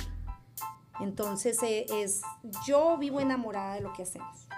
Entonces, 1.00 1.62
eh, 1.62 1.86
es, 1.92 2.22
yo 2.66 2.96
vivo 2.98 3.20
enamorada 3.20 3.74
de 3.74 3.80
lo 3.80 3.92
que 3.92 4.02
hacemos. 4.02 4.48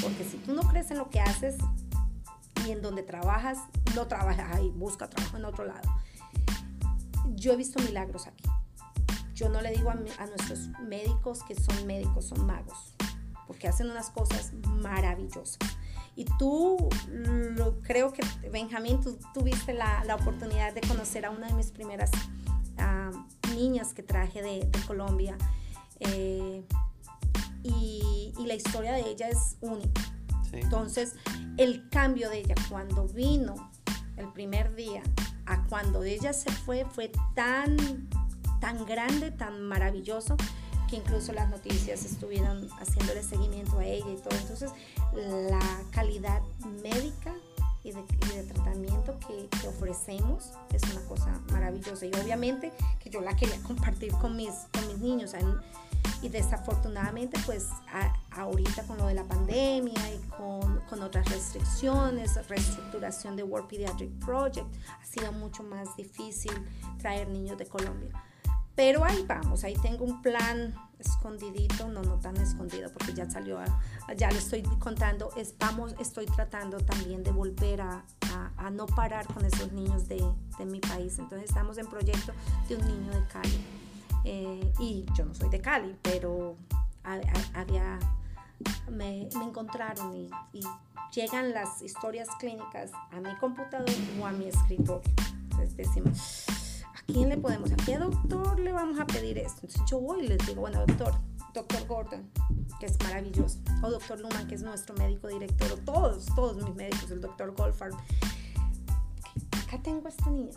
Porque 0.00 0.24
si 0.24 0.38
tú 0.38 0.54
no 0.54 0.62
crees 0.62 0.90
en 0.90 0.98
lo 0.98 1.10
que 1.10 1.20
haces 1.20 1.56
y 2.66 2.70
en 2.70 2.82
donde 2.82 3.02
trabajas, 3.02 3.58
no 3.94 4.06
trabajas 4.06 4.54
ahí, 4.54 4.70
busca 4.70 5.08
trabajo 5.08 5.36
en 5.36 5.44
otro 5.44 5.64
lado. 5.64 5.88
Yo 7.34 7.52
he 7.52 7.56
visto 7.56 7.82
milagros 7.82 8.26
aquí. 8.26 8.44
Yo 9.34 9.48
no 9.48 9.60
le 9.60 9.72
digo 9.72 9.90
a, 9.90 9.94
a 9.94 10.26
nuestros 10.26 10.68
médicos 10.80 11.42
que 11.42 11.54
son 11.54 11.86
médicos, 11.86 12.26
son 12.26 12.46
magos, 12.46 12.94
porque 13.46 13.66
hacen 13.66 13.90
unas 13.90 14.10
cosas 14.10 14.52
maravillosas. 14.64 15.58
Y 16.16 16.26
tú, 16.38 16.88
lo, 17.08 17.80
creo 17.82 18.12
que 18.12 18.22
Benjamín, 18.50 19.00
tú 19.00 19.18
tuviste 19.32 19.72
la, 19.72 20.04
la, 20.04 20.14
oportunidad 20.14 20.72
de 20.72 20.80
conocer 20.82 21.26
a 21.26 21.30
una 21.30 21.48
de 21.48 21.54
mis 21.54 21.70
primeras 21.72 22.10
niñas 23.54 23.94
que 23.94 24.02
traje 24.02 24.42
de, 24.42 24.60
de 24.66 24.80
Colombia. 24.86 25.36
Eh, 26.00 26.64
y, 27.62 28.32
y, 28.38 28.46
la 28.46 28.54
historia 28.54 28.92
de 28.92 29.08
ella 29.08 29.28
es 29.28 29.56
única. 29.60 30.02
Entonces, 30.52 31.14
el 31.56 31.88
cambio 31.88 32.28
de 32.30 32.38
ella 32.38 32.54
cuando 32.68 33.08
vino 33.08 33.54
el 34.16 34.28
primer 34.32 34.74
día 34.74 35.02
a 35.46 35.64
cuando 35.64 36.04
ella 36.04 36.32
se 36.32 36.50
fue 36.50 36.84
fue 36.84 37.10
tan, 37.34 37.76
tan 38.60 38.84
grande, 38.84 39.30
tan 39.30 39.62
maravilloso 39.62 40.36
que 40.94 41.00
incluso 41.00 41.32
las 41.32 41.48
noticias 41.48 42.04
estuvieron 42.04 42.68
haciéndole 42.78 43.22
seguimiento 43.22 43.78
a 43.78 43.84
ella 43.84 44.10
y 44.10 44.16
todo. 44.16 44.38
Entonces, 44.38 44.70
la 45.14 45.82
calidad 45.90 46.40
médica 46.82 47.34
y 47.82 47.92
de, 47.92 48.02
tratamiento 48.44 49.18
que, 49.26 49.68
ofrecemos 49.68 50.52
es 50.72 50.82
una 50.84 51.00
cosa 51.06 51.40
maravillosa. 51.50 52.06
Y 52.06 52.12
obviamente 52.22 52.72
que 53.00 53.10
yo 53.10 53.20
la 53.20 53.34
quería 53.34 53.60
compartir 53.66 54.12
con 54.12 54.36
mis, 54.36 54.52
con 54.72 54.86
mis 54.88 54.98
niños. 54.98 55.32
Y 56.22 56.28
desafortunadamente, 56.28 57.38
pues 57.44 57.68
ahorita 58.30 58.84
con 58.84 58.96
lo 58.98 59.06
de 59.06 59.14
la 59.14 59.24
pandemia 59.24 60.14
y 60.14 60.18
con, 60.28 60.80
con, 60.88 61.02
otras 61.02 61.28
restricciones, 61.28 62.46
reestructuración 62.48 63.36
de 63.36 63.42
World 63.42 63.68
Pediatric 63.68 64.10
Project, 64.24 64.66
ha 64.88 65.04
sido 65.04 65.32
mucho 65.32 65.62
más 65.62 65.94
difícil 65.96 66.52
traer 66.98 67.28
niños 67.28 67.58
de 67.58 67.66
Colombia. 67.66 68.12
Pero 68.74 69.04
ahí 69.04 69.24
vamos, 69.26 69.62
ahí 69.62 69.74
tengo 69.82 70.04
un 70.04 70.20
plan 70.20 70.74
escondidito, 70.98 71.88
no, 71.88 72.02
no 72.02 72.18
tan 72.18 72.36
escondido 72.38 72.90
porque 72.92 73.14
ya 73.14 73.28
salió, 73.30 73.58
ya 74.16 74.30
le 74.30 74.38
estoy 74.38 74.62
contando, 74.78 75.30
estamos, 75.36 75.94
estoy 76.00 76.26
tratando 76.26 76.78
también 76.78 77.22
de 77.22 77.30
volver 77.30 77.82
a, 77.82 78.04
a, 78.56 78.70
no 78.70 78.86
parar 78.86 79.26
con 79.26 79.44
esos 79.44 79.72
niños 79.72 80.08
de, 80.08 80.24
de, 80.58 80.64
mi 80.64 80.80
país. 80.80 81.18
Entonces 81.18 81.48
estamos 81.48 81.78
en 81.78 81.86
proyecto 81.86 82.32
de 82.68 82.76
un 82.76 82.86
niño 82.86 83.12
de 83.12 83.26
Cali. 83.28 83.64
Eh, 84.24 84.72
y 84.80 85.04
yo 85.14 85.24
no 85.24 85.34
soy 85.34 85.50
de 85.50 85.60
Cali, 85.60 85.96
pero 86.02 86.56
había, 87.54 87.98
me, 88.90 89.28
me 89.36 89.44
encontraron 89.44 90.14
y, 90.16 90.30
y, 90.52 90.62
llegan 91.12 91.52
las 91.52 91.80
historias 91.80 92.28
clínicas 92.40 92.90
a 93.12 93.20
mi 93.20 93.36
computador 93.36 93.88
o 94.20 94.26
a 94.26 94.32
mi 94.32 94.46
escritorio. 94.48 95.02
Entonces 95.50 95.76
decimos, 95.76 96.44
quién 97.06 97.28
le 97.28 97.36
podemos, 97.36 97.70
a 97.72 97.76
qué 97.76 97.98
doctor 97.98 98.58
le 98.60 98.72
vamos 98.72 98.98
a 98.98 99.06
pedir 99.06 99.38
esto? 99.38 99.60
Entonces 99.62 99.82
yo 99.90 100.00
voy 100.00 100.24
y 100.24 100.28
les 100.28 100.46
digo, 100.46 100.62
bueno, 100.62 100.84
doctor, 100.86 101.14
doctor 101.52 101.86
Gordon, 101.86 102.30
que 102.80 102.86
es 102.86 102.98
maravilloso, 103.02 103.58
o 103.82 103.90
doctor 103.90 104.20
Luman, 104.20 104.46
que 104.46 104.54
es 104.54 104.62
nuestro 104.62 104.94
médico 104.96 105.28
director, 105.28 105.72
o 105.72 105.76
todos, 105.78 106.26
todos 106.34 106.56
mis 106.56 106.74
médicos, 106.74 107.10
el 107.10 107.20
doctor 107.20 107.54
Goldfarb. 107.54 107.94
Acá 109.66 109.78
tengo 109.82 110.06
a 110.06 110.10
esta 110.10 110.30
niña, 110.30 110.52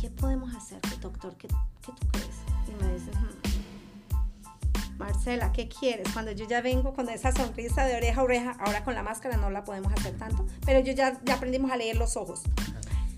¿qué 0.00 0.10
podemos 0.10 0.54
hacer, 0.54 0.80
doctor? 1.00 1.36
¿Qué, 1.36 1.48
qué 1.48 1.92
tú 1.92 2.06
crees? 2.12 2.36
Y 2.68 2.82
me 2.82 2.94
dice, 2.94 3.10
hmm, 3.10 4.98
Marcela, 4.98 5.52
¿qué 5.52 5.68
quieres? 5.68 6.08
Cuando 6.12 6.32
yo 6.32 6.46
ya 6.46 6.60
vengo 6.60 6.94
con 6.94 7.08
esa 7.08 7.32
sonrisa 7.32 7.84
de 7.84 7.96
oreja 7.96 8.20
a 8.20 8.24
oreja, 8.24 8.56
ahora 8.60 8.84
con 8.84 8.94
la 8.94 9.02
máscara 9.02 9.36
no 9.36 9.50
la 9.50 9.64
podemos 9.64 9.92
hacer 9.92 10.16
tanto, 10.16 10.46
pero 10.64 10.80
yo 10.80 10.92
ya, 10.92 11.20
ya 11.24 11.34
aprendimos 11.34 11.70
a 11.70 11.76
leer 11.76 11.96
los 11.96 12.16
ojos. 12.16 12.42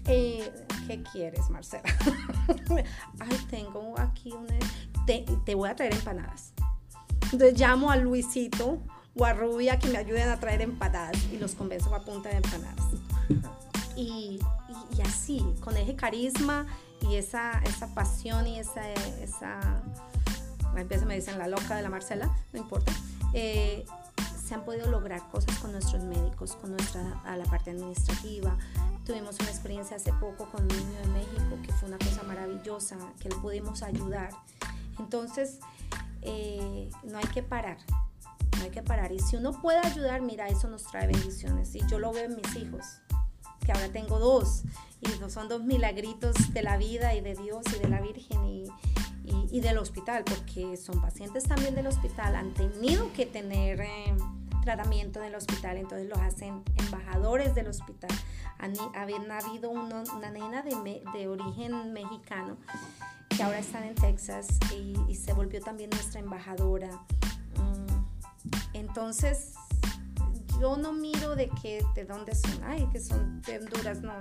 Eh, 0.09 0.53
¿Qué 0.87 1.03
quieres, 1.03 1.51
Marcela? 1.51 1.83
Ay, 3.19 3.47
tengo 3.51 3.95
aquí 3.99 4.33
una... 4.33 4.55
Te, 5.07 5.25
te, 5.45 5.55
voy 5.55 5.69
a 5.69 5.77
traer 5.77 5.95
empanadas. 5.95 6.53
Entonces 7.33 7.59
llamo 7.59 7.91
a 7.91 7.97
Luisito 7.97 8.79
o 9.17 9.25
a 9.25 9.33
Rubia 9.33 9.79
que 9.79 9.89
me 9.89 9.99
ayuden 9.99 10.29
a 10.29 10.39
traer 10.39 10.63
empanadas 10.63 11.17
y 11.33 11.39
los 11.39 11.55
convenzo 11.55 11.95
a 11.95 12.05
punta 12.05 12.29
de 12.29 12.37
empanadas. 12.37 12.87
Y, 13.99 14.39
y, 14.99 15.01
así, 15.01 15.43
con 15.61 15.75
ese 15.79 15.97
carisma 15.97 16.67
y 17.01 17.15
esa, 17.15 17.61
esa 17.61 17.95
pasión 17.95 18.47
y 18.47 18.59
esa... 18.59 18.93
esa 19.23 19.83
a 20.61 20.83
veces 20.83 21.07
me 21.07 21.15
dicen 21.15 21.39
la 21.39 21.49
loca 21.49 21.77
de 21.77 21.83
la 21.83 21.89
Marcela, 21.89 22.31
no 22.53 22.61
importa. 22.61 22.93
Eh, 23.33 23.87
se 24.47 24.55
han 24.55 24.65
podido 24.65 24.91
lograr 24.91 25.29
cosas 25.31 25.59
con 25.59 25.73
nuestros 25.73 26.05
médicos, 26.05 26.57
con 26.57 26.71
nuestra 26.71 27.21
a 27.25 27.37
la 27.37 27.45
parte 27.45 27.71
administrativa, 27.71 28.57
Tuvimos 29.07 29.39
una 29.39 29.51
experiencia 29.51 29.97
hace 29.97 30.13
poco 30.15 30.51
con 30.51 30.63
un 30.63 30.69
niño 30.69 30.99
de 31.05 31.07
México 31.11 31.59
que 31.63 31.73
fue 31.75 31.89
una 31.89 31.97
cosa 31.97 32.25
maravillosa, 32.25 32.99
que 33.21 33.29
le 33.29 33.37
pudimos 33.37 33.85
ayudar. 33.85 34.31
Entonces, 34.99 35.61
eh, 36.23 36.91
no 37.05 37.19
hay 37.19 37.27
que 37.27 37.45
parar, 37.45 37.79
no 38.59 38.65
hay 38.65 38.71
que 38.71 38.83
parar. 38.83 39.13
Y 39.13 39.21
si 39.21 39.37
uno 39.37 39.63
puede 39.63 39.79
ayudar, 39.79 40.23
mira, 40.23 40.49
eso 40.49 40.67
nos 40.69 40.83
trae 40.83 41.07
bendiciones. 41.07 41.73
Y 41.77 41.87
yo 41.87 42.01
lo 42.01 42.13
veo 42.13 42.25
en 42.25 42.35
mis 42.35 42.57
hijos, 42.57 42.85
que 43.65 43.71
ahora 43.71 43.93
tengo 43.93 44.19
dos, 44.19 44.65
y 45.01 45.31
son 45.31 45.49
dos 45.49 45.63
milagritos 45.63 46.53
de 46.53 46.65
la 46.65 46.77
vida 46.77 47.15
y 47.15 47.21
de 47.21 47.37
Dios 47.37 47.65
y 47.77 47.79
de 47.79 47.89
la 47.89 48.01
Virgen 48.01 48.45
y, 48.45 48.65
y, 49.53 49.61
del 49.61 49.79
hospital, 49.79 50.25
porque 50.25 50.77
son 50.77 51.01
pacientes 51.01 51.45
también 51.45 51.77
del 51.77 51.87
hospital, 51.87 52.35
han 52.35 52.55
tenido 52.55 53.13
que 53.13 53.25
tener... 53.25 53.83
Eh, 53.83 54.17
tratamiento 54.67 55.21
en 55.21 55.27
el 55.27 55.35
hospital, 55.37 55.77
entonces 55.77 56.09
los 56.09 56.19
hacen 56.19 56.65
embajadores 56.77 57.55
del 57.55 57.69
hospital. 57.69 58.11
Habían 58.95 59.31
habido 59.31 59.71
una 59.71 60.31
nena 60.31 60.63
de, 60.63 61.03
de, 61.15 61.29
origen 61.29 61.93
mexicano 61.93 62.57
que 63.29 63.43
ahora 63.45 63.61
está 63.61 63.87
en 63.87 63.95
Texas 63.95 64.49
y, 64.75 65.15
se 65.15 65.33
volvió 65.33 65.61
también 65.61 65.91
nuestra 65.91 66.21
embajadora. 66.21 66.89
Mm, 67.55 68.75
entonces, 68.75 69.55
yo 70.61 70.77
no 70.77 70.93
miro 70.93 71.37
de 71.37 71.49
que, 71.63 71.85
de 71.95 72.05
dónde 72.05 72.35
son, 72.35 72.65
ay, 72.65 72.89
que 72.91 72.99
son 72.99 73.41
de 73.43 73.59
Honduras, 73.59 74.03
no, 74.03 74.15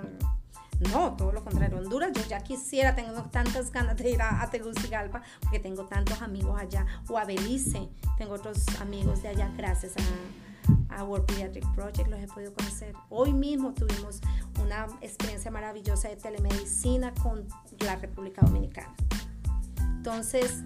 no, 0.80 1.16
todo 1.16 1.32
lo 1.32 1.42
contrario, 1.42 1.78
Honduras, 1.78 2.12
yo 2.12 2.22
ya 2.28 2.40
quisiera, 2.40 2.94
tengo 2.94 3.22
tantas 3.24 3.70
ganas 3.70 3.96
de 3.96 4.10
ir 4.10 4.20
a, 4.20 4.48
Tegucigalpa 4.50 5.22
porque 5.40 5.58
tengo 5.58 5.86
tantos 5.86 6.20
amigos 6.22 6.60
allá, 6.60 6.86
o 7.08 7.18
a 7.18 7.24
Belice, 7.24 7.88
tengo 8.18 8.34
otros 8.34 8.64
amigos 8.80 9.22
de 9.22 9.28
allá 9.28 9.50
gracias 9.56 9.94
a, 10.90 10.96
a 10.96 11.04
World 11.04 11.26
Pediatric 11.26 11.66
Project, 11.74 12.08
los 12.08 12.20
he 12.20 12.26
podido 12.26 12.52
conocer. 12.54 12.94
Hoy 13.08 13.32
mismo 13.32 13.72
tuvimos 13.72 14.20
una 14.62 14.86
experiencia 15.00 15.50
maravillosa 15.50 16.08
de 16.08 16.16
telemedicina 16.16 17.12
con 17.22 17.46
la 17.80 17.96
República 17.96 18.42
Dominicana. 18.42 18.94
Entonces, 19.96 20.62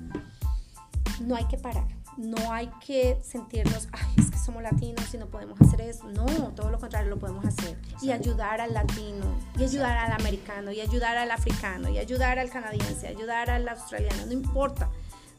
no 1.21 1.37
hay 1.37 1.47
que 1.47 1.57
parar 1.57 2.00
no 2.17 2.53
hay 2.53 2.69
que 2.85 3.21
sentirnos, 3.23 3.89
ay, 3.93 4.15
es 4.19 4.31
que 4.31 4.39
somos 4.39 4.63
latinos 4.63 5.13
y 5.15 5.19
no 5.19 5.27
podemos 5.27 5.61
hacer 5.61 5.81
eso. 5.83 6.09
No, 6.09 6.27
todo 6.55 6.71
lo 6.71 6.79
contrario, 6.79 7.11
lo 7.11 7.19
podemos 7.19 7.45
hacer. 7.45 7.79
Y 8.03 8.11
ayudar 8.11 8.61
al 8.61 8.75
latino, 8.75 9.27
y 9.59 9.65
ayudar 9.65 9.97
al 9.97 10.13
americano, 10.13 10.73
y 10.73 10.81
ayudar 10.81 11.17
al 11.17 11.31
africano, 11.31 11.89
y 11.89 11.99
ayudar 11.99 12.39
al 12.39 12.51
canadiense, 12.51 13.09
ayudar 13.09 13.51
al 13.51 13.69
australiano, 13.69 14.27
no 14.27 14.33
importa. 14.33 14.89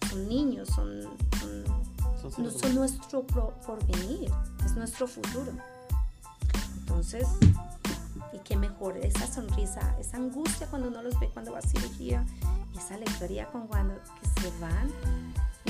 Son 0.09 0.27
niños, 0.27 0.69
son, 0.69 1.03
son, 1.39 2.51
son 2.51 2.75
nuestro 2.75 3.25
porvenir, 3.25 4.31
es 4.65 4.75
nuestro 4.75 5.07
futuro. 5.07 5.51
Entonces, 6.79 7.27
y 8.33 8.39
qué 8.39 8.55
mejor 8.55 8.97
esa 8.97 9.27
sonrisa, 9.27 9.95
esa 9.99 10.17
angustia 10.17 10.67
cuando 10.67 10.87
uno 10.87 11.01
los 11.01 11.19
ve 11.19 11.29
cuando 11.33 11.51
va 11.51 11.59
a 11.59 11.61
cirugía, 11.61 12.25
y 12.73 12.77
esa 12.77 12.95
alegría 12.95 13.47
con 13.47 13.67
cuando 13.67 13.95
que 13.95 14.41
se 14.41 14.59
van 14.59 14.89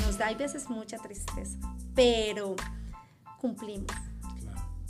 nos 0.02 0.18
da 0.18 0.28
a 0.28 0.34
veces 0.34 0.70
mucha 0.70 0.97
tristeza, 0.97 1.58
pero 1.95 2.56
cumplimos. 3.39 3.91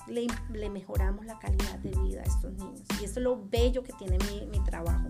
Le, 0.08 0.28
le, 0.52 0.70
mejoramos 0.70 1.26
la 1.26 1.38
calidad 1.40 1.78
de 1.80 1.92
vida 2.02 2.22
a 2.22 2.24
estos 2.24 2.52
niños. 2.54 2.82
Y 3.00 3.06
eso 3.06 3.20
es 3.20 3.24
lo 3.24 3.48
bello 3.48 3.84
que 3.84 3.94
tiene 3.94 4.18
mi, 4.30 4.48
mi 4.48 4.60
trabajo. 4.66 5.08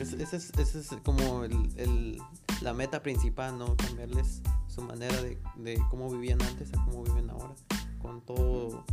Esa 0.00 0.36
es, 0.36 0.54
es, 0.56 0.96
como 1.04 1.44
el, 1.44 1.70
el, 1.76 2.22
la 2.62 2.72
meta 2.72 3.02
principal, 3.02 3.58
¿no? 3.58 3.76
Cambiarles 3.76 4.40
su 4.68 4.80
manera 4.82 5.20
de, 5.22 5.38
de, 5.56 5.82
cómo 5.90 6.08
vivían 6.08 6.40
antes 6.42 6.72
a 6.72 6.84
cómo 6.84 7.02
viven 7.02 7.28
ahora. 7.30 7.54
Con 8.00 8.20
todo, 8.22 8.84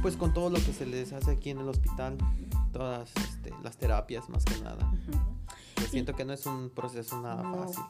pues 0.00 0.16
con 0.16 0.32
todo 0.32 0.48
lo 0.48 0.56
que 0.56 0.72
se 0.72 0.86
les 0.86 1.12
hace 1.12 1.32
aquí 1.32 1.50
en 1.50 1.58
el 1.58 1.68
hospital, 1.68 2.16
todas 2.72 3.10
este, 3.16 3.52
las 3.62 3.76
terapias 3.76 4.28
más 4.30 4.44
que 4.44 4.58
nada 4.60 4.90
siento 5.92 6.14
que 6.14 6.24
no 6.24 6.32
es 6.32 6.46
un 6.46 6.70
proceso 6.70 7.20
nada 7.20 7.42
fácil. 7.42 7.84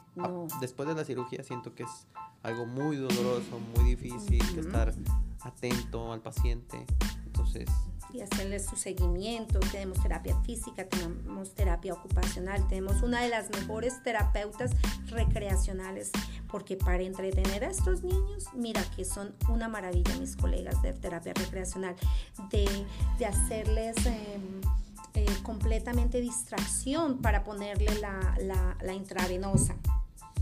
Después 0.59 0.87
de 0.89 0.95
la 0.95 1.05
cirugía 1.05 1.43
siento 1.43 1.73
que 1.73 1.83
es 1.83 2.07
algo 2.43 2.65
muy 2.65 2.97
doloroso, 2.97 3.59
muy 3.75 3.95
difícil, 3.95 4.43
estar 4.59 4.93
atento 5.41 6.11
al 6.11 6.21
paciente. 6.21 6.85
Entonces, 7.25 7.69
y 8.13 8.21
hacerle 8.21 8.59
su 8.59 8.75
seguimiento. 8.75 9.59
Tenemos 9.71 10.01
terapia 10.01 10.39
física, 10.41 10.87
tenemos 10.87 11.53
terapia 11.55 11.93
ocupacional, 11.93 12.67
tenemos 12.67 13.01
una 13.01 13.21
de 13.21 13.29
las 13.29 13.49
mejores 13.49 14.03
terapeutas 14.03 14.71
recreacionales, 15.07 16.11
porque 16.47 16.77
para 16.77 17.01
entretener 17.01 17.63
a 17.63 17.69
estos 17.69 18.03
niños, 18.03 18.45
mira 18.53 18.83
que 18.95 19.03
son 19.03 19.33
una 19.49 19.67
maravilla 19.67 20.15
mis 20.17 20.35
colegas 20.35 20.81
de 20.83 20.93
terapia 20.93 21.33
recreacional, 21.33 21.95
de, 22.51 22.85
de 23.17 23.25
hacerles... 23.25 23.95
Em, 24.05 24.61
eh, 25.15 25.25
completamente 25.43 26.21
distracción 26.21 27.19
para 27.21 27.43
ponerle 27.43 27.99
la, 27.99 28.75
la, 28.81 28.93
intravenosa. 28.93 29.75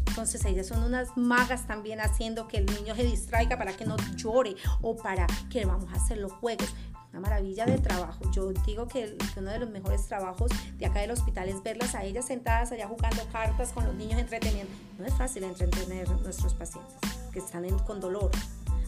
Entonces 0.08 0.44
ellas 0.46 0.68
son 0.68 0.84
unas 0.84 1.16
magas 1.18 1.68
también 1.68 2.00
haciendo 2.00 2.48
que 2.48 2.58
el 2.58 2.66
niño 2.66 2.96
se 2.96 3.04
distraiga 3.04 3.58
para 3.58 3.76
que 3.76 3.86
no 3.86 3.98
llore 4.16 4.56
o 4.82 4.96
para 4.96 5.28
que 5.50 5.66
vamos 5.66 5.92
a 5.92 5.98
hacer 5.98 6.18
los 6.18 6.32
juegos. 6.32 6.74
Una 7.12 7.20
maravilla 7.20 7.66
de 7.66 7.78
trabajo. 7.80 8.32
Yo 8.32 8.54
digo 8.66 8.88
que, 8.88 9.18
uno 9.36 9.52
de 9.52 9.60
los 9.60 9.70
mejores 9.70 10.06
trabajos 10.08 10.52
de 10.78 10.86
acá 10.86 11.02
del 11.02 11.12
hospital 11.12 11.50
es 11.50 11.62
verlas 11.62 11.94
a 11.94 12.06
ellas 12.06 12.26
sentadas 12.26 12.72
allá 12.72 12.88
jugando 12.88 13.26
cartas 13.32 13.74
con 13.74 13.86
los 13.86 13.96
niños 13.96 14.20
entreteniendo. 14.20 14.72
No 14.98 15.06
es 15.06 15.14
fácil 15.16 15.44
entretener 15.44 16.08
a 16.08 16.14
nuestros 16.14 16.54
pacientes 16.54 16.96
que 17.34 17.40
están 17.40 17.68
con 17.80 18.00
dolor 18.00 18.32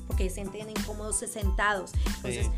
porque 0.07 0.29
se 0.29 0.35
sienten 0.35 0.69
incómodos 0.69 1.17
sentados. 1.17 1.91
Entonces, 2.17 2.49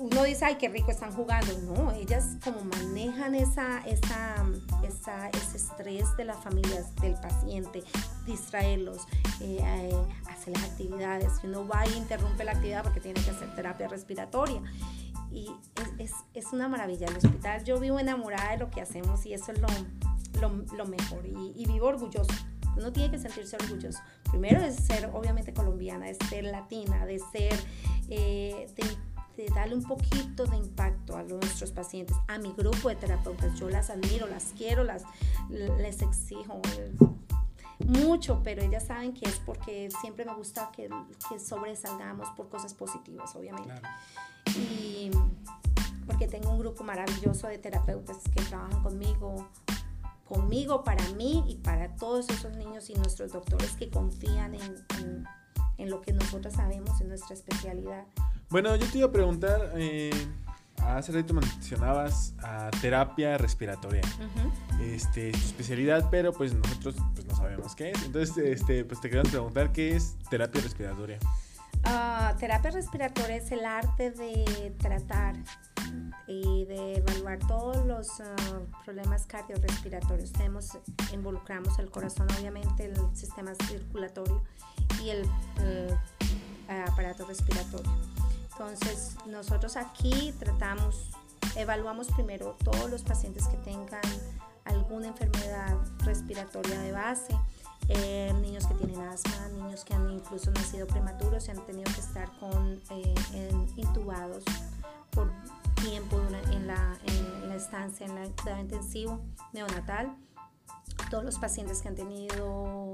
uno 0.00 0.24
dice, 0.24 0.44
ay, 0.44 0.56
qué 0.56 0.68
rico 0.68 0.90
están 0.90 1.12
jugando. 1.12 1.52
No, 1.62 1.92
ellas 1.92 2.36
como 2.42 2.62
manejan 2.64 3.34
esa, 3.34 3.80
esa, 3.86 4.44
esa 4.82 5.28
ese 5.28 5.56
estrés 5.56 6.16
de 6.16 6.24
las 6.24 6.42
familias, 6.42 6.94
del 6.96 7.14
paciente, 7.14 7.82
distraerlos, 8.26 9.06
eh, 9.40 9.58
eh, 9.60 9.94
hacer 10.30 10.54
las 10.54 10.64
actividades. 10.64 11.32
Uno 11.42 11.66
va 11.66 11.86
y 11.86 11.96
interrumpe 11.96 12.44
la 12.44 12.52
actividad 12.52 12.82
porque 12.82 13.00
tiene 13.00 13.20
que 13.22 13.30
hacer 13.30 13.54
terapia 13.54 13.88
respiratoria. 13.88 14.62
Y 15.30 15.50
es, 15.98 16.12
es, 16.34 16.52
una 16.52 16.68
maravilla. 16.68 17.06
El 17.06 17.16
hospital, 17.16 17.64
yo 17.64 17.78
vivo 17.78 17.98
enamorada 17.98 18.52
de 18.52 18.58
lo 18.58 18.70
que 18.70 18.80
hacemos 18.80 19.26
y 19.26 19.34
eso 19.34 19.52
es 19.52 19.60
lo, 19.60 19.68
lo, 20.76 20.86
mejor. 20.86 21.26
Y, 21.26 21.66
vivo 21.66 21.88
orgulloso 21.88 22.32
uno 22.76 22.92
tiene 22.92 23.10
que 23.10 23.18
sentirse 23.18 23.56
orgulloso. 23.56 23.98
Primero 24.30 24.62
de 24.62 24.72
ser 24.72 25.10
obviamente 25.12 25.52
colombiana, 25.52 26.06
de 26.06 26.14
ser 26.14 26.44
latina, 26.44 27.04
de 27.06 27.18
ser, 27.18 27.52
eh, 28.08 28.68
de 29.42 29.48
darle 29.54 29.76
un 29.76 29.84
poquito 29.84 30.46
de 30.46 30.56
impacto 30.56 31.16
a 31.16 31.22
nuestros 31.22 31.70
pacientes, 31.70 32.16
a 32.26 32.38
mi 32.38 32.52
grupo 32.52 32.88
de 32.88 32.96
terapeutas. 32.96 33.58
Yo 33.58 33.70
las 33.70 33.88
admiro, 33.88 34.26
las 34.26 34.52
quiero, 34.56 34.82
las, 34.82 35.04
les 35.48 36.02
exijo 36.02 36.60
mucho, 37.86 38.40
pero 38.42 38.62
ellas 38.62 38.86
saben 38.86 39.14
que 39.14 39.28
es 39.28 39.38
porque 39.46 39.90
siempre 40.00 40.24
me 40.24 40.34
gusta 40.34 40.70
que, 40.72 40.90
que 41.28 41.38
sobresalgamos 41.38 42.28
por 42.30 42.48
cosas 42.48 42.74
positivas, 42.74 43.34
obviamente. 43.36 43.80
Y 44.56 45.10
porque 46.04 46.26
tengo 46.26 46.50
un 46.50 46.58
grupo 46.58 46.82
maravilloso 46.82 47.46
de 47.46 47.58
terapeutas 47.58 48.18
que 48.34 48.42
trabajan 48.42 48.82
conmigo, 48.82 49.48
conmigo, 50.24 50.82
para 50.82 51.08
mí 51.10 51.44
y 51.46 51.56
para 51.56 51.94
todos 51.94 52.28
esos 52.28 52.56
niños 52.56 52.90
y 52.90 52.94
nuestros 52.94 53.32
doctores 53.32 53.72
que 53.76 53.88
confían 53.88 54.56
en, 54.56 54.84
en, 54.98 55.24
en 55.76 55.90
lo 55.90 56.00
que 56.00 56.12
nosotros 56.12 56.54
sabemos, 56.54 57.00
en 57.00 57.08
nuestra 57.08 57.34
especialidad. 57.34 58.04
Bueno, 58.50 58.74
yo 58.76 58.86
te 58.90 58.98
iba 58.98 59.08
a 59.08 59.12
preguntar, 59.12 59.72
eh, 59.76 60.10
hace 60.82 61.12
rato 61.12 61.34
mencionabas 61.34 62.34
a 62.42 62.70
terapia 62.80 63.36
respiratoria, 63.38 64.02
este, 64.80 65.32
tu 65.32 65.38
especialidad, 65.38 66.08
pero 66.10 66.32
pues 66.32 66.54
nosotros 66.54 66.96
pues, 67.14 67.26
no 67.26 67.36
sabemos 67.36 67.74
qué 67.74 67.90
es. 67.90 68.02
Entonces, 68.04 68.36
este, 68.38 68.84
pues 68.84 69.00
te 69.00 69.10
queremos 69.10 69.30
preguntar 69.30 69.72
qué 69.72 69.96
es 69.96 70.16
terapia 70.30 70.62
respiratoria. 70.62 71.18
Ah, 71.84 72.34
terapia 72.38 72.70
respiratoria 72.70 73.36
es 73.36 73.52
el 73.52 73.64
arte 73.64 74.10
de 74.10 74.74
tratar 74.78 75.36
y 76.26 76.64
de 76.66 76.96
evaluar 76.96 77.38
todos 77.46 77.84
los 77.86 78.20
uh, 78.20 78.84
problemas 78.84 79.26
cardiorrespiratorios. 79.26 80.32
Tenemos, 80.32 80.78
involucramos 81.12 81.78
el 81.78 81.90
corazón, 81.90 82.26
obviamente, 82.38 82.86
el 82.86 83.16
sistema 83.16 83.52
circulatorio 83.66 84.42
y 85.02 85.10
el 85.10 85.28
aparato 86.68 87.26
respiratorio. 87.26 87.90
Entonces, 88.52 89.16
nosotros 89.26 89.76
aquí 89.76 90.34
tratamos, 90.38 91.10
evaluamos 91.56 92.08
primero 92.08 92.56
todos 92.64 92.90
los 92.90 93.02
pacientes 93.02 93.46
que 93.46 93.56
tengan 93.58 94.02
alguna 94.64 95.08
enfermedad 95.08 95.76
respiratoria 96.04 96.80
de 96.80 96.92
base, 96.92 97.34
eh, 97.88 98.34
niños 98.42 98.66
que 98.66 98.74
tienen 98.74 99.00
asma, 99.00 99.48
niños 99.54 99.84
que 99.84 99.94
han 99.94 100.10
incluso 100.10 100.50
nacido 100.50 100.86
prematuros 100.86 101.46
y 101.48 101.52
han 101.52 101.64
tenido 101.66 101.84
que 101.94 102.00
estar 102.00 102.30
con, 102.38 102.80
eh, 102.90 103.14
intubados 103.76 104.44
por 105.10 105.30
tiempo 105.82 106.20
en, 106.52 106.66
la, 106.66 106.96
en, 107.06 107.48
la, 107.48 107.54
estancia, 107.54 108.06
en 108.06 108.14
la 108.14 108.24
cuidado 108.30 108.60
intensivo 108.60 109.20
neonatal. 109.52 110.14
Todos 111.10 111.24
los 111.24 111.38
pacientes 111.38 111.80
que 111.80 111.88
han 111.88 111.94
tenido 111.94 112.92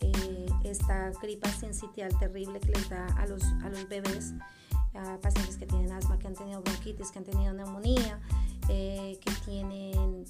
eh, 0.00 0.46
esta 0.64 1.10
gripa 1.22 1.48
sincitial 1.48 2.16
terrible 2.18 2.60
que 2.60 2.72
les 2.72 2.88
da 2.88 3.06
a 3.18 3.26
los, 3.26 3.42
a 3.64 3.68
los 3.68 3.88
bebés 3.88 4.34
a 4.94 5.18
pacientes 5.18 5.56
que 5.56 5.66
tienen 5.66 5.90
asma, 5.92 6.18
que 6.18 6.26
han 6.26 6.34
tenido 6.34 6.60
bronquitis, 6.60 7.10
que 7.10 7.18
han 7.18 7.24
tenido 7.24 7.52
neumonía, 7.52 8.20
eh, 8.68 9.18
que 9.24 9.32
tienen 9.46 10.26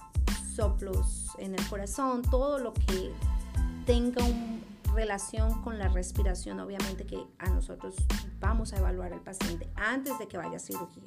soplos 0.55 1.31
en 1.39 1.55
el 1.55 1.69
corazón, 1.69 2.23
todo 2.23 2.59
lo 2.59 2.73
que 2.73 3.13
tenga 3.87 4.25
una 4.25 4.61
relación 4.95 5.63
con 5.63 5.79
la 5.79 5.89
respiración, 5.89 6.61
obviamente 6.61 7.07
que 7.07 7.25
a 7.39 7.49
nosotros 7.49 7.95
vamos 8.41 8.73
a 8.73 8.79
evaluar 8.79 9.13
al 9.13 9.21
paciente 9.21 9.69
antes 9.75 10.19
de 10.19 10.29
que 10.29 10.37
vaya 10.37 10.57
a 10.57 10.61
cirugía. 10.61 11.05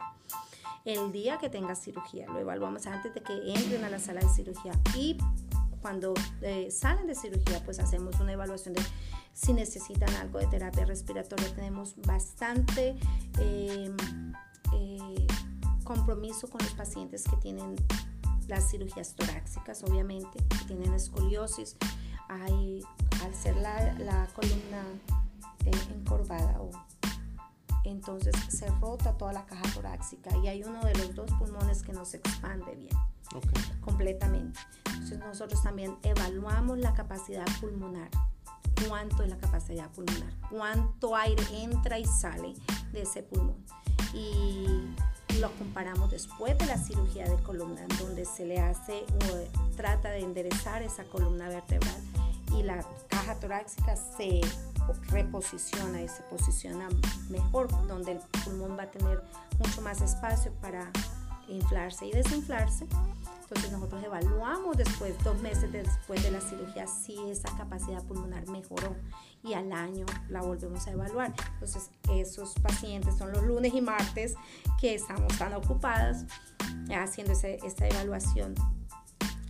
El 0.86 1.12
día 1.12 1.40
que 1.40 1.50
tenga 1.50 1.74
cirugía, 1.74 2.28
lo 2.28 2.40
evaluamos 2.40 2.86
antes 2.86 3.14
de 3.14 3.22
que 3.22 3.34
entren 3.54 3.84
a 3.84 3.90
la 3.90 3.98
sala 3.98 4.22
de 4.22 4.30
cirugía 4.30 4.72
y 4.96 5.18
cuando 5.82 6.14
eh, 6.42 6.70
salen 6.72 7.08
de 7.08 7.16
cirugía, 7.16 7.64
pues 7.66 7.80
hacemos 7.80 8.20
una 8.20 8.34
evaluación 8.34 8.76
de 8.76 8.82
si 9.34 9.54
necesitan 9.54 10.10
algo 10.16 10.40
de 10.40 10.48
terapia 10.48 10.86
respiratoria. 10.86 11.54
Tenemos 11.54 11.96
bastante 11.98 12.96
em, 13.40 13.96
eh, 14.74 15.28
compromiso 15.84 16.50
con 16.50 16.62
los 16.62 16.74
pacientes 16.74 17.24
que 17.24 17.36
tienen 17.38 17.76
las 18.48 18.70
cirugías 18.70 19.14
torácicas, 19.16 19.84
obviamente, 19.84 20.38
que 20.50 20.66
tienen 20.66 20.94
escoliosis. 20.94 21.78
Hay, 22.30 22.84
al 23.24 23.36
ser 23.36 23.56
la, 23.58 24.28
columna 24.36 24.84
eh, 25.66 25.72
encorvada 25.96 26.62
o 26.62 26.72
entonces 27.90 28.36
se 28.50 28.68
rota 28.80 29.18
toda 29.18 29.34
la 29.34 29.46
caja 29.46 29.64
torácica 29.74 30.36
y 30.38 30.48
hay 30.48 30.64
uno 30.64 30.84
de 30.84 30.94
los 30.96 31.16
dos 31.16 31.32
pulmones 31.40 31.84
que 31.84 31.94
no 31.94 32.06
se 32.06 32.18
expande 32.18 32.76
bien 32.76 32.96
completamente. 33.82 34.60
Entonces 34.86 35.20
nosotros 35.20 35.62
también 35.64 35.98
evaluamos 36.04 36.78
la 36.78 36.94
capacidad 36.94 37.46
pulmonar 37.60 38.10
cuánto 38.88 39.24
es 39.24 39.30
la 39.30 39.38
capacidad 39.38 39.90
pulmonar, 39.92 40.34
cuánto 40.50 41.16
aire 41.16 41.44
entra 41.54 41.98
y 41.98 42.06
sale 42.06 42.54
de 42.92 43.02
ese 43.02 43.24
pulmón. 43.24 43.64
Y 44.14 44.68
lo 45.40 45.52
comparamos 45.58 46.12
después 46.12 46.58
de 46.58 46.66
la 46.66 46.78
cirugía 46.78 47.28
de 47.28 47.42
columna, 47.44 47.82
donde 48.00 48.26
se 48.26 48.46
le 48.46 48.60
hace 48.60 49.06
o 49.32 49.76
trata 49.76 50.10
de 50.10 50.20
enderezar 50.20 50.82
esa 50.82 51.04
columna 51.06 51.50
vertebral 51.50 52.02
y 52.58 52.64
la 52.64 52.86
caja 53.10 53.36
torácica 53.40 53.96
se 53.96 54.42
reposiciona 55.10 56.02
y 56.02 56.08
se 56.08 56.24
posiciona 56.24 56.90
mejor, 57.30 57.70
donde 57.88 58.14
el 58.14 58.20
pulmón 58.44 58.78
va 58.78 58.84
a 58.84 58.92
tener 58.92 59.24
mucho 59.60 59.82
más 59.82 60.02
espacio 60.02 60.52
para 60.62 60.92
inflarse 61.48 62.08
y 62.08 62.12
desinflarse. 62.12 62.88
Entonces 63.44 63.72
nosotros 63.72 64.04
evaluamos 64.04 64.76
después, 64.76 65.14
dos 65.24 65.40
meses 65.42 65.72
después 65.72 66.24
de 66.24 66.32
la 66.32 66.42
cirugía, 66.42 66.88
si 66.88 67.16
esa 67.30 67.56
capacidad 67.56 68.04
pulmonar 68.04 68.48
mejoró 68.48 68.96
y 69.44 69.54
al 69.54 69.72
año 69.72 70.06
la 70.30 70.42
volvemos 70.42 70.88
a 70.88 70.92
evaluar. 70.92 71.34
Entonces 71.54 71.92
esos 72.10 72.56
pacientes 72.56 73.18
son 73.18 73.32
los 73.32 73.44
lunes 73.44 73.74
y 73.76 73.82
martes 73.82 74.34
que 74.82 74.96
estamos 74.96 75.38
tan 75.38 75.54
ocupadas 75.54 76.26
haciendo 76.90 77.34
esta 77.34 77.88
evaluación 77.88 78.56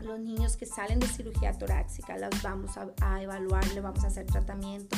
los 0.01 0.19
niños 0.19 0.55
que 0.55 0.65
salen 0.67 0.99
de 0.99 1.07
cirugía 1.07 1.51
torácica 1.53 2.15
las 2.17 2.41
vamos 2.43 2.77
a, 2.77 2.87
a, 3.01 3.23
evaluar, 3.23 3.65
le 3.73 3.81
vamos 3.81 4.03
a 4.03 4.07
hacer 4.07 4.25
tratamiento 4.27 4.95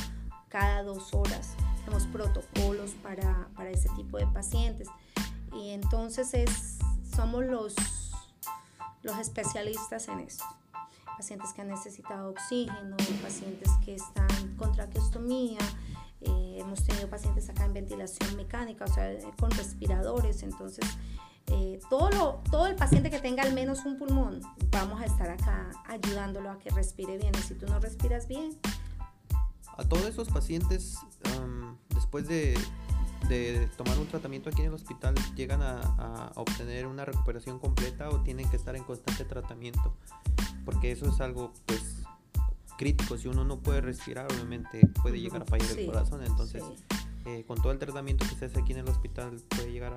cada 0.50 0.84
dos 0.84 1.14
horas. 1.14 1.56
Tenemos 1.84 2.06
protocolos 2.08 2.92
para, 3.04 3.48
para 3.56 3.70
ese 3.70 3.90
tipo 3.96 4.18
de 4.18 4.28
pacientes. 4.28 4.88
Y 5.54 5.70
entonces 5.70 6.34
es, 6.34 6.78
somos 7.16 7.46
los, 7.46 7.76
los 9.04 9.18
especialistas 9.18 10.08
en 10.08 10.20
esto. 10.20 10.46
Pacientes 11.18 11.52
que 11.54 11.62
han 11.62 11.70
necesitado 11.70 12.30
oxígeno, 12.30 12.96
pacientes 13.24 13.72
que 13.84 13.96
están 13.96 14.56
con 14.58 14.72
traqueostomía, 14.72 15.60
eh, 16.22 16.58
hemos 16.60 16.84
tenido 16.84 17.10
pacientes 17.10 17.50
acá 17.50 17.66
en 17.66 17.74
ventilación 17.74 18.36
mecánica, 18.36 18.86
o 18.86 18.88
sea, 18.88 19.12
con 19.40 19.50
respiradores, 19.52 20.44
entonces 20.44 20.86
eh, 21.48 21.80
todo, 21.90 22.10
lo, 22.12 22.42
todo 22.52 22.68
el 22.68 22.76
paciente 22.76 23.10
que 23.10 23.20
tenga 23.20 23.44
al 23.44 23.54
menos 23.54 23.86
un 23.86 23.98
pulmón, 23.98 24.42
vamos 24.70 25.02
a 25.02 25.06
estar 25.06 25.30
acá 25.30 25.72
ayudándolo 25.88 26.52
a 26.52 26.60
que 26.60 26.70
respire 26.72 27.18
bien. 27.18 27.32
Y 27.36 27.42
si 27.42 27.56
tú 27.56 27.66
no 27.68 27.80
respiras 27.80 28.28
bien, 28.28 28.58
a 29.78 29.84
todos 29.84 30.06
esos 30.06 30.30
pacientes, 30.30 30.98
después 31.94 32.28
de, 32.28 32.58
tomar 33.78 33.98
un 34.00 34.08
tratamiento 34.08 34.50
aquí 34.50 34.62
en 34.62 34.68
el 34.68 34.74
hospital, 34.74 35.16
llegan 35.36 35.62
a, 35.62 36.32
obtener 36.36 36.88
una 36.88 37.06
recuperación 37.06 37.60
completa 37.60 38.10
o 38.10 38.22
tienen 38.22 38.50
que 38.50 38.56
estar 38.56 38.76
en 38.76 38.84
constante 38.84 39.24
tratamiento. 39.26 39.96
Porque 40.66 40.92
eso 40.92 41.08
es 41.08 41.22
algo, 41.22 41.54
pues, 41.66 42.04
crítico. 42.78 43.18
Si 43.18 43.28
uno 43.28 43.44
no 43.46 43.60
puede 43.60 43.82
respirar, 43.82 44.28
obviamente 44.32 44.86
puede 45.02 45.20
llegar 45.20 45.44
a 45.44 45.46
fallar 45.46 45.78
el 45.78 45.86
corazón. 45.86 46.24
Entonces, 46.26 46.64
eh, 47.26 47.44
con 47.46 47.58
todo 47.58 47.72
el 47.72 47.80
tratamiento 47.80 48.26
que 48.28 48.36
se 48.36 48.46
hace 48.46 48.60
aquí 48.60 48.74
en 48.74 48.80
el 48.80 48.90
hospital, 48.90 49.42
puede 49.50 49.72
llegar 49.72 49.94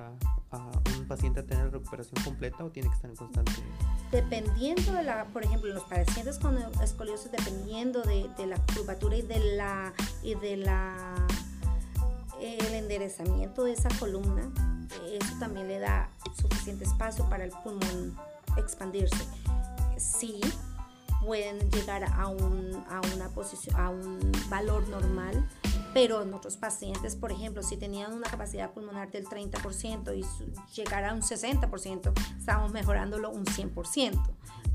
a, 0.51 0.71
un 0.97 1.07
paciente 1.07 1.39
a 1.39 1.45
tener 1.45 1.71
recuperación 1.71 2.23
completa 2.23 2.63
o 2.63 2.69
tiene 2.71 2.89
que 2.89 2.95
estar 2.95 3.09
en 3.09 3.15
constante. 3.15 3.51
Dependiendo 4.11 4.91
de 4.91 5.03
la, 5.03 5.25
por 5.25 5.43
ejemplo, 5.43 5.73
los 5.73 5.83
pacientes 5.83 6.37
con 6.37 6.57
escoliosis, 6.83 7.31
dependiendo 7.31 8.01
de, 8.01 8.29
la 8.45 8.57
curvatura 8.75 9.15
y 9.15 9.21
de 9.21 9.55
la 9.55 9.93
y 10.21 10.35
de 10.35 10.57
la 10.57 11.15
el 12.41 12.73
enderezamiento 12.73 13.63
de 13.63 13.73
esa 13.73 13.89
columna, 13.99 14.49
eso 15.11 15.39
también 15.39 15.67
le 15.67 15.79
da 15.79 16.09
suficiente 16.35 16.83
espacio 16.85 17.29
para 17.29 17.45
el 17.45 17.51
pulmón 17.63 18.17
expandirse. 18.57 19.23
Sí, 19.97 20.41
pueden 21.23 21.69
llegar 21.71 22.03
a, 22.03 22.27
un, 22.27 22.83
a 22.89 22.99
una 23.15 23.29
posición, 23.29 23.75
a 23.79 23.89
un 23.89 24.31
valor 24.49 24.87
normal 24.89 25.47
pero 25.93 26.21
en 26.21 26.33
otros 26.33 26.57
pacientes, 26.57 27.15
por 27.15 27.31
ejemplo, 27.31 27.63
si 27.63 27.77
tenían 27.77 28.13
una 28.13 28.29
capacidad 28.29 28.71
pulmonar 28.71 29.11
del 29.11 29.25
30% 29.25 30.17
y 30.17 30.25
llegara 30.73 31.11
a 31.11 31.13
un 31.13 31.21
60%, 31.21 32.13
estamos 32.37 32.71
mejorándolo 32.71 33.29
un 33.29 33.45
100%, 33.45 34.19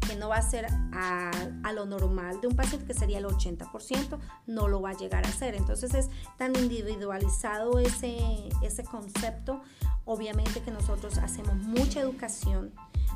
que 0.06 0.16
no 0.16 0.28
va 0.28 0.36
a 0.36 0.42
ser 0.42 0.66
a, 0.92 1.30
a, 1.64 1.72
lo 1.72 1.86
normal 1.86 2.40
de 2.40 2.48
un 2.48 2.56
paciente 2.56 2.86
que 2.86 2.94
sería 2.94 3.18
el 3.18 3.24
80%, 3.24 4.18
no 4.46 4.68
lo 4.68 4.82
va 4.82 4.90
a 4.90 4.94
llegar 4.94 5.26
a 5.26 5.32
ser. 5.32 5.54
Entonces 5.54 5.94
es 5.94 6.10
tan 6.36 6.54
individualizado 6.56 7.78
ese, 7.78 8.18
ese 8.62 8.84
concepto, 8.84 9.62
obviamente 10.04 10.60
que 10.60 10.70
nosotros 10.70 11.18
hacemos 11.18 11.56
mucha 11.56 12.00
educación 12.00 12.72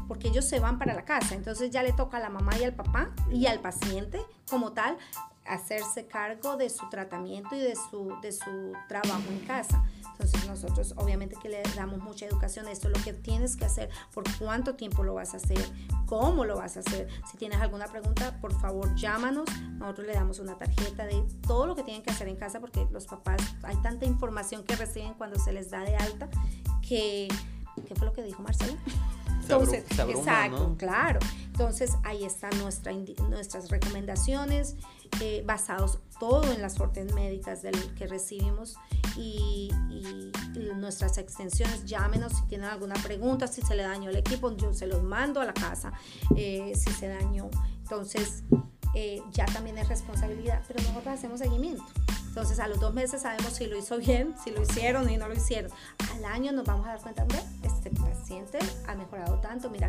porque 0.08 0.26
ellos 0.26 0.44
se 0.44 0.58
van 0.58 0.76
para 0.76 0.92
la 0.92 1.04
casa, 1.04 1.36
entonces 1.36 1.70
ya 1.70 1.84
le 1.84 1.92
toca 1.92 2.16
a 2.16 2.20
la 2.20 2.30
mamá 2.30 2.58
y 2.58 2.64
al 2.64 2.74
papá 2.74 3.10
y 3.30 3.46
al 3.46 3.60
paciente 3.60 4.20
como 4.48 4.72
tal 4.72 4.98
hacerse 5.50 6.06
cargo 6.06 6.56
de 6.56 6.70
su 6.70 6.88
tratamiento 6.88 7.56
y 7.56 7.58
de 7.58 7.74
su, 7.74 8.14
de 8.22 8.32
su 8.32 8.72
trabajo 8.88 9.24
en 9.28 9.40
casa. 9.40 9.84
Entonces 10.12 10.46
nosotros 10.46 10.94
obviamente 10.96 11.36
que 11.42 11.48
le 11.48 11.62
damos 11.74 11.98
mucha 11.98 12.26
educación, 12.26 12.68
esto 12.68 12.88
es 12.88 12.98
lo 12.98 13.04
que 13.04 13.12
tienes 13.12 13.56
que 13.56 13.64
hacer, 13.64 13.90
por 14.12 14.24
cuánto 14.38 14.74
tiempo 14.74 15.02
lo 15.02 15.14
vas 15.14 15.34
a 15.34 15.38
hacer, 15.38 15.64
cómo 16.06 16.44
lo 16.44 16.56
vas 16.58 16.76
a 16.76 16.80
hacer. 16.80 17.08
Si 17.30 17.36
tienes 17.36 17.60
alguna 17.60 17.86
pregunta, 17.86 18.38
por 18.40 18.52
favor 18.60 18.94
llámanos, 18.94 19.48
nosotros 19.78 20.06
le 20.06 20.14
damos 20.14 20.38
una 20.38 20.56
tarjeta 20.56 21.06
de 21.06 21.24
todo 21.46 21.66
lo 21.66 21.74
que 21.74 21.82
tienen 21.82 22.02
que 22.02 22.10
hacer 22.10 22.28
en 22.28 22.36
casa 22.36 22.60
porque 22.60 22.86
los 22.92 23.06
papás, 23.06 23.40
hay 23.62 23.76
tanta 23.78 24.04
información 24.04 24.62
que 24.62 24.76
reciben 24.76 25.14
cuando 25.14 25.38
se 25.38 25.52
les 25.52 25.70
da 25.70 25.80
de 25.80 25.96
alta 25.96 26.28
que, 26.86 27.28
¿qué 27.88 27.94
fue 27.94 28.06
lo 28.06 28.12
que 28.12 28.22
dijo 28.22 28.42
Marcela? 28.42 28.76
Entonces, 29.42 29.84
exacto, 29.98 30.76
claro. 30.78 31.18
Entonces 31.46 31.96
ahí 32.04 32.24
están 32.24 32.56
nuestra, 32.58 32.92
nuestras 33.28 33.68
recomendaciones 33.68 34.76
eh, 35.20 35.42
basados 35.46 35.98
todo 36.18 36.52
en 36.52 36.62
las 36.62 36.78
órdenes 36.78 37.14
médicas 37.14 37.62
del 37.62 37.74
que 37.94 38.06
recibimos 38.06 38.76
y, 39.16 39.70
nuestras 40.76 41.18
extensiones. 41.18 41.84
Llámenos 41.84 42.32
si 42.32 42.42
tienen 42.46 42.68
alguna 42.68 42.94
pregunta, 42.94 43.46
si 43.46 43.60
se 43.60 43.74
le 43.74 43.82
dañó 43.82 44.08
el 44.10 44.16
equipo, 44.16 44.54
yo 44.56 44.72
se 44.72 44.86
los 44.86 45.02
mando 45.02 45.40
a 45.40 45.44
la 45.44 45.52
casa 45.52 45.92
eh, 46.36 46.72
si 46.74 46.90
se 46.92 47.08
dañó. 47.08 47.50
Entonces 47.82 48.44
eh, 48.94 49.22
ya 49.32 49.46
también 49.46 49.78
es 49.78 49.88
responsabilidad, 49.88 50.62
pero 50.66 50.82
nosotros 50.82 51.14
hacemos 51.14 51.40
seguimiento. 51.40 51.84
Entonces 52.28 52.60
a 52.60 52.68
los 52.68 52.80
dos 52.80 52.94
meses 52.94 53.22
sabemos 53.22 53.52
si 53.52 53.66
lo 53.66 53.76
hizo 53.76 53.98
bien, 53.98 54.34
si 54.42 54.50
lo 54.50 54.62
hicieron 54.62 55.10
y 55.10 55.16
no 55.16 55.28
lo 55.28 55.34
hicieron. 55.34 55.70
Al 56.14 56.24
año 56.24 56.52
nos 56.52 56.64
vamos 56.64 56.86
a 56.86 56.90
dar 56.90 57.00
cuenta, 57.00 57.24
de 57.24 57.38
este 57.62 57.90
paciente 57.90 58.58
ha 58.86 58.94
mejorado 58.94 59.38
tanto, 59.40 59.68
mira, 59.70 59.88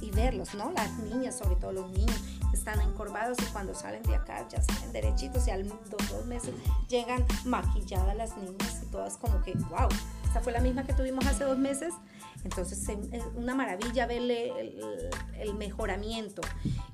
y, 0.00 0.10
verlos, 0.10 0.54
¿no? 0.54 0.72
Las 0.72 0.90
niñas, 0.98 1.36
sobre 1.36 1.56
todo 1.56 1.72
los 1.72 1.90
niños, 1.90 2.16
están 2.52 2.80
encorvados 2.80 3.38
y 3.40 3.52
cuando 3.52 3.74
salen 3.74 4.02
de 4.02 4.16
acá 4.16 4.46
ya 4.48 4.62
salen 4.62 4.92
derechitos 4.92 5.46
y 5.46 5.50
al 5.50 5.68
dos, 5.68 6.10
dos 6.10 6.26
meses 6.26 6.54
llegan 6.88 7.24
maquilladas 7.44 8.16
las 8.16 8.36
niñas 8.36 8.82
y 8.82 8.86
todas 8.90 9.16
como 9.18 9.42
que, 9.42 9.52
wow, 9.54 9.88
esa 10.28 10.40
fue 10.40 10.52
la 10.52 10.60
misma 10.60 10.84
que 10.84 10.92
tuvimos 10.92 11.26
hace 11.26 11.44
dos 11.44 11.58
meses. 11.58 11.94
Entonces 12.44 12.88
es 12.88 13.24
una 13.34 13.54
maravilla 13.54 14.06
verle 14.06 14.52
el, 15.40 15.54
mejoramiento. 15.54 16.42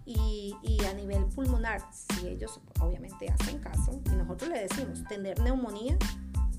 Y, 0.07 0.57
y, 0.63 0.85
a 0.85 0.95
nivel 0.95 1.27
pulmonar, 1.27 1.83
si 1.93 2.27
ellos 2.27 2.59
obviamente 2.81 3.29
hacen 3.31 3.59
caso, 3.59 4.01
y 4.07 4.17
nosotros 4.17 4.51
le 4.51 4.61
decimos, 4.61 5.05
tener 5.05 5.39
neumonía 5.41 5.97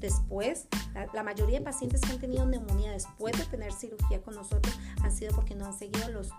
después, 0.04 0.68
la, 1.14 1.24
mayoría 1.24 1.60
de 1.60 1.66
pacientes 1.66 2.02
que 2.02 2.12
han 2.12 2.20
tenido 2.20 2.46
neumonía 2.46 2.92
después 2.92 3.38
de 3.38 3.46
tener 3.46 3.72
cirugía 3.72 4.22
con 4.22 4.36
nosotros 4.36 4.78
han 5.02 5.12
sido 5.14 5.34
porque 5.34 5.56
no 5.56 5.66
han 5.66 5.74
seguido 5.74 6.10
los, 6.10 6.30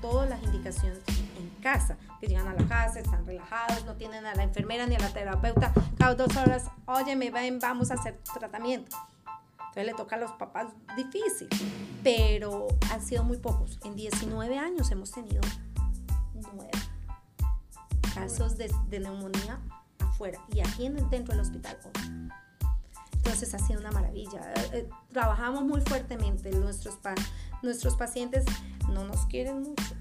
todas 0.00 0.28
las 0.28 0.42
indicaciones 0.42 1.00
en 1.38 1.50
casa, 1.62 1.98
que 2.18 2.28
llegan 2.28 2.48
a 2.48 2.54
la 2.54 2.66
casa, 2.66 2.98
están 2.98 3.26
relajados, 3.26 3.84
no 3.84 3.94
tienen 3.96 4.24
a 4.24 4.34
la 4.34 4.42
enfermera 4.42 4.86
ni 4.86 4.94
a 4.94 4.98
la 4.98 5.12
terapeuta 5.12 5.70
cada 5.98 6.14
dos 6.14 6.34
horas, 6.34 6.64
oye, 6.86 7.14
me 7.14 7.30
ven, 7.30 7.58
vamos 7.60 7.90
a 7.90 7.94
hacer 7.94 8.18
tratamiento. 8.38 8.96
Entonces 9.58 9.84
le 9.84 9.94
toca 9.94 10.16
a 10.16 10.18
los 10.18 10.32
papás 10.32 10.68
difícil, 10.96 11.48
pero 12.02 12.68
han 12.90 13.02
sido 13.02 13.22
muy 13.22 13.36
pocos. 13.36 13.78
En 13.84 13.96
19 13.96 14.58
años 14.58 14.90
hemos 14.90 15.10
tenido 15.10 15.42
nueve 16.54 16.70
casos 18.14 18.56
de, 18.56 18.70
neumonía 18.98 19.60
afuera 19.98 20.40
y 20.50 20.60
aquí 20.60 20.88
dentro 20.88 21.34
del 21.34 21.40
hospital 21.40 21.78
Entonces 23.26 23.54
ha 23.54 23.58
sido 23.58 23.80
una 23.80 23.90
maravilla. 23.90 24.40
Eh, 24.54 24.68
eh, 24.72 24.88
trabajamos 25.12 25.64
muy 25.64 25.80
fuertemente. 25.80 26.52
Nuestros, 26.52 26.96
nuestros 27.60 27.96
pacientes 27.96 28.44
no 28.88 29.04
nos 29.04 29.26
quieren 29.26 29.62
mucho. 29.62 29.94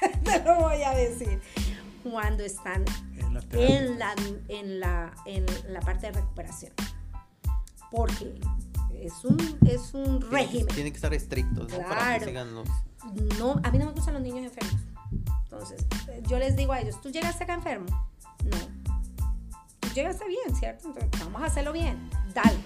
Te 0.24 0.44
lo 0.44 0.56
voy 0.56 0.82
a 0.82 0.90
decir. 0.90 1.40
Cuando 2.02 2.42
están 2.42 2.84
en 3.52 3.98
la, 3.98 4.14
en 4.48 4.78
la, 4.78 5.14
en 5.24 5.46
la 5.72 5.80
parte 5.80 6.08
de 6.08 6.12
recuperación. 6.12 6.72
Porque 7.90 8.38
es 9.00 9.24
un, 9.24 9.38
es 9.66 9.94
un 9.94 10.20
régimen. 10.30 10.66
Tiene 10.66 10.90
que 10.90 10.96
estar 10.96 11.14
estrictos, 11.14 11.72
¿no? 11.72 11.78
Para 11.78 12.18
que 12.18 12.26
sigan 12.26 12.54
los... 12.54 12.68
No, 13.38 13.58
a 13.64 13.70
mí 13.70 13.78
no 13.78 13.86
me 13.86 13.92
gustan 13.92 14.12
los 14.12 14.22
niños 14.22 14.44
enfermos. 14.44 14.82
Entonces, 15.44 15.86
yo 16.28 16.38
les 16.38 16.56
digo 16.56 16.74
a 16.74 16.80
ellos, 16.80 17.00
¿tú 17.00 17.08
llegaste 17.08 17.44
acá 17.44 17.54
enfermo? 17.54 17.86
No. 18.44 18.58
Tú 19.80 19.88
llegaste 19.94 20.26
bien, 20.28 20.54
¿cierto? 20.54 20.88
Entonces, 20.88 21.24
vamos 21.24 21.40
a 21.40 21.46
hacerlo 21.46 21.72
bien. 21.72 22.10
Dale, 22.34 22.58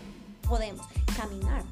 podemos. 0.48 0.86
Caminar. 1.16 1.62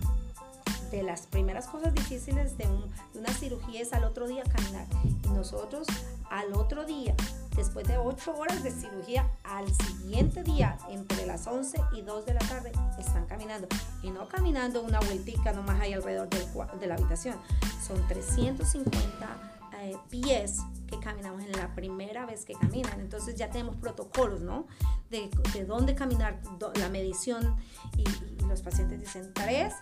De 0.91 1.03
las 1.03 1.27
primeras 1.27 1.67
cosas 1.67 1.95
difíciles 1.95 2.57
de, 2.57 2.65
de 2.65 3.19
una 3.19 3.33
cirugía 3.33 3.81
es 3.81 3.93
al 3.93 4.05
otro 4.05 4.29
día 4.29 4.45
caminar. 4.45 4.87
Y 5.25 5.29
nosotros 5.31 5.87
al 6.31 6.53
otro 6.55 6.85
día, 6.85 7.15
después 7.57 7.87
de 7.87 7.99
ocho 7.99 8.35
horas 8.37 8.63
de 8.63 8.71
cirugía, 8.71 9.29
al 9.45 9.73
siguiente 9.75 10.43
día, 10.43 10.79
entre 10.89 11.27
las 11.27 11.47
11 11.47 11.81
y 11.97 12.03
2 12.03 12.27
de 12.27 12.35
la 12.35 12.41
tarde, 12.41 12.73
están 12.99 13.27
caminando. 13.27 13.69
Y 14.03 14.11
no 14.11 14.29
caminando 14.29 14.83
una 14.83 15.01
vueltica 15.01 15.53
nomás 15.53 15.81
ahí 15.81 15.93
alrededor 15.93 16.29
de 16.29 16.87
la 16.87 16.95
habitación. 16.95 17.37
Son 17.85 18.07
350 18.09 19.56
eh, 19.81 19.97
pies 20.09 20.61
que 20.87 20.99
caminamos 20.99 21.43
en 21.43 21.53
la 21.53 21.75
primera 21.75 22.27
vez 22.27 22.45
que 22.45 22.55
caminan. 22.55 23.01
Entonces 23.01 23.37
ya 23.37 23.51
tenemos 23.51 23.77
protocolos, 23.77 24.41
¿no? 24.41 24.67
De, 25.11 25.31
de 25.53 25.65
dónde 25.65 25.95
caminar, 25.95 26.41
la 26.75 26.89
medición. 26.89 27.57
Y, 27.97 28.05
los 28.47 28.63
pacientes 28.63 29.01
dicen, 29.01 29.33
tres, 29.35 29.75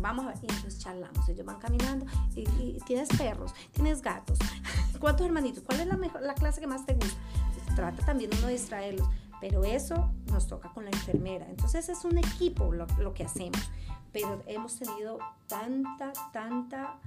vamos 0.00 0.26
a 0.26 0.28
ver. 0.28 0.38
Y 0.42 0.46
entonces 0.52 0.78
charlamos. 0.78 1.28
Ellos 1.28 1.46
van 1.46 1.58
caminando. 1.58 2.06
Y, 2.34 2.78
tienes 2.86 3.08
perros, 3.16 3.52
tienes 3.72 4.02
gatos. 4.02 4.38
¿Cuántos 4.98 5.26
hermanitos? 5.26 5.62
¿Cuál 5.62 5.80
es 5.80 5.86
la, 5.86 5.96
mejor, 5.96 6.22
la 6.22 6.34
clase 6.34 6.60
que 6.60 6.66
más 6.66 6.84
te 6.84 6.94
gusta? 6.94 7.18
trata 7.76 8.04
también 8.04 8.30
uno 8.36 8.48
de 8.48 8.54
distraerlos. 8.54 9.08
Pero 9.40 9.64
eso 9.64 10.10
nos 10.32 10.48
toca 10.48 10.68
con 10.70 10.84
la 10.84 10.90
enfermera. 10.90 11.46
Entonces 11.48 11.88
es 11.88 12.04
un 12.04 12.18
equipo 12.18 12.72
lo, 12.72 12.86
lo 12.98 13.14
que 13.14 13.24
hacemos. 13.24 13.70
Pero 14.12 14.42
hemos 14.46 14.76
tenido 14.76 15.18
tanta, 15.46 16.12
tanta 16.32 16.98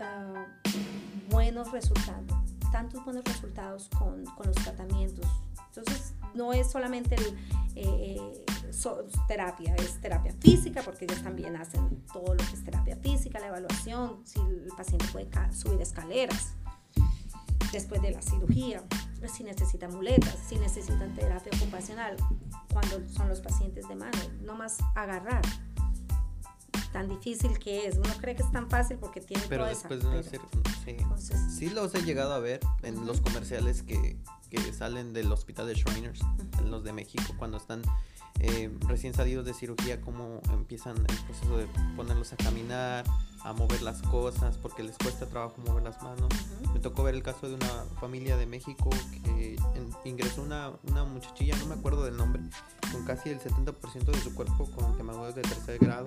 Ah, 0.00 0.46
buenos 1.30 1.72
resultados, 1.72 2.24
tantos 2.70 3.04
buenos 3.04 3.24
resultados 3.24 3.88
con, 3.98 4.24
con, 4.24 4.46
los 4.46 4.54
tratamientos. 4.56 5.26
Entonces, 5.68 6.14
no 6.34 6.52
es 6.52 6.70
solamente 6.70 7.16
el, 7.16 7.36
eh, 7.74 8.44
terapia, 9.26 9.74
es 9.76 10.00
terapia 10.00 10.32
física, 10.40 10.82
porque 10.84 11.04
ellos 11.04 11.20
también 11.22 11.56
hacen 11.56 12.04
todo 12.12 12.34
lo 12.34 12.36
que 12.36 12.54
es 12.54 12.64
terapia 12.64 12.96
física, 12.96 13.40
la 13.40 13.48
evaluación, 13.48 14.20
si 14.24 14.38
el 14.38 14.68
paciente 14.76 15.06
puede 15.12 15.28
subir 15.52 15.80
escaleras 15.80 16.54
después 17.72 18.00
de 18.00 18.12
la 18.12 18.22
cirugía, 18.22 18.82
si 19.26 19.44
necesitan 19.44 19.92
muletas, 19.92 20.36
si 20.46 20.56
necesitan 20.56 21.14
terapia 21.14 21.50
ocupacional, 21.56 22.16
cuando 22.72 23.06
son 23.08 23.28
los 23.28 23.40
pacientes 23.40 23.88
de 23.88 23.96
mano, 23.96 24.18
no 24.42 24.54
más 24.54 24.78
agarrar 24.94 25.42
tan 26.92 27.08
difícil 27.08 27.58
que 27.58 27.86
es. 27.86 27.96
Uno 27.96 28.12
cree 28.20 28.34
que 28.36 28.42
es 28.42 28.52
tan 28.52 28.68
fácil 28.68 28.98
porque 28.98 29.20
tiene 29.20 29.42
pero 29.48 29.64
toda 29.64 29.70
después 29.70 30.02
de 30.02 30.18
hacer, 30.18 30.40
sí. 31.18 31.34
sí 31.50 31.70
los 31.70 31.94
he 31.94 32.02
llegado 32.02 32.32
a 32.32 32.38
ver 32.38 32.60
en 32.82 33.06
los 33.06 33.20
comerciales 33.20 33.82
que, 33.82 34.16
que, 34.50 34.72
salen 34.72 35.12
del 35.12 35.30
hospital 35.32 35.66
de 35.66 35.74
Shriners, 35.74 36.20
en 36.58 36.70
los 36.70 36.84
de 36.84 36.92
México, 36.92 37.34
cuando 37.38 37.56
están 37.56 37.82
eh, 38.40 38.70
recién 38.86 39.14
salidos 39.14 39.44
de 39.44 39.52
cirugía, 39.52 40.00
cómo 40.00 40.40
empiezan 40.52 40.96
el 40.96 41.16
proceso 41.26 41.58
de 41.58 41.66
ponerlos 41.96 42.32
a 42.32 42.36
caminar, 42.36 43.04
a 43.42 43.52
mover 43.52 43.82
las 43.82 44.00
cosas, 44.02 44.56
porque 44.58 44.82
les 44.82 44.96
cuesta 44.96 45.26
trabajo 45.26 45.56
mover 45.66 45.82
las 45.82 46.00
manos. 46.02 46.28
Me 46.72 46.80
tocó 46.80 47.02
ver 47.02 47.14
el 47.14 47.22
caso 47.22 47.48
de 47.48 47.54
una 47.54 47.84
familia 48.00 48.36
de 48.36 48.46
México 48.46 48.90
que 49.24 49.56
ingresó 50.04 50.42
una, 50.42 50.72
una 50.84 51.04
muchachilla, 51.04 51.56
no 51.56 51.66
me 51.66 51.74
acuerdo 51.74 52.04
del 52.04 52.16
nombre, 52.16 52.42
con 52.92 53.04
casi 53.04 53.30
el 53.30 53.40
70% 53.40 54.04
de 54.04 54.20
su 54.20 54.34
cuerpo 54.34 54.66
con 54.70 54.96
quemaduras 54.96 55.34
de 55.34 55.42
tercer 55.42 55.78
grado 55.78 56.06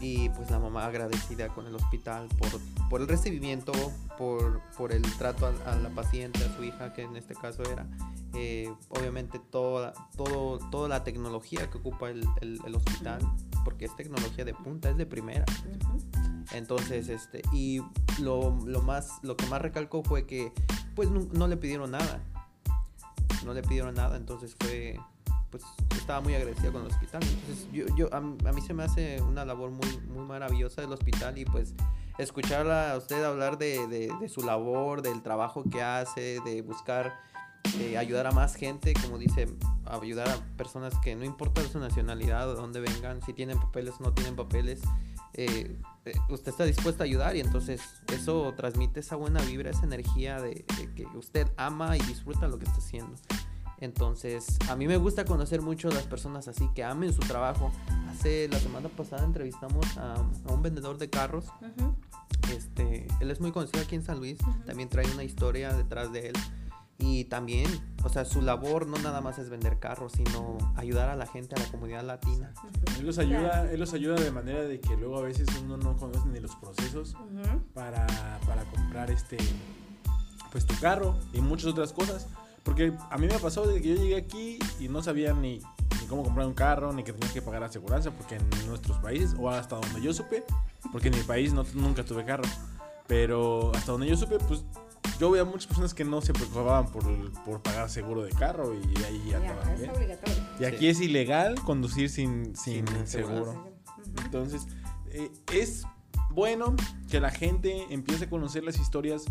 y 0.00 0.28
pues 0.30 0.50
la 0.50 0.58
mamá 0.58 0.86
agradecida 0.86 1.48
con 1.48 1.66
el 1.66 1.74
hospital 1.74 2.28
por, 2.38 2.60
por 2.88 3.00
el 3.00 3.08
recibimiento, 3.08 3.72
por, 4.18 4.60
por 4.76 4.92
el 4.92 5.02
trato 5.16 5.46
a, 5.46 5.76
la 5.76 5.88
paciente, 5.90 6.44
a 6.44 6.56
su 6.56 6.64
hija, 6.64 6.92
que 6.92 7.02
en 7.02 7.16
este 7.16 7.34
caso 7.34 7.62
era. 7.62 7.86
Eh, 8.34 8.70
obviamente 8.90 9.38
toda, 9.38 9.94
todo, 10.16 10.58
toda 10.70 10.88
la 10.88 11.04
tecnología 11.04 11.70
que 11.70 11.78
ocupa 11.78 12.10
el, 12.10 12.26
el, 12.40 12.74
hospital, 12.74 13.20
porque 13.64 13.86
es 13.86 13.96
tecnología 13.96 14.44
de 14.44 14.54
punta, 14.54 14.90
es 14.90 14.96
de 14.96 15.06
primera. 15.06 15.44
Entonces, 16.52 17.08
este, 17.08 17.42
y 17.52 17.80
lo, 18.20 18.58
lo, 18.66 18.82
más, 18.82 19.18
lo 19.22 19.36
que 19.36 19.46
más 19.46 19.62
recalcó 19.62 20.02
fue 20.02 20.26
que 20.26 20.52
pues 20.94 21.10
no, 21.10 21.26
no 21.32 21.48
le 21.48 21.56
pidieron 21.56 21.90
nada. 21.90 22.22
No 23.44 23.54
le 23.54 23.62
pidieron 23.62 23.94
nada, 23.94 24.16
entonces 24.16 24.56
fue, 24.58 24.98
pues 25.50 25.64
estaba 25.96 26.20
muy 26.20 26.34
agradecida 26.34 26.72
con 26.72 26.82
el 26.82 26.88
hospital. 26.88 27.22
Entonces 27.22 27.68
yo, 27.72 27.84
yo 27.96 28.12
a, 28.12 28.20
mí 28.20 28.60
se 28.60 28.74
me 28.74 28.84
hace 28.84 29.20
una 29.22 29.44
labor 29.44 29.70
muy, 29.70 29.98
muy 30.08 30.24
maravillosa 30.24 30.80
del 30.82 30.92
hospital 30.92 31.38
y 31.38 31.44
pues 31.44 31.74
escuchar 32.18 32.70
a 32.70 32.96
usted 32.96 33.22
hablar 33.24 33.58
de, 33.58 33.86
de, 33.86 34.28
su 34.28 34.42
labor, 34.42 35.02
del 35.02 35.22
trabajo 35.22 35.64
que 35.70 35.82
hace, 35.82 36.40
de 36.44 36.62
buscar 36.62 37.18
eh, 37.80 37.98
ayudar 37.98 38.26
a 38.26 38.30
más 38.30 38.54
gente, 38.54 38.94
como 38.94 39.18
dice, 39.18 39.48
ayudar 39.84 40.28
a 40.28 40.36
personas 40.56 40.94
que 41.02 41.14
no 41.14 41.24
importa 41.24 41.62
su 41.62 41.78
nacionalidad 41.78 42.46
de 42.46 42.54
dónde 42.54 42.80
vengan, 42.80 43.20
si 43.22 43.32
tienen 43.32 43.58
papeles 43.58 43.94
o 43.98 44.04
no 44.04 44.12
tienen 44.12 44.36
papeles, 44.36 44.80
eh, 45.34 45.76
eh, 46.06 46.12
usted 46.30 46.52
está 46.52 46.64
dispuesta 46.64 47.04
a 47.04 47.06
ayudar 47.06 47.36
y 47.36 47.40
entonces 47.40 47.82
eso 48.12 48.54
transmite 48.56 49.00
esa 49.00 49.16
buena 49.16 49.42
vibra, 49.42 49.70
esa 49.70 49.84
energía 49.84 50.40
de, 50.40 50.64
de 50.78 50.94
que 50.94 51.04
usted 51.16 51.52
ama 51.56 51.96
y 51.96 52.00
disfruta 52.00 52.48
lo 52.48 52.58
que 52.58 52.64
está 52.64 52.78
haciendo. 52.78 53.14
Entonces, 53.80 54.58
a 54.68 54.76
mí 54.76 54.86
me 54.86 54.96
gusta 54.96 55.24
conocer 55.24 55.60
mucho 55.60 55.88
a 55.88 55.92
las 55.92 56.04
personas 56.04 56.48
así 56.48 56.68
que 56.74 56.82
amen 56.82 57.12
su 57.12 57.20
trabajo. 57.20 57.70
Hace 58.08 58.48
la 58.48 58.58
semana 58.58 58.88
pasada 58.88 59.24
entrevistamos 59.24 59.96
a, 59.98 60.14
un 60.48 60.62
vendedor 60.62 60.98
de 60.98 61.10
carros. 61.10 61.46
Este, 62.54 63.06
él 63.20 63.30
es 63.30 63.40
muy 63.40 63.52
conocido 63.52 63.82
aquí 63.82 63.94
en 63.94 64.02
San 64.02 64.18
Luis. 64.18 64.38
También 64.64 64.88
trae 64.88 65.10
una 65.12 65.24
historia 65.24 65.72
detrás 65.72 66.12
de 66.12 66.28
él. 66.28 66.34
Y 66.98 67.24
también, 67.24 67.66
o 68.04 68.08
sea, 68.08 68.24
su 68.24 68.40
labor 68.40 68.86
no 68.86 68.96
nada 68.98 69.20
más 69.20 69.38
es 69.38 69.50
vender 69.50 69.78
carros, 69.78 70.12
sino 70.12 70.56
ayudar 70.76 71.10
a 71.10 71.16
la 71.16 71.26
gente, 71.26 71.54
a 71.54 71.58
la 71.58 71.70
comunidad 71.70 72.02
latina. 72.02 72.54
Él 72.98 73.04
los 73.04 73.18
ayuda, 73.18 73.70
él 73.70 73.78
los 73.78 73.92
ayuda 73.92 74.14
de 74.14 74.30
manera 74.30 74.62
de 74.62 74.80
que 74.80 74.96
luego 74.96 75.18
a 75.18 75.22
veces 75.22 75.46
uno 75.62 75.76
no 75.76 75.94
conoce 75.96 76.26
ni 76.28 76.40
los 76.40 76.56
procesos 76.56 77.14
para, 77.74 78.06
para 78.46 78.64
comprar 78.64 79.10
este 79.10 79.36
pues 80.52 80.64
tu 80.64 80.74
carro 80.80 81.14
y 81.34 81.42
muchas 81.42 81.66
otras 81.66 81.92
cosas. 81.92 82.28
Porque 82.66 82.92
a 83.10 83.16
mí 83.16 83.28
me 83.28 83.38
pasó 83.38 83.64
desde 83.64 83.80
que 83.80 83.90
yo 83.90 83.94
llegué 83.94 84.16
aquí 84.16 84.58
y 84.80 84.88
no 84.88 85.00
sabía 85.00 85.32
ni, 85.32 85.60
cómo 86.08 86.24
comprar 86.24 86.48
un 86.48 86.52
carro, 86.52 86.92
ni 86.92 87.04
que 87.04 87.12
tenía 87.12 87.32
que 87.32 87.40
pagar 87.40 87.62
aseguranza, 87.62 88.10
porque 88.10 88.34
en 88.34 88.66
nuestros 88.66 88.98
países, 88.98 89.36
o 89.38 89.48
hasta 89.48 89.76
donde 89.76 90.02
yo 90.02 90.12
supe, 90.12 90.42
porque 90.90 91.08
en 91.08 91.16
mi 91.16 91.22
país 91.22 91.52
no, 91.52 91.64
nunca 91.74 92.04
tuve 92.04 92.24
carro, 92.24 92.42
pero 93.06 93.70
hasta 93.72 93.92
donde 93.92 94.08
yo 94.08 94.16
supe, 94.16 94.38
pues 94.40 94.64
yo 95.20 95.30
veía 95.30 95.44
muchas 95.44 95.68
personas 95.68 95.94
que 95.94 96.04
no 96.04 96.20
se 96.20 96.32
preocupaban 96.32 96.90
por, 96.90 97.04
por 97.44 97.62
pagar 97.62 97.88
seguro 97.88 98.24
de 98.24 98.32
carro 98.32 98.74
y 98.74 99.04
ahí 99.04 99.32
andaban 99.32 99.78
bien. 99.78 99.92
Y 100.58 100.64
aquí 100.64 100.88
es 100.88 101.00
ilegal 101.00 101.54
conducir 101.62 102.10
sin, 102.10 102.56
sin, 102.56 102.84
seguro. 103.06 103.76
Entonces, 104.24 104.66
eh, 105.12 105.30
es 105.52 105.84
bueno 106.30 106.74
que 107.08 107.20
la 107.20 107.30
gente 107.30 107.86
empiece 107.90 108.24
a 108.24 108.28
conocer 108.28 108.64
las 108.64 108.76
historias 108.80 109.26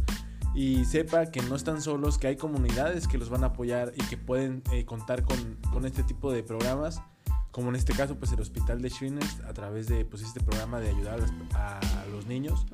y 0.55 0.85
sepa 0.85 1.25
que 1.25 1.41
no 1.41 1.55
están 1.55 1.81
solos, 1.81 2.17
que 2.17 2.27
hay 2.27 2.37
comunidades 2.37 3.09
que 3.09 3.17
los 3.17 3.29
van 3.29 3.43
a 3.43 3.47
apoyar 3.47 3.91
y 3.95 4.01
que 4.03 4.17
pueden 4.17 4.63
eh, 4.71 4.85
contar 4.85 5.23
con, 5.23 5.57
con, 5.73 5.85
este 5.85 6.01
tipo 6.01 6.31
de 6.31 6.43
programas, 6.43 7.01
como 7.51 7.69
en 7.69 7.75
este 7.75 7.93
caso 7.93 8.17
pues 8.17 8.31
el 8.31 8.39
Hospital 8.39 8.81
de 8.81 8.87
Shriners 8.87 9.41
a 9.41 9.53
través 9.53 9.87
de 9.87 10.05
pues 10.05 10.23
este 10.23 10.39
programa 10.39 10.79
de 10.79 10.89
ayudar 10.89 11.19
a, 11.53 11.81
los 12.09 12.25
niños 12.27 12.65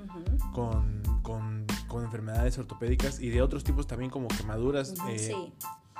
con, 0.54 1.02
con, 1.24 1.66
con, 1.88 2.04
enfermedades 2.04 2.58
ortopédicas 2.60 3.20
y 3.20 3.30
de 3.30 3.42
otros 3.42 3.64
tipos 3.64 3.88
también 3.88 4.12
como 4.12 4.28
quemaduras. 4.28 4.94
Eh, 5.10 5.18
sí. 5.18 5.54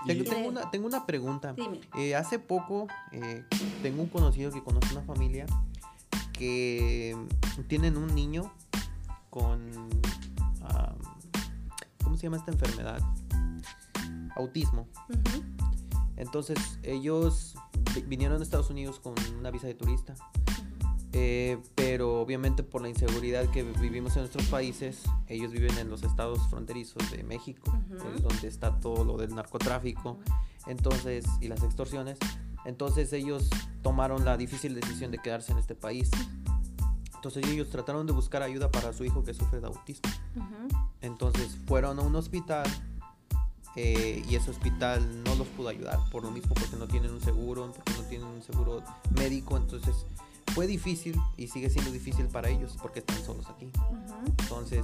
Tengo, 0.06 0.50
una, 0.50 0.72
tengo 0.72 0.88
una 0.88 1.06
pregunta. 1.06 1.56
Eh, 1.96 2.16
hace 2.16 2.40
poco 2.40 2.88
tengo 3.82 4.02
un 4.02 4.10
conocido 4.10 4.52
que 4.52 4.64
conoce 4.64 4.94
una 4.94 5.04
familia 5.04 5.46
que 6.34 7.16
tienen 7.68 7.98
un 7.98 8.16
niño 8.16 8.52
con 9.30 9.62
¿cómo 9.72 10.11
se 12.22 12.28
llama 12.28 12.38
esta 12.38 12.52
enfermedad? 12.52 13.02
Autismo. 14.36 14.88
Entonces 16.18 16.78
ellos 16.84 17.56
vinieron 18.06 18.40
a 18.40 18.44
Estados 18.44 18.70
Unidos 18.70 19.00
con 19.00 19.16
una 19.40 19.50
visa 19.50 19.66
de 19.66 19.74
turista. 19.74 20.14
Eh, 21.14 21.58
pero 21.74 22.22
obviamente 22.22 22.62
por 22.62 22.84
la 22.84 22.90
inseguridad 22.90 23.50
que 23.50 23.64
vivimos 23.64 24.16
en 24.16 24.22
nuestros 24.22 24.46
países, 24.46 25.02
ellos 25.28 25.52
viven 25.52 25.76
en 25.80 25.90
los 25.90 26.04
estados 26.04 26.48
fronterizos 26.50 27.10
de 27.12 27.24
México, 27.24 27.74
donde 28.22 28.48
está 28.48 28.80
todo 28.80 29.04
lo 29.04 29.18
del 29.18 29.34
narcotráfico, 29.34 30.20
entonces 30.68 31.26
y 31.42 31.48
las 31.48 31.64
extorsiones. 31.64 32.20
Entonces 32.66 33.12
ellos 33.14 33.50
tomaron 33.82 34.24
la 34.24 34.38
difícil 34.38 34.76
decisión 34.76 35.10
de 35.10 35.18
quedarse 35.18 35.52
en 35.54 35.58
este 35.58 35.74
país. 35.74 36.12
Entonces 37.22 37.46
ellos 37.52 37.70
trataron 37.70 38.08
de 38.08 38.14
buscar 38.14 38.42
ayuda 38.42 38.72
para 38.72 38.92
su 38.94 39.06
hijo 39.06 39.24
que 39.24 39.36
sufre 39.36 39.62
de 39.62 39.68
autismo. 39.68 40.10
Entonces 41.02 41.56
fueron 41.68 42.00
a 42.00 42.02
un 42.02 42.16
hospital 42.16 42.66
eh, 43.76 44.26
y 44.28 44.36
ese 44.36 44.50
hospital 44.50 45.24
no 45.24 45.36
los 45.36 45.48
pudo 45.50 45.70
ayudar 45.70 46.00
por 46.10 46.24
lo 46.24 46.32
mismo 46.32 46.56
porque 46.56 46.76
no 46.78 46.88
tienen 46.88 47.12
un 47.12 47.22
seguro, 47.22 47.72
porque 47.76 47.94
no 47.94 48.08
tienen 48.08 48.28
un 48.28 48.42
seguro 48.42 48.82
médico. 49.12 49.56
Entonces 49.56 50.08
fue 50.56 50.66
difícil 50.66 51.16
y 51.38 51.46
sigue 51.46 51.70
siendo 51.70 51.92
difícil 51.92 52.26
para 52.26 52.50
ellos 52.50 52.76
porque 52.82 53.02
están 53.02 53.24
solos 53.24 53.46
aquí. 53.50 53.70
Entonces 54.40 54.84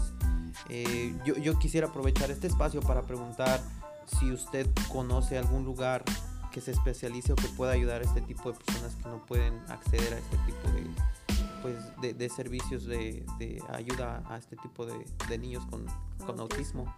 eh, 0.70 1.20
yo, 1.26 1.38
yo 1.38 1.58
quisiera 1.58 1.88
aprovechar 1.88 2.30
este 2.30 2.46
espacio 2.46 2.82
para 2.82 3.02
preguntar 3.02 3.64
si 4.20 4.32
usted 4.32 4.70
conoce 4.90 5.40
algún 5.40 5.66
lugar 5.66 6.04
que 6.52 6.62
se 6.62 6.70
especialice 6.70 7.34
o 7.34 7.36
que 7.36 7.48
pueda 7.48 7.72
ayudar 7.72 8.02
a 8.02 8.04
este 8.04 8.22
tipo 8.22 8.52
de 8.52 8.60
personas 8.60 8.96
que 8.96 9.10
no 9.10 9.26
pueden 9.26 9.60
acceder 9.70 10.14
a 10.14 10.20
este 10.20 10.38
tipo 10.46 10.72
de, 10.72 10.86
pues, 11.62 11.76
de, 12.18 12.30
servicios 12.30 12.86
de, 12.86 13.26
ayuda 13.70 14.24
a 14.30 14.38
este 14.38 14.56
tipo 14.58 14.86
de, 14.86 15.38
niños 15.38 15.66
con, 15.66 16.40
autismo. 16.40 16.94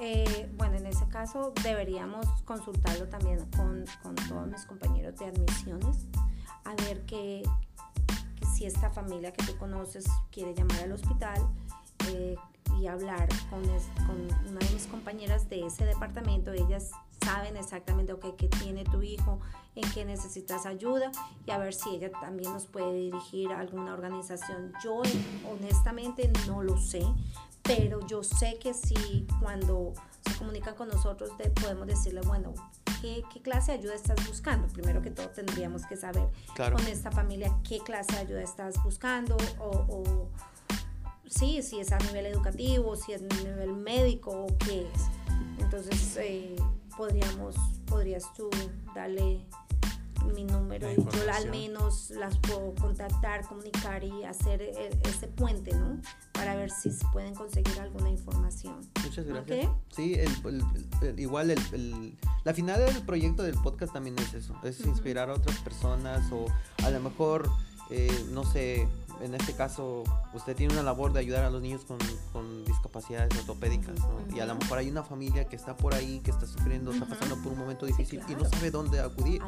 Eh, 0.00 0.50
bueno, 0.56 0.76
en 0.76 0.86
ese 0.86 1.06
caso 1.08 1.52
deberíamos 1.62 2.26
consultarlo 2.44 3.08
también 3.08 3.38
con, 3.56 3.84
con 4.02 4.14
todos 4.14 4.48
mis 4.48 4.64
compañeros 4.64 5.16
de 5.18 5.26
admisiones, 5.26 6.06
a 6.64 6.74
ver 6.74 7.04
que, 7.04 7.42
si 8.54 8.66
esta 8.66 8.90
familia 8.90 9.32
que 9.32 9.44
tú 9.44 9.56
conoces 9.58 10.04
quiere 10.30 10.54
llamar 10.54 10.82
al 10.82 10.92
hospital 10.92 11.40
eh, 12.08 12.36
y 12.80 12.86
hablar 12.86 13.28
con, 13.50 13.62
con, 14.06 14.48
una 14.48 14.58
de 14.58 14.70
mis 14.72 14.86
compañeras 14.86 15.48
de 15.48 15.66
ese 15.66 15.84
departamento, 15.84 16.52
ellas 16.52 16.90
saben 17.24 17.56
exactamente 17.56 18.12
okay, 18.12 18.32
qué 18.36 18.48
tiene 18.48 18.84
tu 18.84 19.02
hijo, 19.02 19.40
en 19.74 19.90
qué 19.92 20.04
necesitas 20.04 20.66
ayuda 20.66 21.10
y 21.46 21.50
a 21.50 21.58
ver 21.58 21.74
si 21.74 21.90
ella 21.90 22.10
también 22.20 22.52
nos 22.52 22.66
puede 22.66 22.94
dirigir 22.94 23.52
a 23.52 23.60
alguna 23.60 23.94
organización. 23.94 24.72
Yo 24.82 25.02
honestamente 25.50 26.30
no 26.46 26.62
lo 26.62 26.76
sé, 26.76 27.02
pero 27.62 28.04
yo 28.06 28.22
sé 28.22 28.58
que 28.58 28.74
si 28.74 29.26
cuando 29.40 29.94
se 30.20 30.36
comunican 30.38 30.74
con 30.74 30.88
nosotros 30.88 31.30
podemos 31.60 31.86
decirle, 31.86 32.20
bueno, 32.22 32.54
¿qué, 33.00 33.24
¿qué, 33.32 33.40
clase 33.40 33.72
de 33.72 33.78
ayuda 33.78 33.94
estás 33.94 34.26
buscando? 34.26 34.68
Primero 34.68 35.02
que 35.02 35.10
todo 35.10 35.28
tendríamos 35.30 35.86
que 35.86 35.96
saber 35.96 36.28
con 36.56 36.86
esta 36.86 37.10
familia 37.10 37.56
qué 37.66 37.78
clase 37.78 38.12
de 38.14 38.18
ayuda 38.18 38.42
estás 38.42 38.82
buscando 38.82 39.36
o, 39.58 39.70
o 39.88 40.28
sí, 41.32 41.62
si 41.62 41.80
es 41.80 41.92
a 41.92 41.98
nivel 41.98 42.26
educativo, 42.26 42.96
si 42.96 43.12
es 43.12 43.22
a 43.22 43.34
nivel 43.42 43.72
médico 43.72 44.30
o 44.30 44.58
qué 44.58 44.88
es. 44.92 45.02
Entonces, 45.58 46.16
eh, 46.18 46.56
podríamos, 46.96 47.56
podrías 47.86 48.32
tú 48.34 48.50
darle 48.94 49.46
mi 50.34 50.44
número 50.44 50.90
y 50.90 50.96
yo 50.96 51.32
al 51.32 51.50
menos 51.50 52.10
las 52.10 52.38
puedo 52.38 52.74
contactar, 52.76 53.46
comunicar 53.46 54.04
y 54.04 54.24
hacer 54.24 54.62
e, 54.62 54.90
ese 55.04 55.26
puente, 55.28 55.74
¿no? 55.74 56.00
Para 56.32 56.54
ver 56.54 56.70
si 56.70 56.90
se 56.90 57.04
pueden 57.12 57.34
conseguir 57.34 57.78
alguna 57.80 58.10
información. 58.10 58.80
Muchas 59.02 59.26
gracias. 59.26 59.68
Sí, 59.90 60.18
igual 61.16 61.50
el, 61.50 62.16
la 62.44 62.54
final 62.54 62.84
del 62.84 63.02
proyecto 63.02 63.42
del 63.42 63.56
podcast 63.56 63.92
también 63.92 64.18
es 64.18 64.34
eso, 64.34 64.54
es 64.62 64.80
inspirar 64.80 65.30
a 65.30 65.34
otras 65.34 65.58
personas 65.58 66.30
o 66.32 66.46
a 66.84 66.90
lo 66.90 67.00
mejor, 67.00 67.50
eh, 67.90 68.26
no 68.30 68.44
sé, 68.44 68.88
en 69.20 69.34
este 69.34 69.54
caso, 69.54 70.04
usted 70.34 70.56
tiene 70.56 70.72
una 70.72 70.82
labor 70.82 71.12
de 71.12 71.20
ayudar 71.20 71.44
a 71.44 71.50
los 71.50 71.62
niños 71.62 71.84
con, 71.84 71.98
con 72.32 72.64
discapacidades 72.64 73.36
ortopédicas, 73.38 73.98
¿no? 74.00 74.36
Y 74.36 74.40
a 74.40 74.46
lo 74.46 74.54
mejor 74.54 74.78
hay 74.78 74.90
una 74.90 75.02
familia 75.02 75.46
que 75.46 75.56
está 75.56 75.76
por 75.76 75.94
ahí, 75.94 76.20
que 76.20 76.30
está 76.30 76.46
sufriendo, 76.46 76.92
está 76.92 77.06
pasando 77.06 77.36
por 77.36 77.52
un 77.52 77.58
momento 77.58 77.86
difícil 77.86 78.20
y 78.28 78.34
no 78.34 78.44
sabe 78.44 78.70
dónde 78.70 79.00
acudir. 79.00 79.42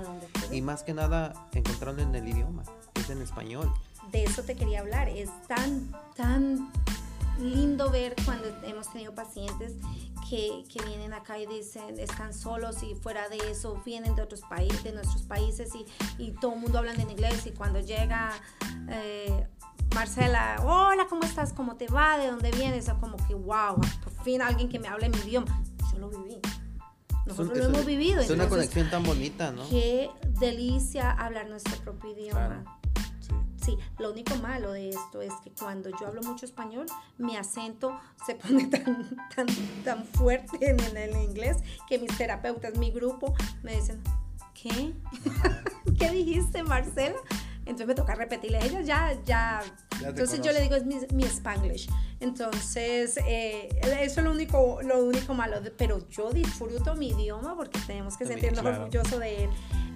y 0.51 0.61
más 0.61 0.83
que 0.83 0.95
nada, 0.95 1.49
encontrarlo 1.53 2.03
en 2.03 2.15
el 2.15 2.29
idioma, 2.29 2.63
que 2.93 3.01
es 3.01 3.11
en 3.11 3.23
español. 3.23 3.73
De 4.13 4.25
eso 4.25 4.43
te 4.43 4.55
quería 4.55 4.81
hablar. 4.81 5.09
Es 5.09 5.31
tan, 5.49 5.93
tan 6.15 6.71
lindo 7.39 7.91
ver 7.91 8.15
cuando 8.25 8.49
hemos 8.63 8.93
tenido 8.93 9.15
pacientes 9.15 9.73
que, 10.29 10.65
que, 10.73 10.85
vienen 10.85 11.13
acá 11.13 11.39
y 11.39 11.47
dicen 11.47 11.99
están 11.99 12.33
solos 12.33 12.83
y 12.83 12.95
fuera 12.95 13.29
de 13.29 13.39
eso 13.51 13.81
vienen 13.85 14.15
de 14.15 14.23
otros 14.23 14.41
países, 14.43 14.83
de 14.85 14.93
nuestros 14.93 15.23
países 15.23 15.71
y, 15.75 15.87
y 16.23 16.33
todo 16.33 16.55
el 16.55 16.61
mundo 16.61 16.79
habla 16.79 16.95
en 16.95 17.11
inglés 17.11 17.47
y 17.47 17.51
cuando 17.51 17.81
llega 17.81 18.33
eh, 18.89 19.47
Marcela, 19.95 20.57
hola, 20.65 21.07
¿cómo 21.09 21.23
estás? 21.23 21.53
¿Cómo 21.53 21.77
te 21.77 21.87
va? 21.87 22.19
¿De 22.19 22.27
dónde 22.27 22.51
vienes? 22.51 22.89
O 22.89 22.99
como 22.99 23.17
que, 23.29 23.35
wow, 23.35 23.77
por 24.03 24.25
fin 24.25 24.43
alguien 24.43 24.69
que 24.69 24.81
me 24.81 24.89
hable 24.89 25.09
mi 25.09 25.19
idioma. 25.19 25.63
Yo 25.93 25.99
lo 25.99 26.09
viví. 26.11 26.41
Nosotros 27.27 27.57
lo 27.57 27.65
hemos 27.67 27.87
vivido. 27.87 28.21
Es 28.21 28.31
una 28.31 28.49
conexión 28.49 28.91
tan 28.91 29.05
bonita, 29.05 29.53
¿no? 29.53 29.69
Qué 29.71 30.11
delicia 30.41 31.13
hablar 31.13 31.49
nuestro 31.49 31.77
propio 31.83 32.11
idioma. 32.11 32.65
Sí, 33.65 33.79
lo 33.99 34.11
único 34.11 34.37
malo 34.37 34.73
de 34.73 34.91
esto 34.91 35.23
es 35.23 35.33
que 35.43 35.51
cuando 35.51 35.89
yo 35.89 36.07
hablo 36.07 36.21
mucho 36.23 36.45
español, 36.45 36.85
mi 37.17 37.37
acento 37.37 37.99
se 38.27 38.35
pone 38.35 38.67
tan, 38.67 39.17
tan, 39.35 39.47
tan 39.85 40.05
fuerte 40.05 40.59
en, 40.61 40.79
en 40.81 40.97
el 40.97 41.17
inglés 41.17 41.59
que 41.89 41.99
mis 41.99 42.15
terapeutas, 42.19 42.77
mi 42.77 42.91
grupo, 42.91 43.35
me 43.63 43.77
dicen, 43.77 44.03
¿qué? 44.53 44.93
¿Qué 45.99 46.11
dijiste, 46.11 46.63
Marcela? 46.63 47.17
Entonces 47.67 47.87
me 47.87 47.95
toca 47.95 48.15
repetirle 48.15 48.59
a 48.59 48.65
ellos, 48.65 48.87
ya, 48.87 49.17
ya. 49.25 49.63
Entonces 50.05 50.41
yo 50.43 50.53
le 50.53 50.61
digo, 50.61 50.75
es 50.75 50.85
mi, 50.85 50.97
mi 51.13 51.25
Spanglish. 51.25 51.89
Entonces, 52.21 53.19
eh, 53.27 53.69
eso 54.01 54.21
es 54.21 54.25
lo 54.25 54.33
único, 54.33 54.81
lo 54.83 55.05
único 55.05 55.35
malo. 55.35 55.57
pero 55.77 56.09
yo 56.09 56.31
disfruto 56.31 56.95
mi 56.95 57.09
idioma 57.09 57.57
porque 57.57 57.79
tenemos 57.87 58.17
que 58.17 58.27
sentirnos 58.27 58.65
orgullosos 58.65 59.19
de 59.19 59.45
él. 59.45 59.51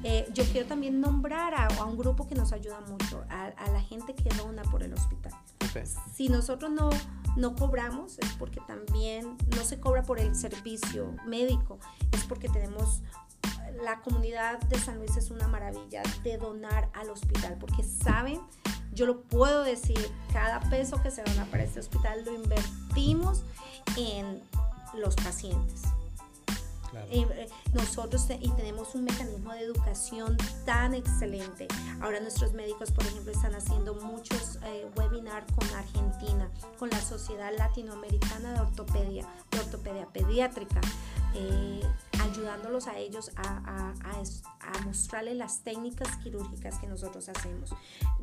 Eh, 0.05 0.29
yo 0.33 0.45
quiero 0.45 0.69
también 0.69 1.01
nombrar 1.01 1.55
a, 1.55 1.66
a, 1.66 1.85
un 1.85 1.99
grupo 1.99 2.27
que 2.27 2.37
nos 2.37 2.53
ayuda 2.53 2.81
mucho, 2.83 3.25
a, 3.29 3.47
a 3.47 3.71
la 3.71 3.81
gente 3.81 4.14
que 4.14 4.31
dona 4.37 4.62
por 4.62 4.83
el 4.83 4.93
hospital. 4.93 5.33
Si 6.14 6.29
nosotros 6.29 6.71
no, 6.71 6.91
no 7.37 7.55
cobramos, 7.55 8.19
es 8.19 8.33
porque 8.39 8.61
también 8.66 9.37
no 9.57 9.64
se 9.64 9.79
cobra 9.81 10.03
por 10.03 10.19
el 10.19 10.35
servicio 10.35 11.14
médico, 11.27 11.79
es 12.12 12.25
porque 12.25 12.49
tenemos 12.49 13.03
la 13.82 14.01
comunidad 14.01 14.61
de 14.61 14.78
San 14.78 14.99
Luis 14.99 15.16
es 15.16 15.30
una 15.30 15.49
maravilla 15.49 16.03
de 16.22 16.36
donar 16.36 16.91
al 16.95 17.11
hospital, 17.11 17.57
porque 17.61 17.82
saben, 17.82 18.41
yo 18.93 19.07
lo 19.07 19.22
puedo 19.22 19.62
decir, 19.64 19.99
cada 20.32 20.61
peso 20.68 21.01
que 21.03 21.11
se 21.11 21.22
dona 21.22 21.45
para 21.47 21.64
este 21.64 21.80
hospital 21.80 22.24
lo 22.24 22.34
invertimos 22.34 23.43
en 23.97 24.43
los 24.95 25.14
pacientes. 25.16 25.82
Eh, 27.11 27.49
nosotros 27.72 28.26
y 28.41 28.51
tenemos 28.51 28.95
un 28.95 29.05
mecanismo 29.05 29.53
de 29.53 29.61
educación 29.61 30.36
tan 30.64 30.95
excelente. 30.95 31.68
Ahora 32.01 32.20
nuestros 32.20 32.53
médicos, 32.53 32.91
por 32.91 33.05
ejemplo, 33.07 33.32
están 33.32 33.55
haciendo 33.55 33.95
muchos 33.95 34.59
eh, 34.64 34.86
webinars 34.97 35.47
con 35.53 35.68
Argentina, 35.74 36.51
con 36.78 36.91
la 36.91 37.01
Sociedad 37.01 37.53
Latinoamericana 37.57 38.55
de 38.55 38.61
Ortopedia, 38.61 39.26
de 39.51 39.59
Ortopedia 39.59 40.07
Pediátrica. 40.07 40.80
Eh, 41.34 41.82
ayudándolos 42.22 42.86
a 42.89 42.99
ellos 42.99 43.30
a, 43.36 43.95
mostrarles 44.84 45.36
las 45.36 45.62
técnicas 45.62 46.16
quirúrgicas 46.18 46.78
que 46.78 46.86
nosotros 46.86 47.28
hacemos. 47.28 47.70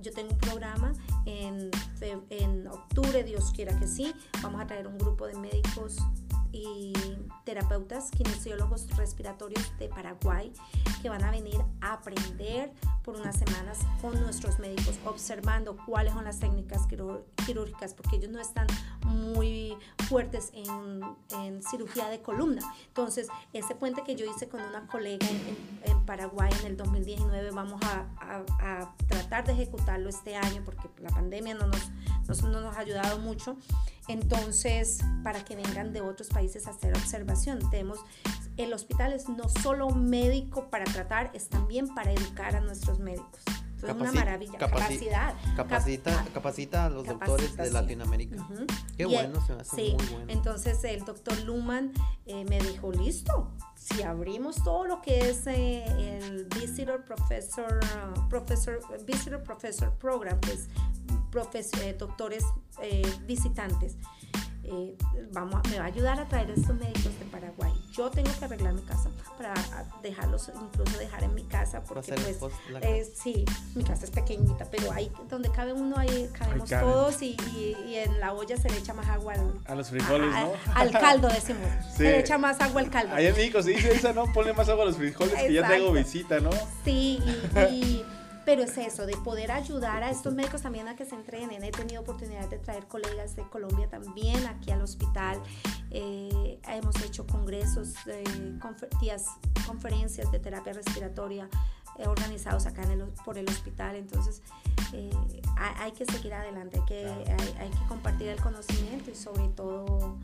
Yo 0.02 0.12
tengo 0.12 0.32
un 0.32 0.38
programa 0.40 0.94
en 1.26 2.68
octubre, 2.68 3.24
Dios 3.24 3.52
quiera 3.52 3.78
que 3.80 3.88
sí, 3.88 4.14
vamos 4.42 4.62
a 4.62 4.68
traer 4.68 4.88
un 4.88 4.98
grupo 4.98 5.28
de 5.28 5.36
médicos 5.36 5.98
y 6.56 6.94
terapeutas 7.44 8.12
kinesiólogos 8.12 8.88
respiratorios 8.96 9.78
de 9.78 9.90
Paraguay 9.90 10.54
que 11.02 11.10
van 11.10 11.24
a 11.26 11.30
venir 11.30 11.58
a 11.82 11.94
aprender 11.94 12.72
por 13.04 13.18
unas 13.18 13.38
semanas 13.38 13.80
con 14.02 14.20
nuestros 14.22 14.58
médicos 14.58 14.98
observando 15.06 15.76
cuáles 15.86 16.14
son 16.14 16.24
las 16.24 16.40
técnicas 16.40 16.88
quirúrgicas 17.46 17.94
porque 17.94 18.16
ellos 18.16 18.32
no 18.32 18.40
están 18.40 18.68
muy 19.04 19.78
fuertes 20.08 20.52
en, 20.54 21.62
cirugía 21.62 22.10
de 22.10 22.22
columna. 22.22 22.62
Entonces, 22.88 23.28
ese 23.54 23.76
puente 23.76 24.04
que 24.04 24.16
yo 24.16 24.26
hice 24.26 24.48
con 24.48 24.62
una 24.62 24.88
colega 24.88 25.28
en, 25.84 25.95
Paraguay 26.06 26.52
en 26.62 26.68
el 26.68 26.78
2019 26.78 27.52
vamos 27.52 27.82
a, 27.84 28.06
a, 28.20 28.96
tratar 29.08 29.46
de 29.46 29.54
ejecutarlo 29.54 30.10
este 30.10 30.36
año 30.36 30.62
porque 30.64 30.90
la 31.00 31.10
pandemia 31.10 31.56
no 31.56 31.68
nos, 31.68 32.44
no 32.44 32.62
nos 32.62 32.76
ha 32.76 32.80
ayudado 32.80 33.20
mucho. 33.20 33.58
Entonces, 34.08 35.00
para 35.24 35.44
que 35.44 35.56
vengan 35.56 35.94
de 35.94 36.02
otros 36.02 36.30
países 36.30 36.68
a 36.68 36.72
hacer 36.72 36.96
observación, 36.96 37.60
tenemos 37.70 38.00
el 38.58 38.74
hospital 38.74 39.14
es 39.14 39.28
no 39.28 39.50
solo 39.50 39.90
médico 39.90 40.70
para 40.70 40.86
tratar, 40.86 41.32
es 41.34 41.50
también 41.50 41.94
para 41.94 42.12
educar 42.12 42.56
a 42.56 42.62
nuestros 42.62 43.00
médicos. 43.00 43.42
Es 43.84 43.94
una 43.94 44.12
maravilla. 44.12 44.58
capacidad. 44.58 45.36
Capacita, 45.56 46.26
capacita 46.34 46.86
a 46.86 46.90
los 46.90 47.06
doctores 47.06 47.56
de 47.56 47.70
Latinoamérica. 47.70 48.48
Qué 48.98 49.06
bueno, 49.06 49.46
se 49.46 49.54
me 49.54 49.62
hace 49.62 49.76
sí, 49.76 49.96
muy 49.98 50.06
bueno. 50.08 50.26
Entonces 50.30 50.84
el 50.86 51.06
doctor 51.06 51.40
Luman 51.42 51.92
eh, 52.26 52.46
me 52.46 52.60
dijo, 52.60 52.92
listo, 52.92 53.52
si 53.86 54.02
abrimos 54.02 54.64
todo 54.64 54.86
lo 54.86 55.02
que 55.02 55.30
es 55.30 55.46
eh, 55.46 55.86
el 56.18 56.46
Visitor 56.46 57.06
Professor, 57.06 57.80
Professor, 58.30 58.80
Visitor 59.06 59.44
Professor 59.44 59.94
Program, 60.00 60.40
que 60.40 60.54
es 60.54 60.70
eh, 61.82 61.96
doctores 61.98 62.44
eh, 62.82 63.04
visitantes. 63.28 63.98
Eh, 64.68 64.98
vamos, 65.32 65.62
me 65.70 65.78
va 65.78 65.86
a 65.86 65.88
ayudar 65.88 66.20
a 66.20 66.26
traer 66.26 66.50
a 66.50 66.54
estos 66.54 66.76
médicos 66.76 67.18
de 67.20 67.26
Paraguay. 67.26 67.72
Yo 67.92 68.10
tengo 68.10 68.30
que 68.38 68.46
arreglar 68.46 68.74
mi 68.74 68.82
casa 68.82 69.10
para 69.38 69.54
dejarlos, 70.02 70.52
incluso 70.54 70.98
dejar 70.98 71.24
en 71.24 71.36
mi 71.36 71.44
casa, 71.44 71.84
porque 71.84 72.14
pues, 72.40 73.12
sí, 73.14 73.46
mi 73.76 73.84
casa 73.84 74.06
es 74.06 74.12
pequeñita, 74.12 74.66
pero 74.72 74.92
ahí 74.92 75.12
donde 75.30 75.50
cabe 75.52 75.74
uno, 75.74 75.98
ahí 75.98 76.30
cabemos 76.38 76.70
todos 76.70 77.22
y, 77.22 77.38
y, 77.56 77.96
en 77.96 78.20
la 78.20 78.34
olla 78.34 78.58
se 78.58 78.70
le 78.70 78.78
echa 78.78 78.94
más 78.94 79.08
agua 79.08 79.34
al, 79.34 79.54
a 79.66 79.76
los 79.76 79.90
frijoles, 79.90 80.32
¿no? 80.32 80.54
Al 80.74 80.92
caldo, 80.92 81.28
decimos. 81.28 81.70
Se 81.96 82.04
le 82.04 82.20
echa 82.20 82.38
más 82.38 82.60
agua 82.60 82.82
al 82.82 82.90
caldo. 82.90 83.16
Ahí 83.16 83.28
en 83.28 83.36
México 83.36 83.62
se 83.62 83.72
dice 83.72 83.94
esa, 83.94 84.12
¿no? 84.14 84.32
Ponle 84.34 84.54
más 84.54 84.68
agua 84.68 84.84
a 84.84 84.88
los 84.88 84.98
frijoles 84.98 85.34
que 85.34 85.54
ya 85.54 85.68
tengo 85.68 85.92
visita, 85.92 86.40
¿no? 86.40 86.50
Sí, 86.84 87.20
y 87.72 88.04
pero 88.46 88.62
es 88.62 88.78
eso, 88.78 89.08
de 89.08 89.18
poder 89.18 89.52
ayudar 89.52 90.04
a 90.04 90.12
estos 90.12 90.34
médicos 90.36 90.62
también 90.62 90.88
a 90.88 90.96
que 90.96 91.04
se 91.04 91.16
entrenen. 91.16 91.64
He 91.64 91.72
tenido 91.72 92.02
oportunidad 92.02 92.48
de 92.48 92.60
traer 92.60 92.88
colegas 92.88 93.36
de 93.36 93.44
Colombia 93.50 93.90
también 93.90 94.46
aquí 94.46 94.72
al 94.72 94.84
hospital. 94.84 95.42
Eh, 95.90 96.60
hemos 96.70 96.96
hecho 97.02 97.26
congresos, 97.26 97.96
eh, 98.06 98.60
conferencias 99.66 100.32
de 100.32 100.40
terapia 100.40 100.74
respiratoria 100.74 101.50
eh, 101.98 102.08
organizados 102.08 102.68
acá 102.68 102.84
en 102.84 102.92
el, 102.92 103.04
por 103.26 103.38
el 103.40 103.50
hospital. 103.50 103.96
Entonces, 103.96 104.44
eh, 104.94 105.10
hay, 105.58 105.92
que 105.94 106.06
seguir 106.06 106.36
adelante, 106.36 106.80
hay 106.80 106.86
que, 106.86 107.06
hay, 107.08 107.56
hay, 107.60 107.70
que 107.70 107.88
compartir 107.88 108.28
el 108.28 108.40
conocimiento 108.40 109.10
y 109.10 109.16
sobre 109.16 109.48
todo 109.50 110.18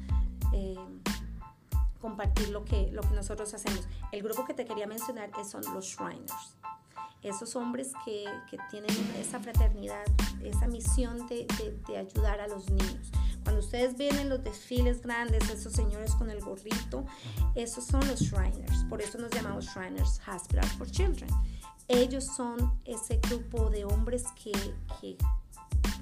compartir 2.00 2.50
lo 2.50 2.66
que, 2.66 2.90
lo 2.92 3.02
que 3.02 3.16
nosotros 3.16 3.54
hacemos. 3.54 3.88
El 4.12 4.22
grupo 4.22 4.46
que 4.46 4.54
te 4.54 4.66
quería 4.66 4.88
mencionar 4.88 5.32
son 5.46 5.62
los 5.74 5.86
Shriners. 5.86 6.56
Esos 7.24 7.56
hombres 7.56 7.92
que, 8.04 8.26
que 8.50 8.58
tienen 8.70 8.92
esa 9.20 9.40
fraternidad, 9.40 10.04
esa 10.44 10.68
misión 10.68 11.28
de, 11.28 11.46
de, 11.88 11.98
ayudar 11.98 12.42
a 12.42 12.48
los 12.48 12.70
niños. 12.70 13.12
Cuando 13.44 13.62
ustedes 13.62 13.98
ven 13.98 14.18
en 14.18 14.30
los 14.30 14.44
desfiles 14.44 15.02
grandes, 15.02 15.50
esos 15.50 15.74
señores 15.74 16.16
con 16.16 16.30
el 16.30 16.42
gorrito, 16.42 17.06
esos 17.56 17.86
son 17.86 18.08
los 18.08 18.22
Shriners. 18.22 18.86
Por 18.90 19.02
eso 19.02 19.18
nos 19.18 19.32
llamamos 19.32 19.66
Shriners 19.66 20.20
Hospital 20.28 20.66
for 20.78 20.90
Children. 20.90 21.30
Ellos 21.88 22.26
son 22.26 22.80
ese 22.86 23.18
grupo 23.18 23.70
de 23.70 23.86
hombres 23.86 24.24
que, 24.42 24.52
que 25.00 25.18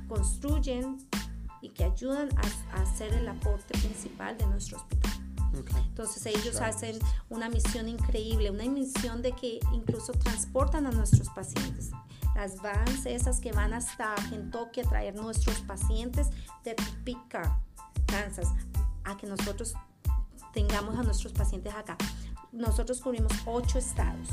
construyen 0.07 0.97
y 1.61 1.69
que 1.69 1.83
ayudan 1.83 2.29
a, 2.37 2.77
a 2.77 2.81
hacer 2.81 3.13
el 3.13 3.27
aporte 3.27 3.77
principal 3.79 4.37
de 4.37 4.45
nuestro 4.47 4.77
hospital. 4.77 5.28
Okay. 5.57 5.81
Entonces 5.87 6.25
ellos 6.25 6.57
claro. 6.57 6.75
hacen 6.75 6.99
una 7.29 7.49
misión 7.49 7.87
increíble, 7.87 8.51
una 8.51 8.65
misión 8.65 9.21
de 9.21 9.31
que 9.31 9.59
incluso 9.73 10.13
transportan 10.13 10.85
a 10.85 10.91
nuestros 10.91 11.29
pacientes. 11.29 11.91
Las 12.35 12.61
vans 12.61 13.05
esas 13.05 13.39
que 13.39 13.51
van 13.51 13.73
hasta 13.73 14.15
Kentucky 14.29 14.81
a 14.81 14.83
traer 14.83 15.15
nuestros 15.15 15.59
pacientes 15.61 16.27
de 16.63 16.75
Topeka, 16.75 17.59
Kansas, 18.05 18.47
a 19.03 19.17
que 19.17 19.27
nosotros 19.27 19.73
tengamos 20.53 20.97
a 20.97 21.03
nuestros 21.03 21.33
pacientes 21.33 21.73
acá. 21.73 21.97
Nosotros 22.51 23.01
cubrimos 23.01 23.31
ocho 23.45 23.79
estados. 23.79 24.29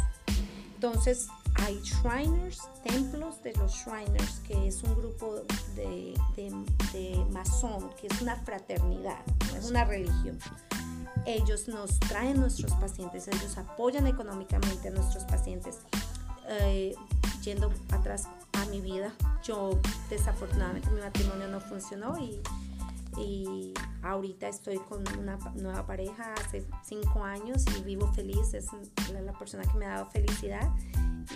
Entonces 0.75 1.29
hay 1.55 1.81
Shriners, 1.83 2.61
templos 2.85 3.43
de 3.43 3.55
los 3.55 3.73
Shriners, 3.73 4.41
que 4.47 4.69
es 4.69 4.83
un 4.83 4.95
grupo 4.95 5.43
de, 5.75 6.14
de, 6.37 6.51
de 6.93 7.25
masón, 7.33 7.91
que 7.99 8.09
es 8.09 8.21
una 8.21 8.37
fraternidad, 8.37 9.25
no 9.51 9.57
es 9.57 9.71
una 9.71 9.85
religión 9.85 10.39
ellos 11.27 11.68
nos 11.68 11.99
traen 12.01 12.41
nuestros 12.41 12.72
pacientes, 12.72 13.29
ellos 13.29 13.59
apoyan 13.59 14.07
económicamente 14.07 14.89
a 14.89 14.91
nuestros 14.93 15.24
pacientes. 15.24 15.81
Eh, 16.49 16.95
yendo 17.43 17.72
atrás 17.91 18.29
a 18.53 18.64
mi 18.66 18.81
vida, 18.81 19.12
yo 19.43 19.79
desafortunadamente 20.09 20.91
mi 20.91 21.01
matrimonio 21.01 21.49
no 21.49 21.61
funcionó 21.61 22.16
y, 22.18 22.41
y 23.18 23.74
ahorita 24.03 24.49
estoy 24.49 24.79
con 24.79 25.05
una 25.18 25.37
nueva 25.55 25.87
pareja 25.87 26.35
hace 26.35 26.64
cinco 26.85 27.24
años 27.24 27.64
y 27.79 27.83
vivo 27.83 28.12
feliz, 28.12 28.55
es 28.55 28.66
la, 29.12 29.33
persona 29.39 29.64
que 29.64 29.77
me 29.79 29.87
ha 29.87 29.95
dado 29.95 30.07
felicidad 30.11 30.68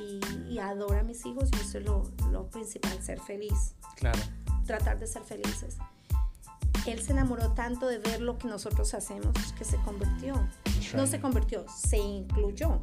y, 0.00 0.20
y 0.48 0.58
adora 0.58 1.00
a 1.00 1.04
mis 1.04 1.24
hijos 1.26 1.48
y 1.52 1.60
eso 1.60 1.78
es 1.78 1.84
lo, 1.84 2.10
lo 2.30 2.46
principal, 2.48 3.00
ser 3.02 3.20
feliz. 3.20 3.74
Claro. 3.96 4.20
Tratar 4.66 4.98
de 4.98 5.06
ser 5.06 5.22
felices 5.22 5.78
él 6.86 7.02
se 7.02 7.12
enamoró 7.12 7.52
tanto 7.52 7.86
de 7.86 7.98
ver 7.98 8.20
lo 8.20 8.38
que 8.38 8.48
nosotros 8.48 8.94
hacemos 8.94 9.34
que 9.58 9.64
se 9.64 9.76
convirtió. 9.78 10.34
No 10.94 11.06
se 11.06 11.20
convirtió, 11.20 11.64
se 11.68 11.98
incluyó 11.98 12.80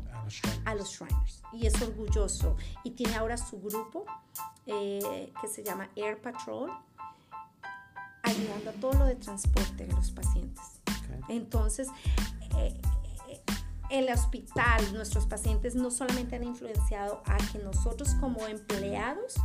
a 0.66 0.76
los 0.76 0.90
Shriners. 0.92 1.42
Y 1.54 1.68
es 1.68 1.82
orgulloso. 1.82 2.56
Y 2.84 2.92
tiene 2.92 3.16
ahora 3.16 3.38
su 3.38 3.60
grupo 3.60 4.06
eh, 4.66 5.32
que 5.42 5.48
se 5.48 5.64
llama 5.64 5.90
Air 5.96 6.22
Patrol, 6.22 6.72
ayudando 8.24 8.70
a 8.70 8.74
todo 8.74 8.94
lo 8.94 9.06
de 9.06 9.16
transporte 9.16 9.86
de 9.86 9.94
los 9.94 10.12
pacientes. 10.12 10.64
Okay. 10.84 11.38
Entonces, 11.38 11.88
eh, 12.58 12.80
el 13.90 14.10
hospital, 14.12 14.94
nuestros 14.94 15.26
pacientes 15.26 15.76
no 15.76 15.92
solamente 15.92 16.36
han 16.36 16.44
influenciado 16.44 17.22
a 17.26 17.38
que 17.52 17.60
nosotros 17.60 18.14
como 18.20 18.46
empleados 18.48 19.36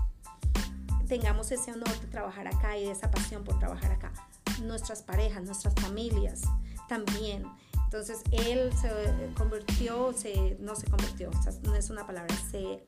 tengamos 1.08 1.52
ese 1.52 1.72
honor 1.72 1.90
de 2.00 2.06
trabajar 2.06 2.48
acá 2.48 2.76
y 2.76 2.88
esa 2.88 3.10
pasión 3.10 3.44
por 3.44 3.58
trabajar 3.58 3.92
acá, 3.92 4.12
nuestras 4.60 5.02
parejas, 5.02 5.44
nuestras 5.44 5.74
familias 5.74 6.42
también. 6.88 7.44
Entonces 7.84 8.22
él 8.30 8.70
se 8.80 8.90
convirtió, 9.36 10.12
se, 10.14 10.56
no 10.60 10.74
se 10.74 10.88
convirtió, 10.90 11.30
no 11.64 11.74
es 11.74 11.90
una 11.90 12.06
palabra, 12.06 12.34
se 12.50 12.84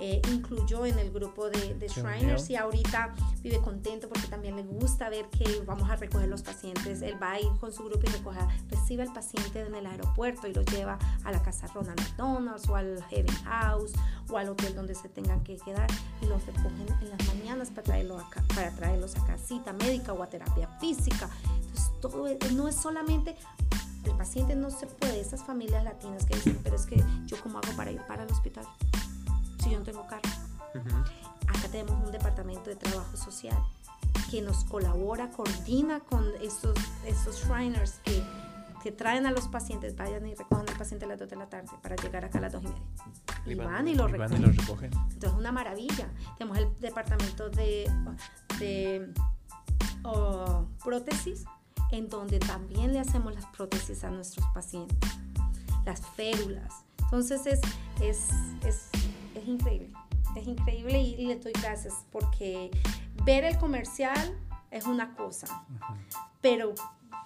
eh, 0.00 0.20
incluyó 0.30 0.84
en 0.84 0.98
el 0.98 1.10
grupo 1.10 1.48
de, 1.48 1.74
de 1.74 1.88
Shriners 1.88 2.50
y 2.50 2.56
ahorita 2.56 3.14
vive 3.42 3.60
contento 3.60 4.08
porque 4.08 4.26
también 4.28 4.56
le 4.56 4.62
gusta 4.62 5.08
ver 5.08 5.26
que 5.30 5.62
vamos 5.66 5.88
a 5.88 5.96
recoger 5.96 6.28
los 6.28 6.42
pacientes. 6.42 7.02
Él 7.02 7.20
va 7.22 7.32
a 7.32 7.40
ir 7.40 7.48
con 7.60 7.72
su 7.72 7.84
grupo 7.84 8.00
y 8.04 8.12
recoge, 8.12 8.40
recibe 8.68 9.02
al 9.02 9.12
paciente 9.12 9.60
en 9.60 9.74
el 9.74 9.86
aeropuerto 9.86 10.46
y 10.46 10.54
lo 10.54 10.62
lleva 10.62 10.98
a 11.24 11.32
la 11.32 11.42
casa 11.42 11.66
Ronald 11.68 12.00
McDonald's 12.00 12.68
o 12.68 12.76
al 12.76 13.02
Heaven 13.10 13.36
House 13.44 13.92
o 14.28 14.36
al 14.36 14.48
hotel 14.48 14.74
donde 14.74 14.94
se 14.94 15.08
tengan 15.08 15.42
que 15.42 15.56
quedar 15.56 15.88
y 16.20 16.26
los 16.26 16.44
recogen 16.46 16.86
en 17.00 17.10
las 17.10 17.26
mañanas 17.28 17.70
para, 17.70 17.82
traerlo 17.82 18.18
acá, 18.18 18.42
para 18.54 18.70
traerlos 18.72 19.16
a 19.16 19.24
casita 19.24 19.72
médica 19.72 20.12
o 20.12 20.22
a 20.22 20.26
terapia 20.26 20.68
física. 20.80 21.30
Entonces, 21.42 21.92
todo 22.00 22.26
no 22.52 22.68
es 22.68 22.76
solamente 22.76 23.36
el 24.04 24.12
paciente 24.12 24.54
no 24.54 24.70
se 24.70 24.86
puede, 24.86 25.20
esas 25.20 25.42
familias 25.42 25.82
latinas 25.82 26.26
que 26.26 26.36
dicen, 26.36 26.60
pero 26.62 26.76
es 26.76 26.86
que 26.86 27.02
yo 27.26 27.36
cómo 27.42 27.58
hago 27.58 27.76
para 27.76 27.90
ir 27.90 28.00
para 28.02 28.22
el 28.22 28.30
hospital 28.30 28.64
si 29.66 29.72
yo 29.72 29.78
no 29.78 29.84
tengo 29.84 30.06
carro. 30.06 30.30
Uh 30.74 30.78
-huh. 30.78 31.04
Acá 31.48 31.68
tenemos 31.70 32.04
un 32.04 32.12
departamento 32.12 32.70
de 32.70 32.76
trabajo 32.76 33.16
social 33.16 33.56
que 34.30 34.42
nos 34.42 34.64
colabora, 34.64 35.30
coordina 35.30 36.00
con 36.00 36.24
estos, 36.40 36.76
estos 37.04 37.44
Shriners 37.44 38.00
que, 38.04 38.22
que 38.82 38.92
traen 38.92 39.26
a 39.26 39.30
los 39.30 39.48
pacientes, 39.48 39.96
vayan 39.96 40.26
y 40.26 40.34
recojan 40.34 40.68
al 40.68 40.76
paciente 40.76 41.04
a 41.04 41.08
las 41.08 41.18
2 41.18 41.28
de 41.28 41.36
la 41.36 41.48
tarde 41.48 41.70
para 41.82 41.96
llegar 41.96 42.24
acá 42.24 42.38
a 42.38 42.42
las 42.42 42.52
2 42.52 42.62
y 42.64 42.66
media. 42.66 42.82
Y, 43.46 43.54
van, 43.54 43.72
van 43.72 43.88
y 43.88 43.94
lo 43.94 44.06
recogen. 44.08 44.42
Y 44.42 44.46
lo 44.46 44.52
recogen. 44.52 44.92
Entonces, 44.92 45.30
es 45.30 45.36
una 45.36 45.52
maravilla. 45.52 46.08
Tenemos 46.38 46.58
el 46.58 46.68
departamento 46.80 47.50
de, 47.50 47.90
de 48.58 49.12
uh, 50.04 50.64
prótesis, 50.82 51.44
en 51.92 52.08
donde 52.08 52.38
también 52.40 52.92
le 52.92 52.98
hacemos 52.98 53.34
las 53.34 53.46
prótesis 53.46 54.02
a 54.02 54.10
nuestros 54.10 54.46
pacientes, 54.54 54.98
las 55.84 56.00
férulas. 56.16 56.84
Entonces, 56.98 57.46
es, 57.46 57.60
es, 58.00 58.30
es 58.64 58.90
es 59.46 59.52
increíble, 59.52 59.92
es 60.34 60.46
increíble 60.48 60.98
y, 60.98 61.14
y, 61.14 61.26
le 61.26 61.36
doy 61.36 61.52
gracias 61.62 61.94
porque 62.10 62.70
ver 63.24 63.44
el 63.44 63.56
comercial 63.58 64.36
es 64.70 64.86
una 64.86 65.14
cosa, 65.14 65.64
pero, 66.40 66.74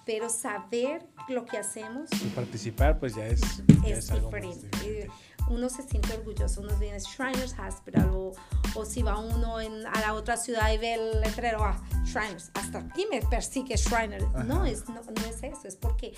pero 0.05 0.29
saber 0.29 1.07
lo 1.27 1.45
que 1.45 1.57
hacemos 1.57 2.09
y 2.23 2.27
participar 2.29 2.99
pues 2.99 3.15
ya 3.15 3.25
es, 3.25 3.41
ya 3.83 3.97
es, 3.97 4.09
es 4.09 4.23
diferente. 4.23 5.09
Uno 5.49 5.69
se 5.69 5.83
siente 5.83 6.13
orgulloso, 6.13 6.61
uno 6.61 6.75
viene 6.77 6.99
Shriners 6.99 7.55
Hospital 7.59 8.09
o, 8.11 8.31
o 8.75 8.85
si 8.85 9.01
va 9.01 9.17
uno 9.17 9.59
en, 9.59 9.85
a 9.85 9.99
la 10.01 10.13
otra 10.13 10.37
ciudad 10.37 10.71
y 10.71 10.77
ve 10.77 10.93
el 10.95 11.21
letrero, 11.21 11.63
ah, 11.63 11.81
Shriners, 12.05 12.51
hasta 12.53 12.79
aquí 12.79 13.05
me 13.11 13.21
persigue 13.21 13.75
Shriners. 13.75 14.25
No 14.45 14.65
es, 14.65 14.87
no, 14.87 15.01
no 15.01 15.25
es 15.29 15.43
eso, 15.43 15.67
es 15.67 15.75
porque 15.75 16.13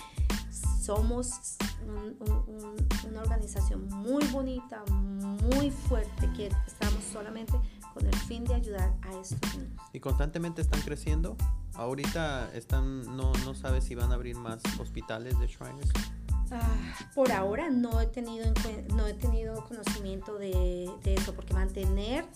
somos 0.82 1.56
un, 1.86 2.16
un, 2.20 2.76
una 3.08 3.22
organización 3.22 3.88
muy 3.88 4.24
bonita, 4.26 4.84
muy 4.90 5.70
fuerte, 5.70 6.30
que 6.36 6.48
estamos 6.66 7.02
solamente 7.12 7.54
con 7.92 8.06
el 8.06 8.16
fin 8.16 8.44
de 8.44 8.54
ayudar 8.54 8.94
a 9.02 9.20
estos 9.20 9.56
niños. 9.56 9.80
¿Y 9.92 10.00
constantemente 10.00 10.62
están 10.62 10.80
creciendo? 10.82 11.36
Ahorita 11.74 12.50
están, 12.54 13.16
no, 13.16 13.32
no 13.44 13.54
sabes 13.54 13.84
si 13.84 13.94
van 13.94 14.10
a 14.12 14.14
abrir 14.14 14.36
más 14.36 14.60
hospitales 14.78 15.38
de 15.38 15.46
Shriners. 15.46 15.90
Ah, 16.50 17.08
por 17.14 17.32
ahora 17.32 17.70
no 17.70 18.00
he 18.00 18.06
tenido, 18.06 18.46
no 18.94 19.06
he 19.06 19.14
tenido 19.14 19.64
conocimiento 19.64 20.38
de, 20.38 20.90
de 21.02 21.14
eso, 21.14 21.34
porque 21.34 21.54
mantener 21.54 22.26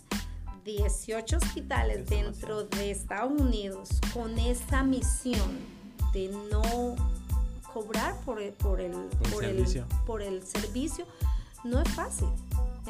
18 0.65 1.37
hospitales 1.37 1.99
es 1.99 2.09
dentro 2.09 2.65
demasiado. 2.65 2.69
de 2.69 2.91
Estados 2.91 3.41
Unidos 3.41 3.89
con 4.13 4.39
esa 4.39 4.83
misión 4.83 5.59
de 6.13 6.29
no 6.51 6.97
cobrar 7.73 8.19
por 8.25 8.41
el, 8.41 8.53
por 8.55 8.81
el, 8.81 8.93
por, 8.93 9.31
por, 9.31 9.45
el, 9.45 9.85
por 10.07 10.23
el 10.23 10.43
servicio 10.43 11.07
no 11.65 11.81
es 11.81 11.89
fácil. 11.91 12.29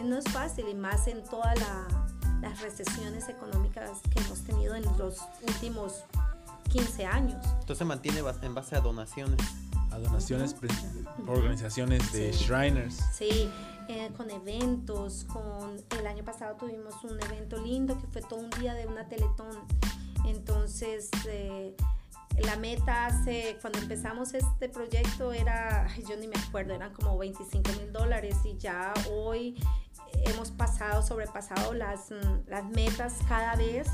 No 0.03 0.17
es 0.17 0.25
fácil 0.27 0.69
y 0.69 0.75
más 0.75 1.09
en 1.09 1.23
todas 1.25 1.59
la, 1.59 1.87
las 2.41 2.61
recesiones 2.61 3.29
económicas 3.29 4.01
que 4.13 4.21
hemos 4.21 4.41
tenido 4.43 4.75
en 4.75 4.85
los 4.97 5.19
últimos 5.47 6.05
15 6.71 7.07
años. 7.07 7.45
Entonces 7.61 7.87
mantiene 7.87 8.23
en 8.43 8.55
base 8.55 8.77
a 8.77 8.81
donaciones. 8.81 9.41
A 9.91 9.99
donaciones 9.99 10.55
-huh. 10.57 11.29
organizaciones 11.29 12.13
de 12.13 12.33
sí. 12.33 12.45
Shriners. 12.45 13.01
Sí, 13.13 13.51
eh, 13.89 14.11
con 14.17 14.31
eventos, 14.31 15.25
con 15.25 15.77
el 15.99 16.07
año 16.07 16.25
pasado 16.25 16.57
tuvimos 16.57 17.03
un 17.05 17.21
evento 17.23 17.57
lindo 17.63 17.99
que 17.99 18.07
fue 18.07 18.23
todo 18.23 18.41
un 18.41 18.51
día 18.51 18.75
de 18.75 18.87
una 18.87 19.09
teletón. 19.09 19.57
Entonces, 20.27 21.09
eh, 21.27 21.75
la 22.37 22.57
meta 22.57 23.07
hace, 23.07 23.59
cuando 23.61 23.79
empezamos 23.79 24.35
este 24.35 24.69
proyecto 24.69 25.33
era, 25.33 25.89
yo 26.09 26.17
ni 26.17 26.29
me 26.29 26.37
acuerdo, 26.37 26.75
eran 26.75 26.93
como 26.93 27.17
25 27.19 27.73
mil 27.81 27.93
dólares 27.93 28.37
y 28.45 28.57
ya 28.59 28.93
hoy 29.11 29.57
hemos 30.25 30.51
pasado, 30.51 31.03
sobrepasado 31.03 31.75
las, 31.75 32.11
las 32.47 32.65
metas 32.67 33.15
cada 33.29 33.57
vez. 33.57 33.89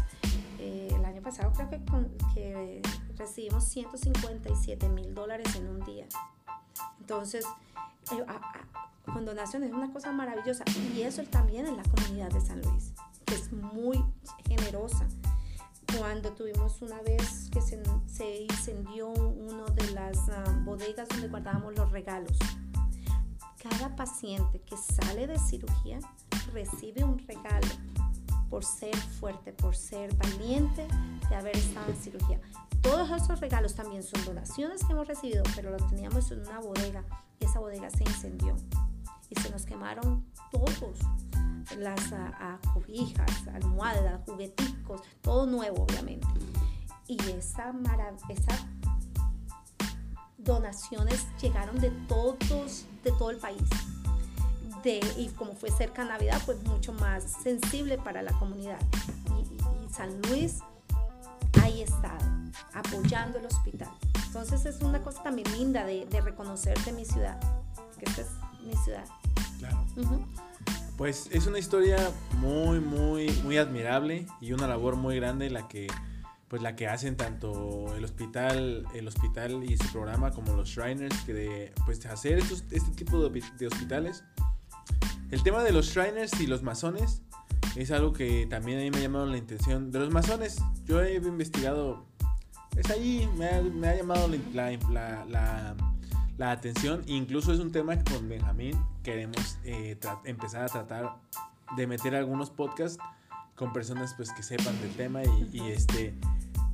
Eh, 0.64 0.88
el 0.94 1.04
año 1.04 1.20
pasado 1.20 1.52
creo 1.52 1.68
que, 1.68 1.84
con, 1.84 2.08
que 2.32 2.80
recibimos 3.18 3.64
157 3.64 4.88
mil 4.88 5.14
dólares 5.14 5.54
en 5.56 5.68
un 5.68 5.80
día. 5.84 6.06
Entonces, 7.00 7.44
eh, 8.12 8.24
a, 8.26 8.36
a, 8.36 9.12
con 9.12 9.26
donaciones 9.26 9.68
es 9.68 9.74
una 9.74 9.92
cosa 9.92 10.10
maravillosa 10.10 10.64
y 10.96 11.02
eso 11.02 11.22
también 11.24 11.66
en 11.66 11.76
la 11.76 11.82
comunidad 11.82 12.30
de 12.30 12.40
San 12.40 12.62
Luis, 12.62 12.94
que 13.26 13.34
es 13.34 13.52
muy 13.52 14.02
generosa 14.48 15.06
cuando 15.98 16.32
tuvimos 16.32 16.80
una 16.80 17.00
vez 17.02 17.50
que 17.52 17.60
se, 17.60 17.82
se 18.06 18.42
incendió 18.44 19.10
uno 19.10 19.66
de 19.66 19.90
las 19.90 20.16
ah, 20.30 20.44
bodegas 20.64 21.08
donde 21.10 21.28
guardábamos 21.28 21.76
los 21.76 21.90
regalos. 21.92 22.38
Cada 23.62 23.94
paciente 23.96 24.62
que 24.62 24.78
sale 24.78 25.26
de 25.26 25.38
cirugía 25.38 25.98
recibe 26.54 27.04
un 27.04 27.18
regalo 27.18 27.68
por 28.54 28.64
ser 28.64 28.96
fuerte, 28.96 29.52
por 29.52 29.74
ser 29.74 30.14
valiente 30.14 30.86
de 31.28 31.34
haber 31.34 31.56
estado 31.56 31.90
en 31.90 31.96
cirugía. 31.96 32.40
Todos 32.82 33.10
esos 33.10 33.40
regalos 33.40 33.74
también 33.74 34.04
son 34.04 34.24
donaciones 34.24 34.84
que 34.84 34.92
hemos 34.92 35.08
recibido, 35.08 35.42
pero 35.56 35.72
los 35.72 35.84
teníamos 35.88 36.30
en 36.30 36.38
una 36.38 36.60
bodega 36.60 37.02
y 37.40 37.46
esa 37.46 37.58
bodega 37.58 37.90
se 37.90 38.04
incendió 38.04 38.54
y 39.28 39.40
se 39.40 39.50
nos 39.50 39.66
quemaron 39.66 40.24
todos 40.52 41.00
las 41.78 42.12
a, 42.12 42.60
cobijas, 42.72 43.48
almohadas, 43.48 44.20
jugueticos, 44.24 45.02
todo 45.20 45.46
nuevo 45.46 45.82
obviamente. 45.82 46.28
Y 47.08 47.18
esa, 47.30 47.74
esa 48.28 48.68
donaciones 50.38 51.26
llegaron 51.42 51.80
de 51.80 51.90
todos, 52.06 52.86
de 53.02 53.10
todo 53.18 53.30
el 53.30 53.38
país. 53.38 53.68
De, 54.84 55.00
y 55.16 55.28
como 55.28 55.54
fue 55.54 55.70
cerca 55.70 56.04
Navidad, 56.04 56.40
pues 56.44 56.62
mucho 56.64 56.92
más 56.92 57.24
sensible 57.42 57.96
para 57.98 58.22
la 58.22 58.32
comunidad. 58.32 58.78
Y, 59.40 59.92
San 59.92 60.20
Luis 60.22 60.58
ahí 61.62 61.82
está, 61.82 62.18
apoyando 62.72 63.38
el 63.38 63.46
hospital. 63.46 63.90
Entonces 64.26 64.66
es 64.66 64.82
una 64.82 65.00
cosa 65.02 65.22
también 65.22 65.50
linda 65.56 65.84
de, 65.84 66.04
de 66.06 66.20
reconocer 66.20 66.76
de 66.80 66.92
mi 66.92 67.04
ciudad, 67.04 67.40
que 67.98 68.06
esta 68.06 68.22
es 68.22 68.28
mi 68.66 68.76
ciudad. 68.76 69.04
Claro. 69.58 69.78
Pues 70.96 71.28
es 71.32 71.46
una 71.46 71.58
historia 71.58 71.96
muy, 72.38 72.78
muy, 72.78 73.30
muy 73.42 73.58
admirable 73.58 74.26
y 74.40 74.52
una 74.52 74.68
labor 74.68 74.96
muy 74.96 75.16
grande 75.16 75.50
la 75.50 75.66
que, 75.66 75.88
pues 76.48 76.62
la 76.62 76.76
que 76.76 76.86
hacen 76.86 77.16
tanto 77.16 77.94
el 77.96 78.04
hospital, 78.04 78.86
el 78.94 79.08
hospital 79.08 79.64
y 79.64 79.76
su 79.76 79.90
programa 79.90 80.30
como 80.30 80.54
los 80.54 80.68
Shriners, 80.68 81.20
que 81.22 81.34
de, 81.34 81.72
pues 81.84 82.04
hacer 82.06 82.38
estos, 82.38 82.64
este 82.70 82.90
tipo 82.92 83.28
de, 83.28 83.42
de 83.58 83.66
hospitales. 83.66 84.22
El 85.34 85.42
tema 85.42 85.64
de 85.64 85.72
los 85.72 85.86
Shriners 85.86 86.40
y 86.40 86.46
los 86.46 86.62
masones 86.62 87.20
es 87.74 87.90
algo 87.90 88.12
que 88.12 88.46
también 88.46 88.78
a 88.78 88.82
mí 88.82 88.90
me 88.92 88.98
ha 88.98 89.00
llamado 89.00 89.26
la 89.26 89.36
atención. 89.36 89.90
De 89.90 89.98
los 89.98 90.10
masones, 90.10 90.62
yo 90.84 91.02
he 91.02 91.16
investigado, 91.16 92.06
es 92.76 92.88
ahí, 92.88 93.28
me 93.36 93.48
ha, 93.48 93.60
me 93.60 93.88
ha 93.88 93.96
llamado 93.96 94.28
la, 94.52 94.70
la, 94.92 95.24
la 95.24 95.74
la 96.38 96.52
atención. 96.52 97.02
Incluso 97.06 97.52
es 97.52 97.58
un 97.58 97.72
tema 97.72 97.98
que 97.98 98.12
con 98.12 98.28
Benjamín 98.28 98.78
queremos 99.02 99.58
eh, 99.64 99.98
empezar 100.24 100.62
a 100.62 100.66
tratar 100.66 101.16
de 101.76 101.86
meter 101.88 102.14
algunos 102.14 102.50
podcasts 102.50 103.02
con 103.56 103.72
personas 103.72 104.14
pues 104.14 104.30
que 104.30 104.44
sepan 104.44 104.80
del 104.82 104.92
tema 104.94 105.22
y, 105.52 105.60
este 105.68 106.14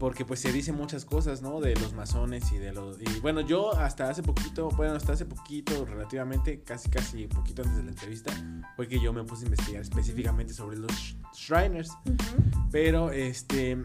porque 0.01 0.25
pues 0.25 0.41
se 0.41 0.51
dicen 0.51 0.77
muchas 0.77 1.05
cosas, 1.05 1.43
¿no? 1.43 1.61
De 1.61 1.77
los 1.77 1.93
masones 1.93 2.51
y 2.53 2.57
de 2.57 2.73
los... 2.73 2.99
Y 3.03 3.21
bueno, 3.21 3.43
yo 3.43 3.75
hasta 3.75 4.09
hace 4.09 4.23
poquito, 4.23 4.71
bueno, 4.71 4.95
hasta 4.95 5.13
hace 5.13 5.27
poquito, 5.27 5.85
relativamente, 5.85 6.63
casi 6.63 6.89
casi 6.89 7.27
poquito 7.27 7.61
antes 7.61 7.77
de 7.77 7.83
la 7.85 7.91
entrevista, 7.91 8.33
fue 8.77 8.89
que 8.89 8.99
yo 8.99 9.13
me 9.13 9.23
puse 9.25 9.45
a 9.45 9.49
investigar 9.49 9.83
específicamente 9.83 10.55
sobre 10.55 10.79
los 10.79 10.91
Shriners. 11.35 11.91
Pero, 12.73 13.11
este, 13.13 13.77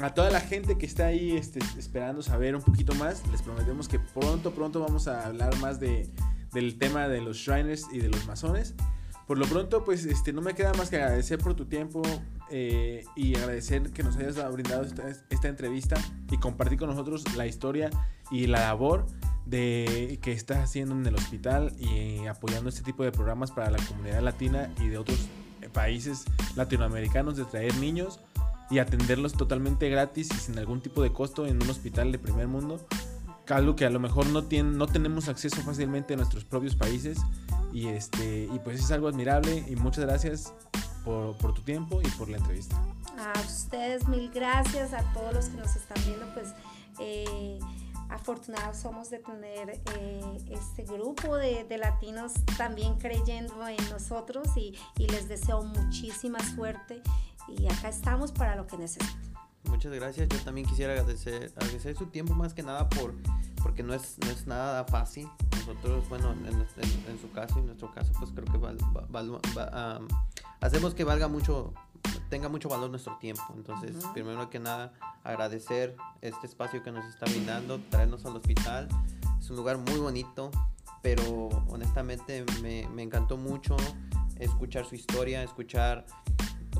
a 0.00 0.14
toda 0.14 0.30
la 0.30 0.40
gente 0.40 0.78
que 0.78 0.86
está 0.86 1.06
ahí 1.06 1.36
este, 1.36 1.58
esperando 1.76 2.22
saber 2.22 2.54
un 2.54 2.62
poquito 2.62 2.94
más, 2.94 3.26
les 3.32 3.42
prometemos 3.42 3.88
que 3.88 3.98
pronto, 3.98 4.54
pronto 4.54 4.78
vamos 4.78 5.08
a 5.08 5.26
hablar 5.26 5.56
más 5.58 5.80
de, 5.80 6.08
del 6.52 6.78
tema 6.78 7.08
de 7.08 7.22
los 7.22 7.36
Shriners 7.36 7.88
y 7.92 7.98
de 7.98 8.08
los 8.08 8.24
masones. 8.24 8.76
Por 9.30 9.38
lo 9.38 9.46
pronto, 9.46 9.84
pues 9.84 10.06
este, 10.06 10.32
no 10.32 10.42
me 10.42 10.54
queda 10.54 10.72
más 10.74 10.90
que 10.90 10.96
agradecer 10.96 11.38
por 11.38 11.54
tu 11.54 11.66
tiempo 11.66 12.02
eh, 12.50 13.04
y 13.14 13.36
agradecer 13.36 13.92
que 13.92 14.02
nos 14.02 14.16
hayas 14.16 14.34
brindado 14.52 14.82
esta, 14.82 15.08
esta, 15.08 15.46
entrevista 15.46 15.94
y 16.32 16.38
compartir 16.38 16.80
con 16.80 16.90
nosotros 16.90 17.36
la 17.36 17.46
historia 17.46 17.90
y 18.32 18.48
la 18.48 18.58
labor 18.62 19.06
de 19.46 20.18
que 20.20 20.32
estás 20.32 20.58
haciendo 20.58 20.96
en 20.96 21.06
el 21.06 21.14
hospital 21.14 21.72
y 21.78 22.26
apoyando 22.26 22.70
este 22.70 22.82
tipo 22.82 23.04
de 23.04 23.12
programas 23.12 23.52
para 23.52 23.70
la 23.70 23.78
comunidad 23.86 24.20
latina 24.20 24.68
y 24.80 24.88
de 24.88 24.98
otros 24.98 25.28
países 25.72 26.24
latinoamericanos 26.56 27.36
de 27.36 27.44
traer 27.44 27.76
niños 27.76 28.18
y 28.68 28.80
atenderlos 28.80 29.34
totalmente 29.34 29.88
gratis 29.90 30.28
y 30.34 30.38
sin 30.38 30.58
algún 30.58 30.80
tipo 30.80 31.04
de 31.04 31.12
costo 31.12 31.46
en 31.46 31.62
un 31.62 31.70
hospital 31.70 32.10
de 32.10 32.18
primer 32.18 32.48
mundo. 32.48 32.84
Algo 33.46 33.76
que 33.76 33.84
a 33.84 33.90
lo 33.90 34.00
mejor 34.00 34.26
no, 34.26 34.42
tiene, 34.42 34.72
no 34.72 34.88
tenemos 34.88 35.28
acceso 35.28 35.62
fácilmente 35.62 36.14
en 36.14 36.18
nuestros 36.18 36.44
propios 36.44 36.74
países. 36.74 37.20
Y, 37.72 37.88
este, 37.88 38.48
y 38.52 38.58
pues 38.64 38.80
es 38.80 38.90
algo 38.90 39.08
admirable 39.08 39.64
y 39.68 39.76
muchas 39.76 40.04
gracias 40.04 40.52
por, 41.04 41.36
tu 41.54 41.62
tiempo 41.62 42.00
y 42.02 42.08
por 42.10 42.28
la 42.28 42.38
entrevista. 42.38 42.76
A 43.18 43.40
ustedes 43.40 44.06
mil 44.08 44.30
gracias, 44.30 44.92
a 44.92 45.02
todos 45.12 45.34
los 45.34 45.46
que 45.46 45.56
nos 45.56 45.76
están 45.76 46.02
viendo, 46.04 46.26
pues 46.34 46.54
eh, 46.98 47.58
afortunados 48.08 48.76
somos 48.78 49.10
de 49.10 49.18
tener 49.18 49.80
eh, 49.96 50.38
este 50.50 50.84
grupo 50.84 51.36
de, 51.36 51.64
de, 51.64 51.78
latinos 51.78 52.34
también 52.56 52.96
creyendo 52.96 53.66
en 53.68 53.90
nosotros 53.90 54.48
y, 54.56 54.74
y 54.98 55.06
les 55.06 55.28
deseo 55.28 55.62
muchísima 55.62 56.38
suerte 56.54 57.02
y 57.48 57.66
acá 57.66 57.88
estamos 57.88 58.32
para 58.32 58.56
lo 58.56 58.66
que 58.66 58.76
necesiten. 58.78 59.29
Muchas 59.64 59.92
gracias. 59.92 60.28
Yo 60.28 60.38
también 60.40 60.66
quisiera 60.66 60.92
agradecer, 60.92 61.52
agradecer 61.56 61.96
su 61.96 62.06
tiempo 62.06 62.34
más 62.34 62.54
que 62.54 62.62
nada 62.62 62.88
por 62.88 63.14
porque 63.62 63.82
no 63.82 63.94
es, 63.94 64.16
no 64.24 64.30
es 64.30 64.46
nada 64.46 64.84
fácil. 64.84 65.28
Nosotros, 65.52 66.08
bueno, 66.08 66.32
en, 66.32 66.46
en, 66.46 67.20
su 67.20 67.30
caso 67.32 67.54
y 67.56 67.60
en 67.60 67.66
nuestro 67.66 67.92
caso, 67.92 68.12
pues 68.18 68.30
creo 68.32 68.46
que 68.46 68.58
val, 68.58 69.40
hacemos 70.60 70.94
que 70.94 71.04
valga 71.04 71.28
mucho, 71.28 71.74
tenga 72.28 72.48
mucho 72.48 72.68
valor 72.68 72.90
nuestro 72.90 73.16
tiempo. 73.18 73.42
Entonces, 73.54 73.96
primero 74.14 74.50
que 74.50 74.58
nada, 74.58 74.92
agradecer 75.22 75.96
este 76.22 76.46
espacio 76.46 76.82
que 76.82 76.90
nos 76.90 77.04
está 77.04 77.26
brindando, 77.26 77.80
traernos 77.90 78.24
al 78.24 78.36
hospital. 78.36 78.88
Es 79.38 79.50
un 79.50 79.56
lugar 79.56 79.78
muy 79.78 79.98
bonito, 79.98 80.50
pero 81.02 81.48
honestamente 81.68 82.44
me, 82.62 82.88
me 82.88 83.02
encantó 83.02 83.36
mucho 83.36 83.76
escuchar 84.36 84.86
su 84.86 84.94
historia, 84.94 85.42
escuchar 85.42 86.06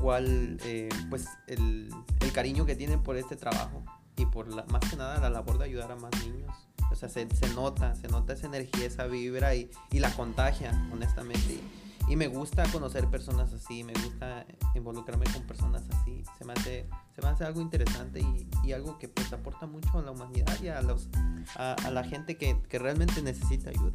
cuál, 0.01 0.57
eh, 0.65 0.89
pues, 1.09 1.27
el, 1.47 1.89
el, 2.19 2.31
cariño 2.31 2.65
que 2.65 2.75
tienen 2.75 3.03
por 3.03 3.15
este 3.17 3.35
trabajo 3.35 3.83
y 4.17 4.25
por 4.25 4.53
la, 4.53 4.63
más 4.65 4.81
que 4.89 4.97
nada 4.97 5.19
la 5.19 5.29
labor 5.29 5.57
de 5.57 5.65
ayudar 5.65 5.91
a 5.91 5.95
más 5.95 6.11
niños. 6.25 6.51
O 6.91 6.95
sea, 6.95 7.07
se, 7.07 7.27
se 7.33 7.47
nota, 7.53 7.95
se 7.95 8.07
nota 8.07 8.33
esa 8.33 8.47
energía, 8.47 8.85
esa 8.85 9.05
vibra 9.05 9.55
y, 9.55 9.69
y 9.91 9.99
la 9.99 10.11
contagia, 10.13 10.71
honestamente. 10.91 11.53
Y, 11.53 12.11
y, 12.13 12.15
me 12.15 12.27
gusta 12.27 12.63
conocer 12.71 13.07
personas 13.07 13.53
así, 13.53 13.83
me 13.83 13.93
gusta 13.93 14.45
involucrarme 14.75 15.25
con 15.31 15.43
personas 15.43 15.83
así. 15.89 16.23
Se 16.37 16.43
me 16.43 16.53
hace, 16.53 16.89
se 17.15 17.21
me 17.21 17.29
hace 17.29 17.45
algo 17.45 17.61
interesante 17.61 18.19
y, 18.19 18.47
y 18.65 18.73
algo 18.73 18.97
que 18.97 19.07
pues 19.07 19.31
aporta 19.31 19.67
mucho 19.67 19.99
a 19.99 20.01
la 20.01 20.11
humanidad 20.11 20.61
y 20.61 20.67
a, 20.67 20.81
los, 20.81 21.07
a, 21.55 21.73
a 21.73 21.91
la 21.91 22.03
gente 22.03 22.37
que, 22.37 22.59
que 22.67 22.79
realmente 22.79 23.21
necesita 23.21 23.69
ayuda. 23.69 23.93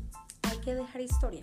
Hay 0.51 0.59
que 0.59 0.75
dejar 0.75 1.03
historia 1.03 1.43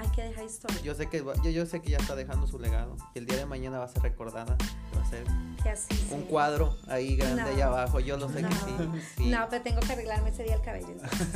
hay 0.00 0.08
que 0.08 0.22
dejar 0.22 0.44
historia. 0.44 0.80
Yo 0.82 0.94
sé 0.94 1.08
que 1.08 1.18
yo, 1.18 1.50
yo 1.50 1.66
sé 1.66 1.82
que 1.82 1.90
ya 1.90 1.98
está 1.98 2.16
dejando 2.16 2.46
su 2.46 2.58
legado 2.58 2.96
y 3.14 3.18
el 3.18 3.26
día 3.26 3.36
de 3.36 3.44
mañana 3.44 3.78
va 3.78 3.84
a 3.84 3.88
ser 3.88 4.02
recordada, 4.02 4.56
va 4.96 5.02
a 5.02 5.10
ser 5.10 5.24
un 6.10 6.22
cuadro 6.22 6.74
ahí 6.88 7.16
grande 7.16 7.42
ahí 7.42 7.60
abajo, 7.60 8.00
yo 8.00 8.16
lo 8.16 8.30
sé 8.30 8.42
que 8.42 8.54
sí, 9.16 9.30
No, 9.30 9.46
pero 9.50 9.62
tengo 9.62 9.80
que 9.80 9.92
arreglarme 9.92 10.30
ese 10.30 10.44
día 10.44 10.54
el 10.54 10.62
cabello. 10.62 10.88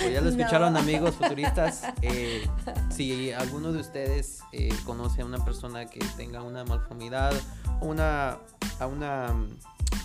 pues 0.00 0.12
ya 0.12 0.20
lo 0.20 0.30
escucharon 0.30 0.76
amigos 0.76 1.14
futuristas, 1.14 1.84
eh, 2.02 2.48
si 2.90 3.32
alguno 3.32 3.72
de 3.72 3.80
ustedes 3.80 4.40
eh, 4.52 4.74
conoce 4.84 5.22
a 5.22 5.24
una 5.24 5.44
persona 5.44 5.86
que 5.86 6.00
tenga 6.16 6.42
una 6.42 6.64
malformidad 6.64 7.34
una 7.80 8.38
a 8.80 8.86
una 8.86 9.34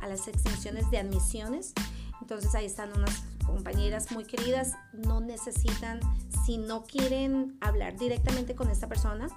a 0.00 0.06
las 0.06 0.28
extensiones 0.28 0.90
de 0.90 0.98
admisiones. 0.98 1.72
Entonces 2.20 2.54
ahí 2.54 2.66
están 2.66 2.92
unas 2.92 3.24
compañeras 3.46 4.10
muy 4.12 4.24
queridas. 4.24 4.74
No 4.92 5.20
necesitan, 5.20 6.00
si 6.44 6.58
no 6.58 6.84
quieren 6.84 7.56
hablar 7.60 7.96
directamente 7.96 8.54
con 8.54 8.68
esta 8.68 8.88
persona, 8.88 9.28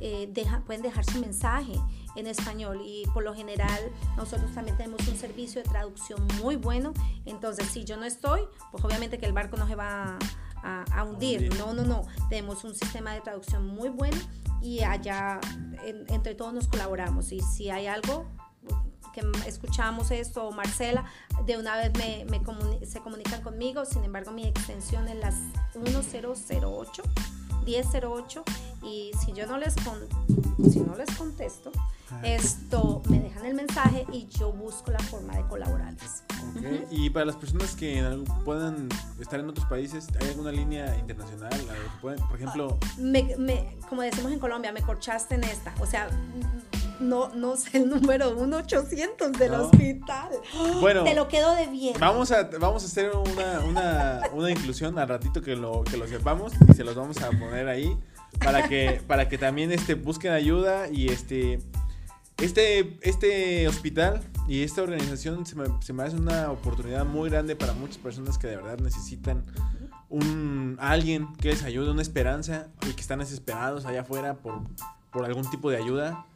eh, 0.00 0.32
pueden 0.66 0.82
dejar 0.82 1.04
su 1.04 1.18
mensaje 1.20 1.74
en 2.16 2.26
español. 2.26 2.82
Y 2.84 3.06
por 3.12 3.24
lo 3.24 3.34
general 3.34 3.80
nosotros 4.16 4.52
también 4.52 4.76
tenemos 4.76 5.06
un 5.08 5.16
servicio 5.16 5.62
de 5.62 5.68
traducción 5.68 6.26
muy 6.42 6.56
bueno, 6.56 6.92
entonces 7.24 7.66
si 7.68 7.84
yo 7.84 7.96
no 7.96 8.04
estoy, 8.04 8.42
pues 8.70 8.84
obviamente 8.84 9.18
que 9.18 9.26
el 9.26 9.32
barco 9.32 9.56
no 9.56 9.66
se 9.66 9.74
va 9.74 10.18
a, 10.64 11.04
hundir, 11.04 11.54
no, 11.58 11.72
no, 11.74 11.84
no, 11.84 12.06
tenemos 12.28 12.64
un 12.64 12.74
sistema 12.74 13.12
de 13.12 13.20
traducción 13.20 13.66
muy 13.66 13.90
bueno 13.90 14.16
y 14.60 14.80
allá 14.80 15.40
entre 15.84 16.34
todos 16.34 16.54
nos 16.54 16.68
colaboramos. 16.68 17.32
Y 17.32 17.40
si 17.40 17.70
hay 17.70 17.86
algo 17.86 18.26
que 19.12 19.22
escuchamos 19.46 20.10
esto 20.10 20.48
o 20.48 20.52
Marcela, 20.52 21.04
de 21.46 21.56
una 21.58 21.76
vez 21.76 21.92
me, 21.96 22.26
se 22.86 23.00
comunican 23.00 23.42
conmigo, 23.42 23.84
sin 23.84 24.04
embargo 24.04 24.32
mi 24.32 24.46
extensión 24.46 25.06
es 25.08 25.16
las 25.16 25.36
1008. 25.74 27.02
1008 27.64 28.44
y 28.82 29.10
si 29.24 29.32
yo 29.32 29.46
no 29.46 29.58
les 29.58 29.74
si 30.70 30.80
no 30.80 30.94
les 30.94 31.10
contesto 31.16 31.72
ah. 32.10 32.20
esto 32.22 33.02
me 33.08 33.20
dejan 33.20 33.46
el 33.46 33.54
mensaje 33.54 34.06
y 34.12 34.26
yo 34.26 34.52
busco 34.52 34.90
la 34.90 34.98
forma 34.98 35.36
de 35.36 35.42
colaborarles. 35.46 36.22
Y 36.90 37.10
para 37.10 37.24
las 37.26 37.36
personas 37.36 37.74
que 37.74 38.02
puedan 38.44 38.88
estar 39.18 39.40
en 39.40 39.48
otros 39.48 39.66
países 39.66 40.08
hay 40.20 40.28
alguna 40.28 40.52
línea 40.52 40.96
internacional 40.98 41.52
por 42.00 42.36
ejemplo 42.36 42.78
como 43.88 44.02
decimos 44.02 44.32
en 44.32 44.38
Colombia 44.38 44.72
me 44.72 44.82
corchaste 44.82 45.34
en 45.36 45.44
esta 45.44 45.74
o 45.80 45.86
sea 45.86 46.08
no, 47.00 47.28
no 47.34 47.56
sé 47.56 47.78
el 47.78 47.88
número 47.88 48.34
1800 48.34 49.32
del 49.32 49.54
hospital. 49.54 50.30
Bueno, 50.80 51.04
te 51.04 51.14
lo 51.14 51.28
quedo 51.28 51.54
de 51.54 51.66
bien. 51.66 51.94
Vamos 51.98 52.30
a, 52.32 52.44
vamos 52.58 52.82
a 52.82 52.86
hacer 52.86 53.12
una, 53.14 54.22
una, 54.32 54.50
inclusión 54.50 54.98
al 54.98 55.08
ratito 55.08 55.42
que 55.42 55.56
lo, 55.56 55.84
que 55.84 55.96
lo 55.96 56.06
sepamos 56.06 56.52
y 56.68 56.72
se 56.74 56.84
los 56.84 56.94
vamos 56.94 57.20
a 57.22 57.30
poner 57.30 57.68
ahí 57.68 57.96
para 58.42 58.68
que, 58.68 59.00
para 59.06 59.28
que 59.28 59.38
también 59.38 59.72
este, 59.72 59.94
busquen 59.94 60.32
ayuda 60.32 60.88
y 60.88 61.08
este, 61.08 61.60
este, 62.38 62.98
este 63.02 63.68
hospital 63.68 64.22
y 64.46 64.62
esta 64.62 64.82
organización 64.82 65.46
se 65.46 65.56
me, 65.56 65.66
se 65.80 65.92
me 65.92 66.02
hace 66.02 66.16
una 66.16 66.50
oportunidad 66.50 67.04
muy 67.04 67.30
grande 67.30 67.56
para 67.56 67.72
muchas 67.72 67.98
personas 67.98 68.38
que 68.38 68.46
de 68.46 68.56
verdad 68.56 68.78
necesitan 68.78 69.44
un 70.10 70.76
alguien 70.80 71.32
que 71.34 71.48
les 71.48 71.62
ayude, 71.64 71.90
una 71.90 72.02
esperanza 72.02 72.68
y 72.88 72.92
que 72.92 73.00
están 73.00 73.18
desesperados 73.18 73.86
allá 73.86 74.02
afuera 74.02 74.34
por, 74.34 74.62
por 75.12 75.24
algún 75.24 75.48
tipo 75.50 75.70
de 75.70 75.78
ayuda. 75.78 76.26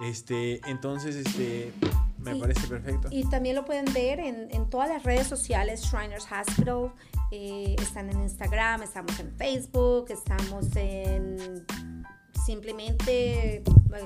Este, 0.00 0.60
entonces, 0.68 1.16
este, 1.16 1.72
me 2.18 2.36
parece 2.36 2.66
perfecto. 2.66 3.08
Y 3.10 3.24
también 3.28 3.56
lo 3.56 3.64
pueden 3.64 3.86
ver 3.92 4.20
en, 4.20 4.48
en 4.50 4.68
todas 4.68 4.88
las 4.88 5.02
redes 5.04 5.26
sociales, 5.26 5.82
Shriners 5.82 6.26
Hospital. 6.30 6.92
Eh, 7.30 7.76
están 7.80 8.10
en 8.10 8.20
Instagram, 8.20 8.82
estamos 8.82 9.18
en 9.18 9.32
Facebook, 9.36 10.06
estamos 10.10 10.74
en 10.76 11.66
simplemente 12.44 13.56
eh, 13.56 13.62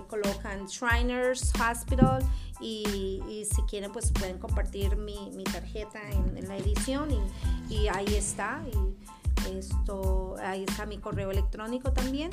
colocan 0.08 0.66
Shriners 0.66 1.52
Hospital 1.60 2.22
y, 2.58 3.20
y, 3.28 3.44
si 3.44 3.60
quieren 3.62 3.92
pues 3.92 4.10
pueden 4.12 4.38
compartir 4.38 4.96
mi, 4.96 5.30
mi 5.34 5.44
tarjeta 5.44 6.00
en, 6.10 6.38
en, 6.38 6.48
la 6.48 6.56
edición 6.56 7.10
y, 7.10 7.74
y 7.74 7.88
ahí 7.88 8.14
está 8.14 8.62
y 8.72 9.58
esto 9.58 10.36
ahí 10.42 10.64
está 10.64 10.86
mi 10.86 10.98
correo 10.98 11.30
electrónico 11.30 11.92
también 11.92 12.30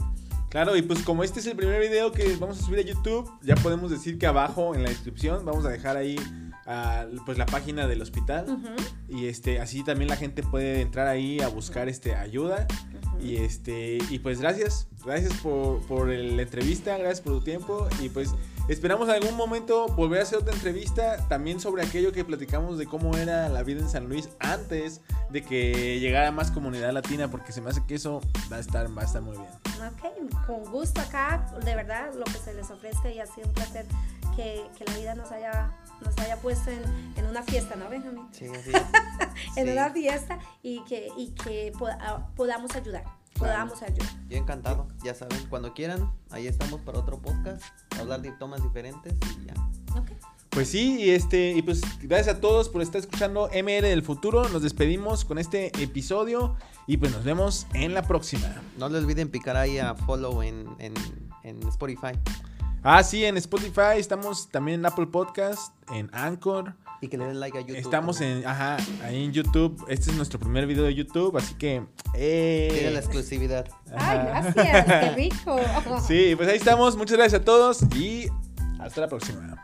Claro, 0.49 0.78
y 0.78 0.82
pues 0.82 1.03
como 1.03 1.24
este 1.24 1.40
es 1.40 1.45
el 1.48 1.56
primer 1.56 1.82
video 1.82 2.11
que 2.11 2.36
vamos 2.38 2.60
a 2.60 2.65
subir 2.65 2.80
a 2.80 2.82
YouTube, 2.82 3.30
ya 3.41 3.56
podemos 3.56 3.91
decir 3.91 4.18
que 4.18 4.28
abajo 4.28 4.76
en 4.76 4.84
la 4.84 4.90
descripción 4.90 5.45
vamos 5.45 5.65
a 5.65 5.69
dejar 5.69 5.98
ahí 5.98 6.18
pues 7.26 7.38
la 7.38 7.45
página 7.45 7.88
del 7.88 8.02
hospital. 8.02 8.45
Y 9.10 9.28
este 9.28 9.60
así 9.60 9.84
también 9.84 10.10
la 10.10 10.15
gente 10.15 10.44
puede 10.44 10.82
entrar 10.82 11.07
ahí 11.07 11.40
a 11.41 11.48
buscar 11.48 11.90
este 11.90 12.15
ayuda. 12.15 12.68
Y 13.19 13.38
este 13.38 13.98
y 14.10 14.19
pues 14.19 14.40
gracias 14.40 14.88
gracias 15.03 15.34
por, 15.41 15.82
por 15.88 16.07
la 16.07 16.41
entrevista 16.41 16.98
gracias 16.98 17.22
por 17.22 17.34
tu 17.34 17.41
tiempo. 17.41 17.88
Y 18.02 18.10
pues 18.10 18.34
esperamos 18.68 19.07
en 19.10 19.15
algún 19.15 19.35
momento 19.35 19.88
volver 19.88 20.19
a 20.19 20.23
hacer 20.23 20.39
otra 20.39 20.53
entrevista 20.53 21.27
también 21.27 21.60
sobre 21.60 21.84
aquello 21.84 22.11
que 22.11 22.26
platicamos 22.26 22.77
de 22.77 22.85
cómo 22.85 23.15
era 23.15 23.49
la 23.49 23.64
vida 23.64 23.81
en 23.81 23.89
San 23.89 24.07
Luis 24.07 24.30
antes 24.39 25.02
de 25.30 25.41
que 25.44 25.99
llegara 25.99 26.31
más 26.31 26.52
comunidad 26.52 26.91
latina 26.91 27.30
porque 27.30 27.52
se 27.52 27.61
me 27.61 27.69
hace 27.69 27.84
que 27.85 27.95
eso 27.95 28.22
va 28.52 28.57
a 28.57 28.60
estar 28.60 28.95
va 28.98 29.02
a 29.02 29.06
estar 29.06 29.22
muy 29.22 29.38
bien 29.38 29.49
ok 29.88 30.45
con 30.45 30.64
gusto 30.72 31.02
acá 31.02 31.52
de 31.64 31.76
verdad 31.76 32.14
lo 32.15 32.26
que 32.26 32.39
se 32.44 32.53
les 32.53 32.69
ofrezca 32.69 33.10
y 33.10 33.19
ha 33.19 33.26
sido 33.26 33.48
un 33.48 33.53
placer 33.53 33.85
que, 34.35 34.65
que 34.77 34.85
la 34.85 34.98
vida 34.98 35.15
nos 35.15 35.31
haya 35.31 35.72
nos 36.02 36.18
haya 36.19 36.38
puesto 36.38 36.69
en, 36.69 36.84
en 37.15 37.26
una 37.26 37.44
fiesta, 37.44 37.76
¿no, 37.76 37.89
Benjamín? 37.89 38.27
Sí, 38.31 38.48
sí. 38.64 38.72
en 39.56 39.69
una 39.69 39.89
fiesta 39.89 40.39
y 40.61 40.84
que, 40.85 41.10
y 41.18 41.31
que 41.31 41.72
ah, 41.99 42.27
podamos 42.35 42.76
ayudar. 42.76 43.03
Podamos 43.38 43.82
ayudar. 43.82 44.10
Yo 44.30 44.38
encantado, 44.38 44.88
ya 45.04 45.14
saben, 45.14 45.38
cuando 45.50 45.74
quieran, 45.74 46.12
ahí 46.32 46.48
estamos 46.48 46.82
para 46.82 47.00
otro 47.00 47.20
podcast, 47.22 47.64
hablar 48.00 48.22
de 48.22 48.32
tomas 48.32 48.64
diferentes 48.64 49.14
y 49.42 49.46
ya. 49.46 49.54
Okay. 50.00 50.18
Pues 50.50 50.70
sí, 50.70 50.98
y 51.00 51.12
este, 51.12 51.52
y 51.52 51.62
pues 51.62 51.82
gracias 52.02 52.38
a 52.38 52.42
todos 52.42 52.70
por 52.70 52.82
estar 52.82 53.00
escuchando 53.00 53.50
MR 53.54 53.88
del 53.88 54.02
futuro. 54.02 54.50
Nos 54.50 54.64
despedimos 54.64 55.24
con 55.24 55.38
este 55.38 55.68
episodio 55.82 56.56
y 56.88 56.98
pues 56.98 57.12
nos 57.12 57.24
vemos 57.24 57.68
en 57.74 57.94
la 57.94 58.02
próxima. 58.02 58.56
No 58.78 58.90
le 58.90 58.98
olviden 58.98 59.30
picar 59.30 59.56
ahí 59.56 59.78
a 59.78 59.94
follow 59.94 60.42
en, 60.42 60.68
en, 60.80 60.94
en 61.44 61.62
Spotify. 61.68 62.14
Ah, 62.82 63.04
sí, 63.04 63.26
en 63.26 63.38
Spotify, 63.38 63.98
estamos 63.98 64.50
también 64.50 64.80
en 64.80 64.86
Apple 64.88 65.08
Podcast, 65.08 65.74
en 65.92 66.10
Anchor. 66.14 66.74
Y 67.02 67.07
que 67.10 67.18
le 67.18 67.26
den 67.26 67.40
like 67.40 67.57
a 67.57 67.61
YouTube. 67.61 67.78
Estamos 67.78 68.22
en, 68.22 68.45
ajá, 68.45 68.78
ahí 69.03 69.26
en 69.26 69.32
YouTube. 69.32 69.86
Este 69.88 70.10
es 70.10 70.18
nuestro 70.18 70.40
primer 70.40 70.65
video 70.65 70.84
de 70.84 70.95
YouTube, 70.95 71.38
así 71.38 71.53
que. 71.56 71.84
Eh. 72.15 72.69
Tiene 72.72 72.91
la 72.91 72.99
exclusividad. 72.99 73.68
Ay, 73.95 74.18
gracias, 74.18 74.86
qué 74.86 75.10
rico. 75.11 75.60
sí, 76.07 76.34
pues 76.36 76.49
ahí 76.49 76.57
estamos. 76.57 76.98
Muchas 76.98 77.18
gracias 77.18 77.41
a 77.41 77.45
todos 77.45 77.84
y 77.95 78.28
hasta 78.80 79.02
la 79.02 79.07
próxima. 79.07 79.64